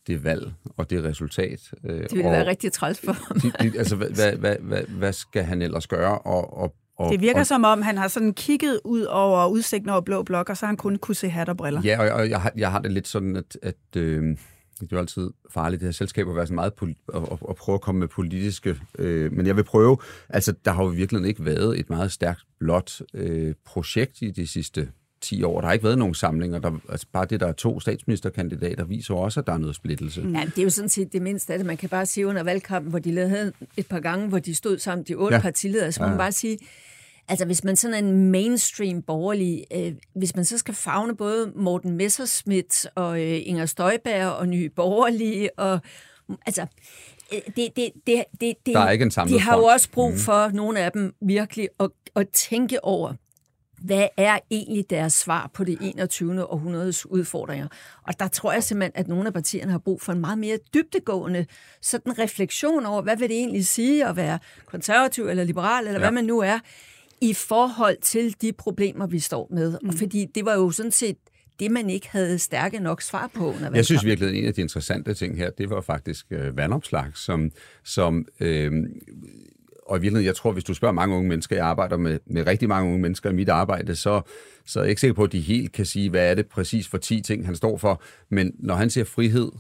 det 0.08 0.24
valg 0.24 0.54
og 0.78 0.90
det 0.90 1.04
resultat. 1.04 1.72
Øh, 1.84 2.00
Det 2.00 2.12
ville 2.12 2.26
og 2.26 2.32
være 2.32 2.48
rigtig 2.48 2.72
træls 2.74 3.00
for 3.00 3.12
ham. 3.12 3.40
De, 3.40 3.52
de, 3.72 3.78
altså, 3.78 3.96
hvad, 3.96 4.10
hvad, 4.10 4.36
hvad, 4.36 4.56
hvad, 4.60 4.84
hvad 4.84 5.14
skal 5.14 5.44
han 5.44 5.62
ellers 5.62 5.88
gøre? 5.88 6.20
Og, 6.20 6.58
og, 6.58 6.76
og, 7.02 7.12
Det 7.12 7.22
virker 7.22 7.40
og, 7.40 7.48
som 7.48 7.64
om, 7.64 7.82
han 7.82 7.98
har 7.98 8.08
sådan 8.08 8.34
kigget 8.34 8.80
ud 8.84 9.02
over 9.02 9.48
udsigten 9.48 9.90
over 9.90 10.02
Blå 10.02 10.24
Blok, 10.24 10.50
og 10.50 10.58
så 10.58 10.66
har 10.66 10.68
han 10.68 10.78
kun 10.78 10.96
kunne 10.96 11.16
se 11.16 11.30
hat 11.30 11.50
og 11.50 11.58
briller. 11.58 11.82
Ja, 11.84 12.02
og, 12.02 12.20
og 12.20 12.30
jeg, 12.30 12.42
har, 12.42 12.52
jeg 12.58 12.72
har 12.72 12.80
det 12.80 12.92
lidt 12.92 13.08
sådan, 13.08 13.36
at, 13.36 13.58
at 13.62 13.76
øh, 13.98 14.38
det 14.82 14.92
er 14.92 14.96
jo 14.96 15.00
altid 15.00 15.32
farligt, 15.50 15.80
det 15.80 15.88
her 15.88 15.92
selskab, 15.92 16.30
at 16.30 16.36
være 16.36 16.48
så 16.48 16.54
meget 16.54 16.74
og, 17.08 17.40
og, 17.42 17.56
prøve 17.56 17.74
at 17.74 17.82
komme 17.82 18.00
med 18.00 18.08
politiske... 18.08 18.76
Øh, 19.00 19.32
men 19.34 19.48
jeg 19.48 19.56
vil 19.56 19.64
prøve... 19.64 19.98
Altså, 20.30 20.54
der 20.66 20.72
har 20.72 20.84
jo 20.84 20.90
virkelig 20.90 21.28
ikke 21.28 21.46
været 21.46 21.80
et 21.80 21.90
meget 21.90 22.12
stærkt 22.12 22.42
blot 22.60 23.02
øh, 23.14 23.54
projekt 23.66 24.22
i 24.22 24.32
de 24.32 24.48
sidste 24.48 24.90
10 25.22 25.44
år. 25.44 25.60
Der 25.62 25.68
har 25.68 25.74
ikke 25.74 25.84
været 25.84 25.98
nogen 25.98 26.14
samlinger. 26.16 26.60
Der, 26.60 26.72
altså, 26.90 27.08
bare 27.14 27.26
det, 27.26 27.40
der 27.40 27.48
er 27.48 27.52
to 27.52 27.80
statsministerkandidater, 27.80 28.84
viser 28.86 29.14
også, 29.14 29.40
at 29.40 29.48
der 29.48 29.54
er 29.54 29.58
noget 29.58 29.76
splittelse. 29.76 30.22
Ja, 30.22 30.46
det 30.46 30.58
er 30.60 30.64
jo 30.64 30.70
sådan 30.70 30.90
set 30.90 31.14
det 31.14 31.22
mindste 31.22 31.54
af 31.54 31.60
det. 31.60 31.66
Man 31.68 31.78
kan 31.78 31.90
bare 31.90 32.06
sige 32.06 32.28
under 32.28 32.44
valgkampen, 32.44 32.90
hvor 32.90 33.00
de 33.00 33.18
havde 33.18 33.52
et 33.78 33.88
par 33.88 34.00
gange, 34.00 34.28
hvor 34.28 34.40
de 34.40 34.56
stod 34.56 34.78
sammen, 34.80 35.06
de 35.08 35.14
otte 35.16 35.36
Ja. 35.36 35.42
partiledere, 35.42 35.92
så 35.92 36.04
Ja, 36.04 36.10
man 36.10 36.18
bare 36.18 36.32
sige, 36.32 36.58
Altså, 37.28 37.46
hvis 37.46 37.64
man 37.64 37.76
sådan 37.76 37.94
er 37.94 37.98
en 38.00 38.32
mainstream 38.32 39.02
borgerlig, 39.02 39.64
øh, 39.76 39.94
hvis 40.16 40.36
man 40.36 40.46
så 40.46 40.58
skal 40.58 40.74
fagne 40.74 41.16
både 41.16 41.52
Morten 41.56 41.98
Messerschmidt 41.98 42.88
og 42.96 43.22
øh, 43.22 43.40
Inger 43.44 43.66
Støjberg 43.66 44.28
og 44.32 44.48
Nye 44.48 44.70
Borgerlige, 44.70 45.60
og 45.60 45.80
altså, 46.46 46.66
øh, 47.34 47.40
det, 47.56 47.68
det, 47.76 47.90
det, 48.08 48.24
det, 48.42 48.54
det, 48.66 48.74
Der 48.74 48.80
er 48.80 48.92
ikke 48.92 49.04
en 49.04 49.10
de 49.10 49.40
har 49.40 49.56
jo 49.56 49.62
front. 49.62 49.74
også 49.74 49.92
brug 49.92 50.14
for, 50.18 50.48
mm. 50.48 50.56
nogle 50.56 50.80
af 50.80 50.92
dem, 50.92 51.14
virkelig 51.22 51.70
at, 51.80 51.90
at 52.16 52.30
tænke 52.30 52.84
over, 52.84 53.14
hvad 53.82 54.08
er 54.18 54.40
egentlig 54.52 54.86
deres 54.90 55.14
svar 55.14 55.50
på 55.54 55.64
det 55.64 55.78
21. 55.82 56.46
århundredes 56.46 57.06
udfordringer? 57.06 57.68
Og 58.08 58.20
der 58.20 58.28
tror 58.28 58.54
jeg 58.54 58.64
simpelthen, 58.64 58.92
at 58.96 59.08
nogle 59.08 59.28
af 59.28 59.34
partierne 59.34 59.72
har 59.72 59.80
brug 59.80 60.02
for 60.02 60.12
en 60.12 60.20
meget 60.20 60.38
mere 60.38 60.58
dybtegående 60.74 61.46
sådan 61.82 62.20
refleksion 62.20 62.86
over, 62.86 63.02
hvad 63.02 63.18
vil 63.18 63.30
det 63.30 63.38
egentlig 63.38 63.66
sige 63.66 64.08
at 64.08 64.16
være 64.16 64.40
konservativ 64.66 65.28
eller 65.28 65.44
liberal, 65.44 65.88
eller 65.88 66.00
ja. 66.00 66.00
hvad 66.00 66.12
man 66.12 66.26
nu 66.26 66.40
er, 66.40 66.60
i 67.22 67.34
forhold 67.34 67.98
til 68.02 68.36
de 68.42 68.54
problemer, 68.54 69.08
vi 69.08 69.20
står 69.20 69.48
med. 69.52 69.78
Mm. 69.82 69.90
Og 69.90 69.96
fordi 69.96 70.26
det 70.36 70.46
var 70.46 70.54
jo 70.54 70.72
sådan 70.72 70.92
set 70.92 71.18
det, 71.60 71.72
man 71.72 71.90
ikke 71.90 72.10
havde 72.10 72.40
stærke 72.40 72.80
nok 72.80 73.02
svar 73.02 73.32
på. 73.34 73.48
Under 73.48 73.72
Jeg 73.74 73.86
synes 73.86 74.06
virkelig, 74.06 74.30
at 74.30 74.36
en 74.36 74.46
af 74.46 74.54
de 74.54 74.62
interessante 74.62 75.14
ting 75.14 75.38
her, 75.38 75.50
det 75.50 75.70
var 75.70 75.82
faktisk 75.82 76.26
øh, 76.32 76.58
vandopslag, 76.58 77.06
som, 77.16 77.52
som 77.84 78.26
øh, 78.40 78.72
og 79.92 79.98
i 79.98 80.02
virkeligheden, 80.02 80.26
jeg 80.26 80.36
tror, 80.36 80.52
hvis 80.52 80.64
du 80.64 80.74
spørger 80.74 80.94
mange 80.94 81.16
unge 81.16 81.30
mennesker, 81.30 81.56
jeg 81.56 81.66
arbejder 81.66 81.98
med, 81.98 82.20
med 82.26 82.48
rigtig 82.48 82.70
mange 82.70 82.88
unge 82.88 83.02
mennesker 83.02 83.30
i 83.30 83.34
mit 83.34 83.50
arbejde, 83.50 83.96
så, 83.96 84.22
så 84.66 84.80
er 84.80 84.84
jeg 84.84 84.90
ikke 84.90 85.02
sikker 85.02 85.14
på, 85.14 85.24
at 85.24 85.32
de 85.32 85.40
helt 85.40 85.72
kan 85.72 85.86
sige, 85.86 86.10
hvad 86.10 86.32
er 86.32 86.36
det 86.36 86.48
præcis 86.48 86.88
for 86.88 86.98
10 86.98 87.22
ting, 87.22 87.46
han 87.46 87.56
står 87.56 87.78
for. 87.78 88.02
Men 88.30 88.52
når 88.60 88.76
han 88.76 88.90
siger 88.90 89.06
frihed 89.06 89.52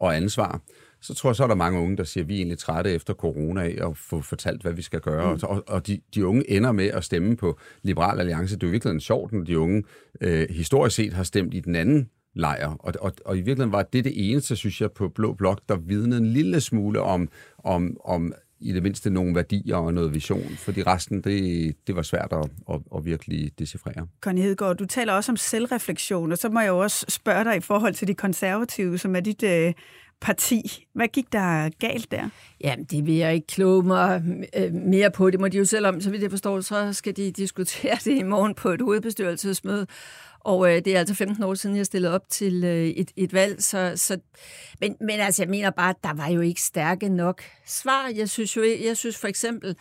og 0.00 0.16
ansvar, 0.16 0.60
så 1.00 1.14
tror 1.14 1.30
jeg, 1.30 1.36
så 1.36 1.42
er 1.42 1.46
der 1.46 1.54
mange 1.54 1.80
unge, 1.80 1.96
der 1.96 2.04
siger, 2.04 2.24
at 2.24 2.28
vi 2.28 2.34
er 2.34 2.38
egentlig 2.38 2.58
trætte 2.58 2.92
efter 2.92 3.14
corona 3.14 3.62
af 3.62 3.88
at 3.88 3.96
få 3.96 4.20
fortalt, 4.20 4.62
hvad 4.62 4.72
vi 4.72 4.82
skal 4.82 5.00
gøre. 5.00 5.34
Mm. 5.34 5.40
Og, 5.42 5.64
og 5.66 5.86
de, 5.86 6.00
de 6.14 6.26
unge 6.26 6.50
ender 6.50 6.72
med 6.72 6.86
at 6.86 7.04
stemme 7.04 7.36
på 7.36 7.58
Liberal 7.82 8.20
Alliance. 8.20 8.54
Det 8.54 8.62
er 8.62 8.66
jo 8.66 8.70
virkelig 8.70 9.02
sjovt, 9.02 9.32
når 9.32 9.44
de 9.44 9.58
unge 9.58 9.82
øh, 10.20 10.48
historisk 10.50 10.96
set 10.96 11.12
har 11.12 11.22
stemt 11.22 11.54
i 11.54 11.60
den 11.60 11.74
anden 11.74 12.10
lejr. 12.34 12.68
Og, 12.68 12.94
og, 13.00 13.12
og 13.24 13.36
i 13.36 13.40
virkeligheden 13.40 13.72
var 13.72 13.82
det 13.82 14.04
det 14.04 14.30
eneste, 14.30 14.56
synes 14.56 14.80
jeg, 14.80 14.92
på 14.92 15.08
Blå 15.08 15.32
Blok, 15.32 15.60
der 15.68 15.76
vidnede 15.76 16.20
en 16.20 16.26
lille 16.26 16.60
smule 16.60 17.00
om, 17.00 17.28
om, 17.58 17.96
om 18.04 18.32
i 18.60 18.72
det 18.72 18.82
mindste 18.82 19.10
nogle 19.10 19.34
værdier 19.34 19.76
og 19.76 19.94
noget 19.94 20.14
vision, 20.14 20.50
fordi 20.56 20.82
resten, 20.82 21.20
det, 21.20 21.76
det 21.86 21.96
var 21.96 22.02
svært 22.02 22.32
at, 22.32 22.50
at, 22.74 22.80
at 22.96 23.04
virkelig 23.04 23.52
decifrere. 23.58 24.06
Connie 24.20 24.44
Hedegaard, 24.44 24.76
du 24.76 24.86
taler 24.86 25.12
også 25.12 25.32
om 25.32 25.36
selvreflektion, 25.36 26.32
og 26.32 26.38
så 26.38 26.48
må 26.48 26.60
jeg 26.60 26.68
jo 26.68 26.78
også 26.78 27.06
spørge 27.08 27.44
dig 27.44 27.56
i 27.56 27.60
forhold 27.60 27.94
til 27.94 28.08
de 28.08 28.14
konservative, 28.14 28.98
som 28.98 29.16
er 29.16 29.20
dit 29.20 29.42
øh, 29.42 29.72
parti. 30.20 30.86
Hvad 30.92 31.08
gik 31.08 31.32
der 31.32 31.68
galt 31.78 32.10
der? 32.10 32.28
Jamen, 32.60 32.84
det 32.84 33.06
vil 33.06 33.14
jeg 33.14 33.34
ikke 33.34 33.46
kloge 33.46 33.82
mig 33.82 34.22
øh, 34.56 34.74
mere 34.74 35.10
på. 35.10 35.30
Det 35.30 35.40
må 35.40 35.48
de 35.48 35.58
jo 35.58 35.64
selv 35.64 35.86
om, 35.86 36.00
så 36.00 36.10
vidt 36.10 36.22
jeg 36.22 36.30
forstår, 36.30 36.60
så 36.60 36.92
skal 36.92 37.16
de 37.16 37.30
diskutere 37.30 37.96
det 38.04 38.18
i 38.18 38.22
morgen 38.22 38.54
på 38.54 38.68
et 38.68 38.80
hovedbestyrelsesmøde. 38.80 39.86
Og 40.40 40.70
øh, 40.70 40.84
det 40.84 40.94
er 40.94 40.98
altså 40.98 41.14
15 41.14 41.44
år 41.44 41.54
siden, 41.54 41.76
jeg 41.76 41.86
stillede 41.86 42.14
op 42.14 42.28
til 42.28 42.64
øh, 42.64 42.86
et, 42.86 43.10
et 43.16 43.32
valg. 43.32 43.62
Så, 43.62 43.92
så, 43.96 44.18
men, 44.80 44.96
men 45.00 45.20
altså, 45.20 45.42
jeg 45.42 45.50
mener 45.50 45.70
bare, 45.70 45.90
at 45.90 45.96
der 46.04 46.12
var 46.14 46.28
jo 46.28 46.40
ikke 46.40 46.62
stærke 46.62 47.08
nok 47.08 47.42
svar. 47.66 48.08
Jeg 48.16 48.28
synes 48.28 48.56
jo, 48.56 48.64
jeg 48.84 48.96
synes 48.96 49.16
for 49.16 49.28
eksempel, 49.28 49.76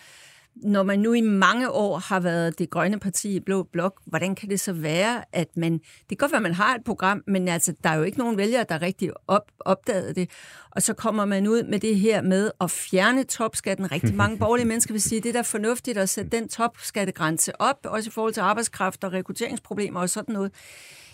når 0.63 0.83
man 0.83 0.99
nu 0.99 1.13
i 1.13 1.21
mange 1.21 1.71
år 1.71 1.97
har 1.97 2.19
været 2.19 2.59
det 2.59 2.69
grønne 2.69 2.99
parti 2.99 3.35
i 3.35 3.39
Blå 3.39 3.63
Blok, 3.63 4.01
hvordan 4.05 4.35
kan 4.35 4.49
det 4.49 4.59
så 4.59 4.73
være, 4.73 5.23
at 5.33 5.47
man... 5.57 5.73
Det 5.73 6.07
kan 6.09 6.17
godt 6.17 6.31
være, 6.31 6.39
at 6.39 6.43
man 6.43 6.53
har 6.53 6.75
et 6.75 6.83
program, 6.85 7.23
men 7.27 7.47
altså, 7.47 7.73
der 7.83 7.89
er 7.89 7.95
jo 7.95 8.03
ikke 8.03 8.17
nogen 8.17 8.37
vælgere, 8.37 8.65
der 8.69 8.81
rigtig 8.81 9.11
op, 9.27 9.51
opdagede 9.59 10.13
det. 10.13 10.29
Og 10.71 10.81
så 10.81 10.93
kommer 10.93 11.25
man 11.25 11.47
ud 11.47 11.63
med 11.63 11.79
det 11.79 11.99
her 11.99 12.21
med 12.21 12.51
at 12.61 12.71
fjerne 12.71 13.23
topskatten. 13.23 13.91
Rigtig 13.91 14.15
mange 14.15 14.37
borgerlige 14.43 14.67
mennesker 14.67 14.93
vil 14.93 15.01
sige, 15.01 15.17
at 15.17 15.23
det 15.23 15.29
er 15.29 15.33
da 15.33 15.41
fornuftigt 15.41 15.97
at 15.97 16.09
sætte 16.09 16.37
den 16.37 16.49
topskattegrænse 16.49 17.61
op, 17.61 17.77
også 17.85 18.09
i 18.09 18.11
forhold 18.11 18.33
til 18.33 18.41
arbejdskraft 18.41 19.03
og 19.03 19.13
rekrutteringsproblemer 19.13 19.99
og 19.99 20.09
sådan 20.09 20.33
noget. 20.33 20.51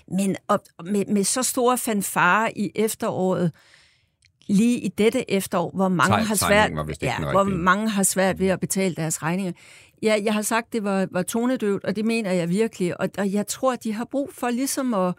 Men 0.08 0.36
op, 0.48 0.62
med, 0.84 1.06
med 1.06 1.24
så 1.24 1.44
store 1.44 1.78
fanfare 1.78 2.58
i 2.58 2.72
efteråret, 2.76 3.52
lige 4.48 4.80
i 4.80 4.88
dette 4.88 5.32
efterår, 5.32 5.72
hvor 5.74 5.88
mange, 5.90 6.16
Teg- 6.16 6.28
har 6.28 6.36
svært, 6.36 6.72
ja, 7.02 7.16
hvor 7.32 7.44
mange 7.44 7.90
har 7.90 8.04
svært 8.04 8.40
ved 8.40 8.48
at 8.48 8.60
betale 8.60 8.96
deres 8.96 9.24
regninger. 9.24 9.52
Ja, 10.04 10.16
jeg 10.24 10.34
har 10.34 10.42
sagt, 10.42 10.74
det 10.74 10.84
var, 10.84 11.08
var 11.12 11.22
tonedøvt, 11.22 11.84
og 11.84 11.96
det 11.96 12.06
mener 12.06 12.32
jeg 12.32 12.50
virkelig. 12.50 13.02
Og, 13.02 13.10
og 13.18 13.32
jeg 13.34 13.48
tror, 13.48 13.76
de 13.76 13.94
har 13.94 14.06
brug 14.06 14.30
for 14.34 14.50
ligesom 14.50 14.94
at, 14.94 15.14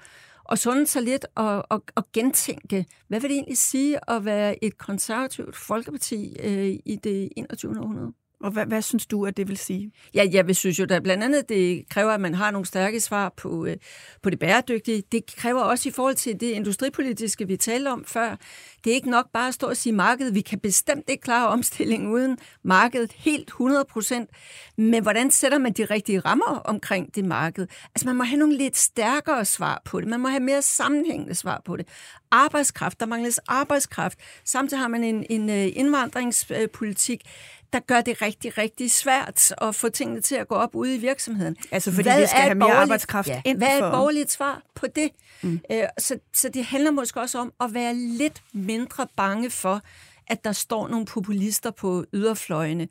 at 0.52 0.58
sunde 0.58 0.86
sig 0.86 1.02
lidt 1.02 1.26
og, 1.34 1.64
og, 1.70 1.84
og 1.94 2.04
gentænke, 2.12 2.86
hvad 3.08 3.20
vil 3.20 3.30
det 3.30 3.34
egentlig 3.36 3.58
sige 3.58 4.10
at 4.10 4.24
være 4.24 4.64
et 4.64 4.78
konservativt 4.78 5.56
folkeparti 5.56 6.36
øh, 6.42 6.66
i 6.86 6.98
det 7.04 7.28
21. 7.36 7.80
århundrede? 7.80 8.12
Og 8.40 8.50
hvad, 8.50 8.66
hvad 8.66 8.82
synes 8.82 9.06
du, 9.06 9.26
at 9.26 9.36
det 9.36 9.48
vil 9.48 9.56
sige? 9.56 9.92
Ja, 10.14 10.26
jeg 10.32 10.46
vil 10.46 10.54
synes 10.54 10.78
jo, 10.78 10.86
at 10.90 11.02
blandt 11.02 11.24
andet 11.24 11.48
det 11.48 11.88
kræver, 11.88 12.12
at 12.12 12.20
man 12.20 12.34
har 12.34 12.50
nogle 12.50 12.66
stærke 12.66 13.00
svar 13.00 13.32
på, 13.36 13.66
øh, 13.66 13.76
på 14.22 14.30
det 14.30 14.38
bæredygtige. 14.38 15.02
Det 15.12 15.36
kræver 15.36 15.60
også 15.60 15.88
i 15.88 15.92
forhold 15.92 16.14
til 16.14 16.40
det 16.40 16.46
industripolitiske, 16.50 17.46
vi 17.46 17.56
talte 17.56 17.88
om 17.88 18.04
før. 18.04 18.36
Det 18.84 18.90
er 18.90 18.94
ikke 18.94 19.10
nok 19.10 19.26
bare 19.32 19.48
at 19.48 19.54
stå 19.54 19.66
og 19.66 19.76
sige 19.76 19.92
markedet. 19.92 20.34
Vi 20.34 20.40
kan 20.40 20.58
bestemt 20.58 21.10
ikke 21.10 21.20
klare 21.20 21.48
omstilling 21.48 22.08
uden 22.08 22.38
markedet 22.62 23.12
helt 23.12 23.48
100 23.48 23.84
procent. 23.90 24.30
Men 24.76 25.02
hvordan 25.02 25.30
sætter 25.30 25.58
man 25.58 25.72
de 25.72 25.84
rigtige 25.84 26.20
rammer 26.20 26.60
omkring 26.64 27.14
det 27.14 27.24
marked? 27.24 27.66
Altså 27.94 28.06
man 28.06 28.16
må 28.16 28.24
have 28.24 28.38
nogle 28.38 28.56
lidt 28.56 28.76
stærkere 28.76 29.44
svar 29.44 29.82
på 29.84 30.00
det. 30.00 30.08
Man 30.08 30.20
må 30.20 30.28
have 30.28 30.40
mere 30.40 30.62
sammenhængende 30.62 31.34
svar 31.34 31.62
på 31.64 31.76
det. 31.76 31.88
Arbejdskraft, 32.30 33.00
der 33.00 33.06
mangles 33.06 33.38
arbejdskraft. 33.38 34.18
Samtidig 34.44 34.80
har 34.80 34.88
man 34.88 35.04
en, 35.04 35.26
en 35.30 35.50
øh, 35.50 35.68
indvandringspolitik, 35.76 37.20
der 37.72 37.80
gør 37.80 38.00
det 38.00 38.22
rigtig, 38.22 38.58
rigtig 38.58 38.90
svært 38.90 39.52
at 39.58 39.74
få 39.74 39.88
tingene 39.88 40.20
til 40.20 40.34
at 40.34 40.48
gå 40.48 40.54
op 40.54 40.74
ude 40.74 40.94
i 40.94 40.98
virksomheden. 40.98 41.56
Altså 41.70 41.92
fordi 41.92 42.08
Hvad 42.08 42.20
vi 42.20 42.26
skal 42.26 42.40
have 42.40 42.54
mere 42.54 42.72
arbejdskraft 42.72 43.28
ja, 43.28 43.42
ind 43.44 43.58
Hvad 43.58 43.68
er 43.68 43.86
et 43.86 43.92
borgerligt 43.92 44.32
svar 44.32 44.62
på 44.74 44.86
det? 44.86 45.10
Mm. 45.42 45.60
Øh, 45.72 45.82
så, 45.98 46.18
så 46.34 46.48
det 46.48 46.64
handler 46.64 46.90
måske 46.90 47.20
også 47.20 47.38
om 47.38 47.52
at 47.60 47.74
være 47.74 47.94
lidt 47.94 48.42
mindre 48.52 49.06
bange 49.16 49.50
for, 49.50 49.82
at 50.26 50.44
der 50.44 50.52
står 50.52 50.88
nogle 50.88 51.06
populister 51.06 51.70
på 51.70 52.04
yderfløjene, 52.12 52.88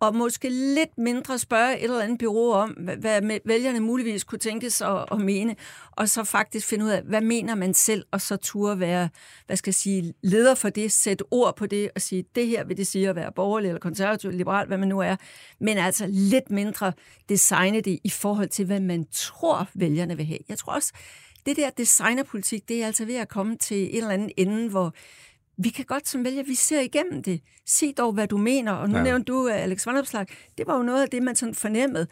og 0.00 0.14
måske 0.16 0.48
lidt 0.48 0.98
mindre 0.98 1.38
spørge 1.38 1.78
et 1.78 1.84
eller 1.84 2.00
andet 2.00 2.18
bureau 2.18 2.52
om, 2.52 2.70
hvad, 2.70 3.40
vælgerne 3.44 3.80
muligvis 3.80 4.24
kunne 4.24 4.38
tænkes 4.38 4.82
at, 4.82 5.04
at 5.12 5.20
mene, 5.20 5.56
og 5.92 6.08
så 6.08 6.24
faktisk 6.24 6.66
finde 6.66 6.84
ud 6.84 6.90
af, 6.90 7.02
hvad 7.02 7.20
mener 7.20 7.54
man 7.54 7.74
selv, 7.74 8.04
og 8.10 8.20
så 8.20 8.36
turde 8.36 8.80
være, 8.80 9.08
hvad 9.46 9.56
skal 9.56 9.70
jeg 9.70 9.74
sige, 9.74 10.14
leder 10.22 10.54
for 10.54 10.68
det, 10.68 10.92
sætte 10.92 11.24
ord 11.30 11.56
på 11.56 11.66
det, 11.66 11.90
og 11.94 12.02
sige, 12.02 12.24
det 12.34 12.46
her 12.46 12.64
vil 12.64 12.76
det 12.76 12.86
sige 12.86 13.08
at 13.08 13.16
være 13.16 13.32
borgerlig, 13.32 13.68
eller 13.68 13.80
konservativ, 13.80 14.28
eller 14.28 14.38
liberal, 14.38 14.66
hvad 14.66 14.78
man 14.78 14.88
nu 14.88 15.00
er, 15.00 15.16
men 15.60 15.78
altså 15.78 16.06
lidt 16.08 16.50
mindre 16.50 16.92
designe 17.28 17.80
det 17.80 17.98
i 18.04 18.10
forhold 18.10 18.48
til, 18.48 18.66
hvad 18.66 18.80
man 18.80 19.06
tror, 19.12 19.68
vælgerne 19.74 20.16
vil 20.16 20.26
have. 20.26 20.38
Jeg 20.48 20.58
tror 20.58 20.72
også, 20.72 20.92
det 21.46 21.56
der 21.56 21.70
designerpolitik, 21.70 22.68
det 22.68 22.82
er 22.82 22.86
altså 22.86 23.04
ved 23.04 23.14
at 23.14 23.28
komme 23.28 23.56
til 23.56 23.88
en 23.90 23.96
eller 23.96 24.10
anden 24.10 24.30
ende, 24.36 24.68
hvor 24.68 24.94
vi 25.58 25.68
kan 25.68 25.84
godt 25.84 26.08
som 26.08 26.24
vælger, 26.24 26.42
vi 26.42 26.54
ser 26.54 26.80
igennem 26.80 27.22
det. 27.22 27.40
Sig 27.66 27.94
dog, 27.98 28.12
hvad 28.12 28.28
du 28.28 28.36
mener. 28.36 28.72
Og 28.72 28.90
nu 28.90 28.96
Ja. 28.96 29.02
nævnte 29.02 29.32
du 29.32 29.44
uh, 29.44 29.54
Alex 29.62 29.86
Vanopslag. 29.86 30.26
Det 30.58 30.66
var 30.66 30.76
jo 30.76 30.82
noget 30.82 31.02
af 31.02 31.08
det, 31.08 31.22
man 31.22 31.36
sådan 31.36 31.54
fornemmede. 31.54 32.06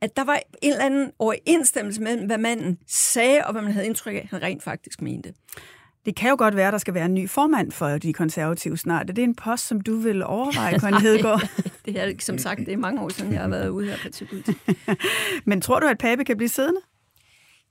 At 0.00 0.16
der 0.16 0.24
var 0.24 0.40
en 0.62 0.72
eller 0.72 0.84
anden 0.84 1.10
overensstemmelse 1.18 2.02
mellem, 2.02 2.26
hvad 2.26 2.38
manden 2.38 2.78
sagde, 2.86 3.44
og 3.44 3.52
hvad 3.52 3.62
man 3.62 3.72
havde 3.72 3.86
indtryk 3.86 4.14
af, 4.14 4.26
han 4.30 4.42
rent 4.42 4.62
faktisk 4.62 5.02
mente. 5.02 5.32
Det 6.06 6.16
kan 6.16 6.30
jo 6.30 6.36
godt 6.38 6.56
være, 6.56 6.66
at 6.66 6.72
der 6.72 6.78
skal 6.78 6.94
være 6.94 7.04
en 7.04 7.14
ny 7.14 7.28
formand 7.28 7.72
for 7.72 7.98
de 7.98 8.12
konservative 8.12 8.76
snart. 8.78 9.10
Er 9.10 9.14
det 9.14 9.24
en 9.24 9.34
post, 9.34 9.66
som 9.66 9.80
du 9.80 9.96
vil 9.96 10.22
overveje, 10.24 10.78
Connie 10.78 11.00
Hedegaard? 11.08 11.48
det 11.86 12.00
er 12.00 12.12
som 12.18 12.38
sagt, 12.38 12.58
det 12.60 12.68
er 12.72 12.76
mange 12.76 13.00
år 13.02 13.08
siden, 13.08 13.32
jeg 13.32 13.40
har 13.40 13.48
været 13.48 13.68
ude 13.68 13.86
her 13.86 13.96
på 13.96 14.02
partipolitik. 14.02 14.56
Men 15.46 15.60
tror 15.60 15.80
du, 15.80 15.86
at 15.86 15.98
Pape 15.98 16.24
kan 16.24 16.36
blive 16.36 16.48
siddende? 16.48 16.80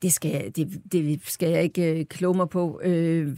Det 0.01 0.13
skal, 0.13 0.31
jeg, 0.31 0.51
det, 0.55 0.81
det 0.91 1.21
skal 1.25 1.49
jeg 1.49 1.63
ikke 1.63 1.99
øh, 1.99 2.05
kloge 2.05 2.37
mig 2.37 2.49
på. 2.49 2.81
Øh, 2.83 3.37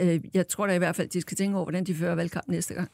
øh, 0.00 0.20
jeg 0.34 0.48
tror 0.48 0.66
da 0.66 0.74
i 0.74 0.78
hvert 0.78 0.96
fald, 0.96 1.08
de 1.08 1.20
skal 1.20 1.36
tænke 1.36 1.56
over, 1.56 1.64
hvordan 1.64 1.84
de 1.84 1.94
fører 1.94 2.14
valgkamp 2.14 2.48
næste 2.48 2.74
gang. 2.74 2.90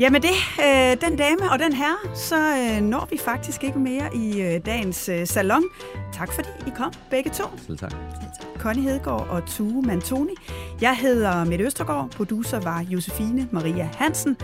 Ja, 0.00 0.10
med 0.10 0.20
det, 0.20 0.36
øh, 0.60 1.08
den 1.08 1.18
dame 1.18 1.50
og 1.52 1.58
den 1.58 1.72
herre, 1.72 2.16
så 2.16 2.36
øh, 2.36 2.82
når 2.82 3.08
vi 3.10 3.18
faktisk 3.18 3.64
ikke 3.64 3.78
mere 3.78 4.16
i 4.16 4.42
øh, 4.42 4.66
dagens 4.66 5.08
øh, 5.08 5.26
salon. 5.26 5.64
Tak 6.12 6.32
fordi 6.32 6.48
I 6.66 6.70
kom, 6.76 6.92
begge 7.10 7.30
to. 7.30 7.44
Selv 7.66 7.78
tak. 7.78 7.94
Connie 8.58 8.84
Hedegaard 8.84 9.28
og 9.28 9.46
Tue 9.46 9.82
Mantoni. 9.82 10.34
Jeg 10.80 10.96
hedder 10.96 11.44
Mette 11.44 11.64
Østergaard, 11.64 12.10
producer 12.10 12.60
var 12.60 12.80
Josefine 12.80 13.48
Maria 13.52 13.88
Hansen. 13.96 14.36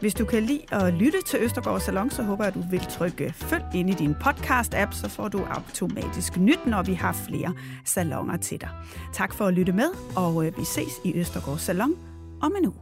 Hvis 0.00 0.14
du 0.14 0.24
kan 0.24 0.42
lide 0.42 0.60
at 0.72 0.94
lytte 0.94 1.18
til 1.26 1.38
Østergaard 1.42 1.80
Salon, 1.80 2.10
så 2.10 2.22
håber 2.22 2.44
jeg, 2.44 2.48
at 2.48 2.54
du 2.54 2.64
vil 2.70 2.80
trykke 2.90 3.34
følg 3.36 3.64
ind 3.74 3.90
i 3.90 3.92
din 3.92 4.14
podcast-app, 4.14 4.92
så 4.92 5.08
får 5.08 5.28
du 5.28 5.40
automatisk 5.50 6.36
nyt, 6.36 6.66
når 6.66 6.82
vi 6.82 6.94
har 6.94 7.16
flere 7.28 7.54
salonger 7.84 8.36
til 8.36 8.60
dig. 8.60 8.68
Tak 9.14 9.34
for 9.34 9.46
at 9.46 9.54
lytte 9.54 9.72
med, 9.72 9.88
og 10.16 10.46
øh, 10.46 10.58
vi 10.58 10.64
ses 10.64 10.92
i 11.04 11.12
Østergaard 11.14 11.58
Salon 11.58 11.94
om 12.42 12.54
en 12.58 12.66
uge. 12.66 12.74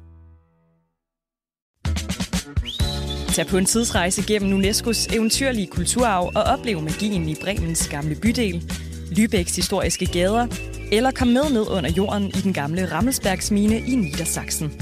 Tag 3.34 3.46
på 3.46 3.56
en 3.56 3.64
tidsrejse 3.64 4.22
gennem 4.26 4.60
UNESCO's 4.60 5.14
eventyrlige 5.14 5.66
kulturarv 5.66 6.32
og 6.34 6.42
oplev 6.42 6.82
magien 6.82 7.28
i 7.28 7.34
Bremens 7.40 7.88
gamle 7.88 8.14
bydel, 8.22 8.72
Lübecks 9.10 9.56
historiske 9.56 10.06
gader, 10.06 10.46
eller 10.92 11.10
kom 11.10 11.28
med 11.28 11.50
ned 11.52 11.70
under 11.70 11.90
jorden 11.90 12.26
i 12.26 12.40
den 12.42 12.52
gamle 12.52 12.92
Rammelsbergsmine 12.92 13.78
i 13.78 13.94
Niedersachsen. 13.96 14.72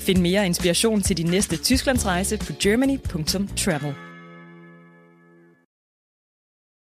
Find 0.00 0.18
mere 0.18 0.46
inspiration 0.46 1.02
til 1.02 1.16
din 1.16 1.26
næste 1.26 1.56
Tysklandsrejse 1.56 2.38
på 2.38 2.52
germany.travel. 2.62 4.09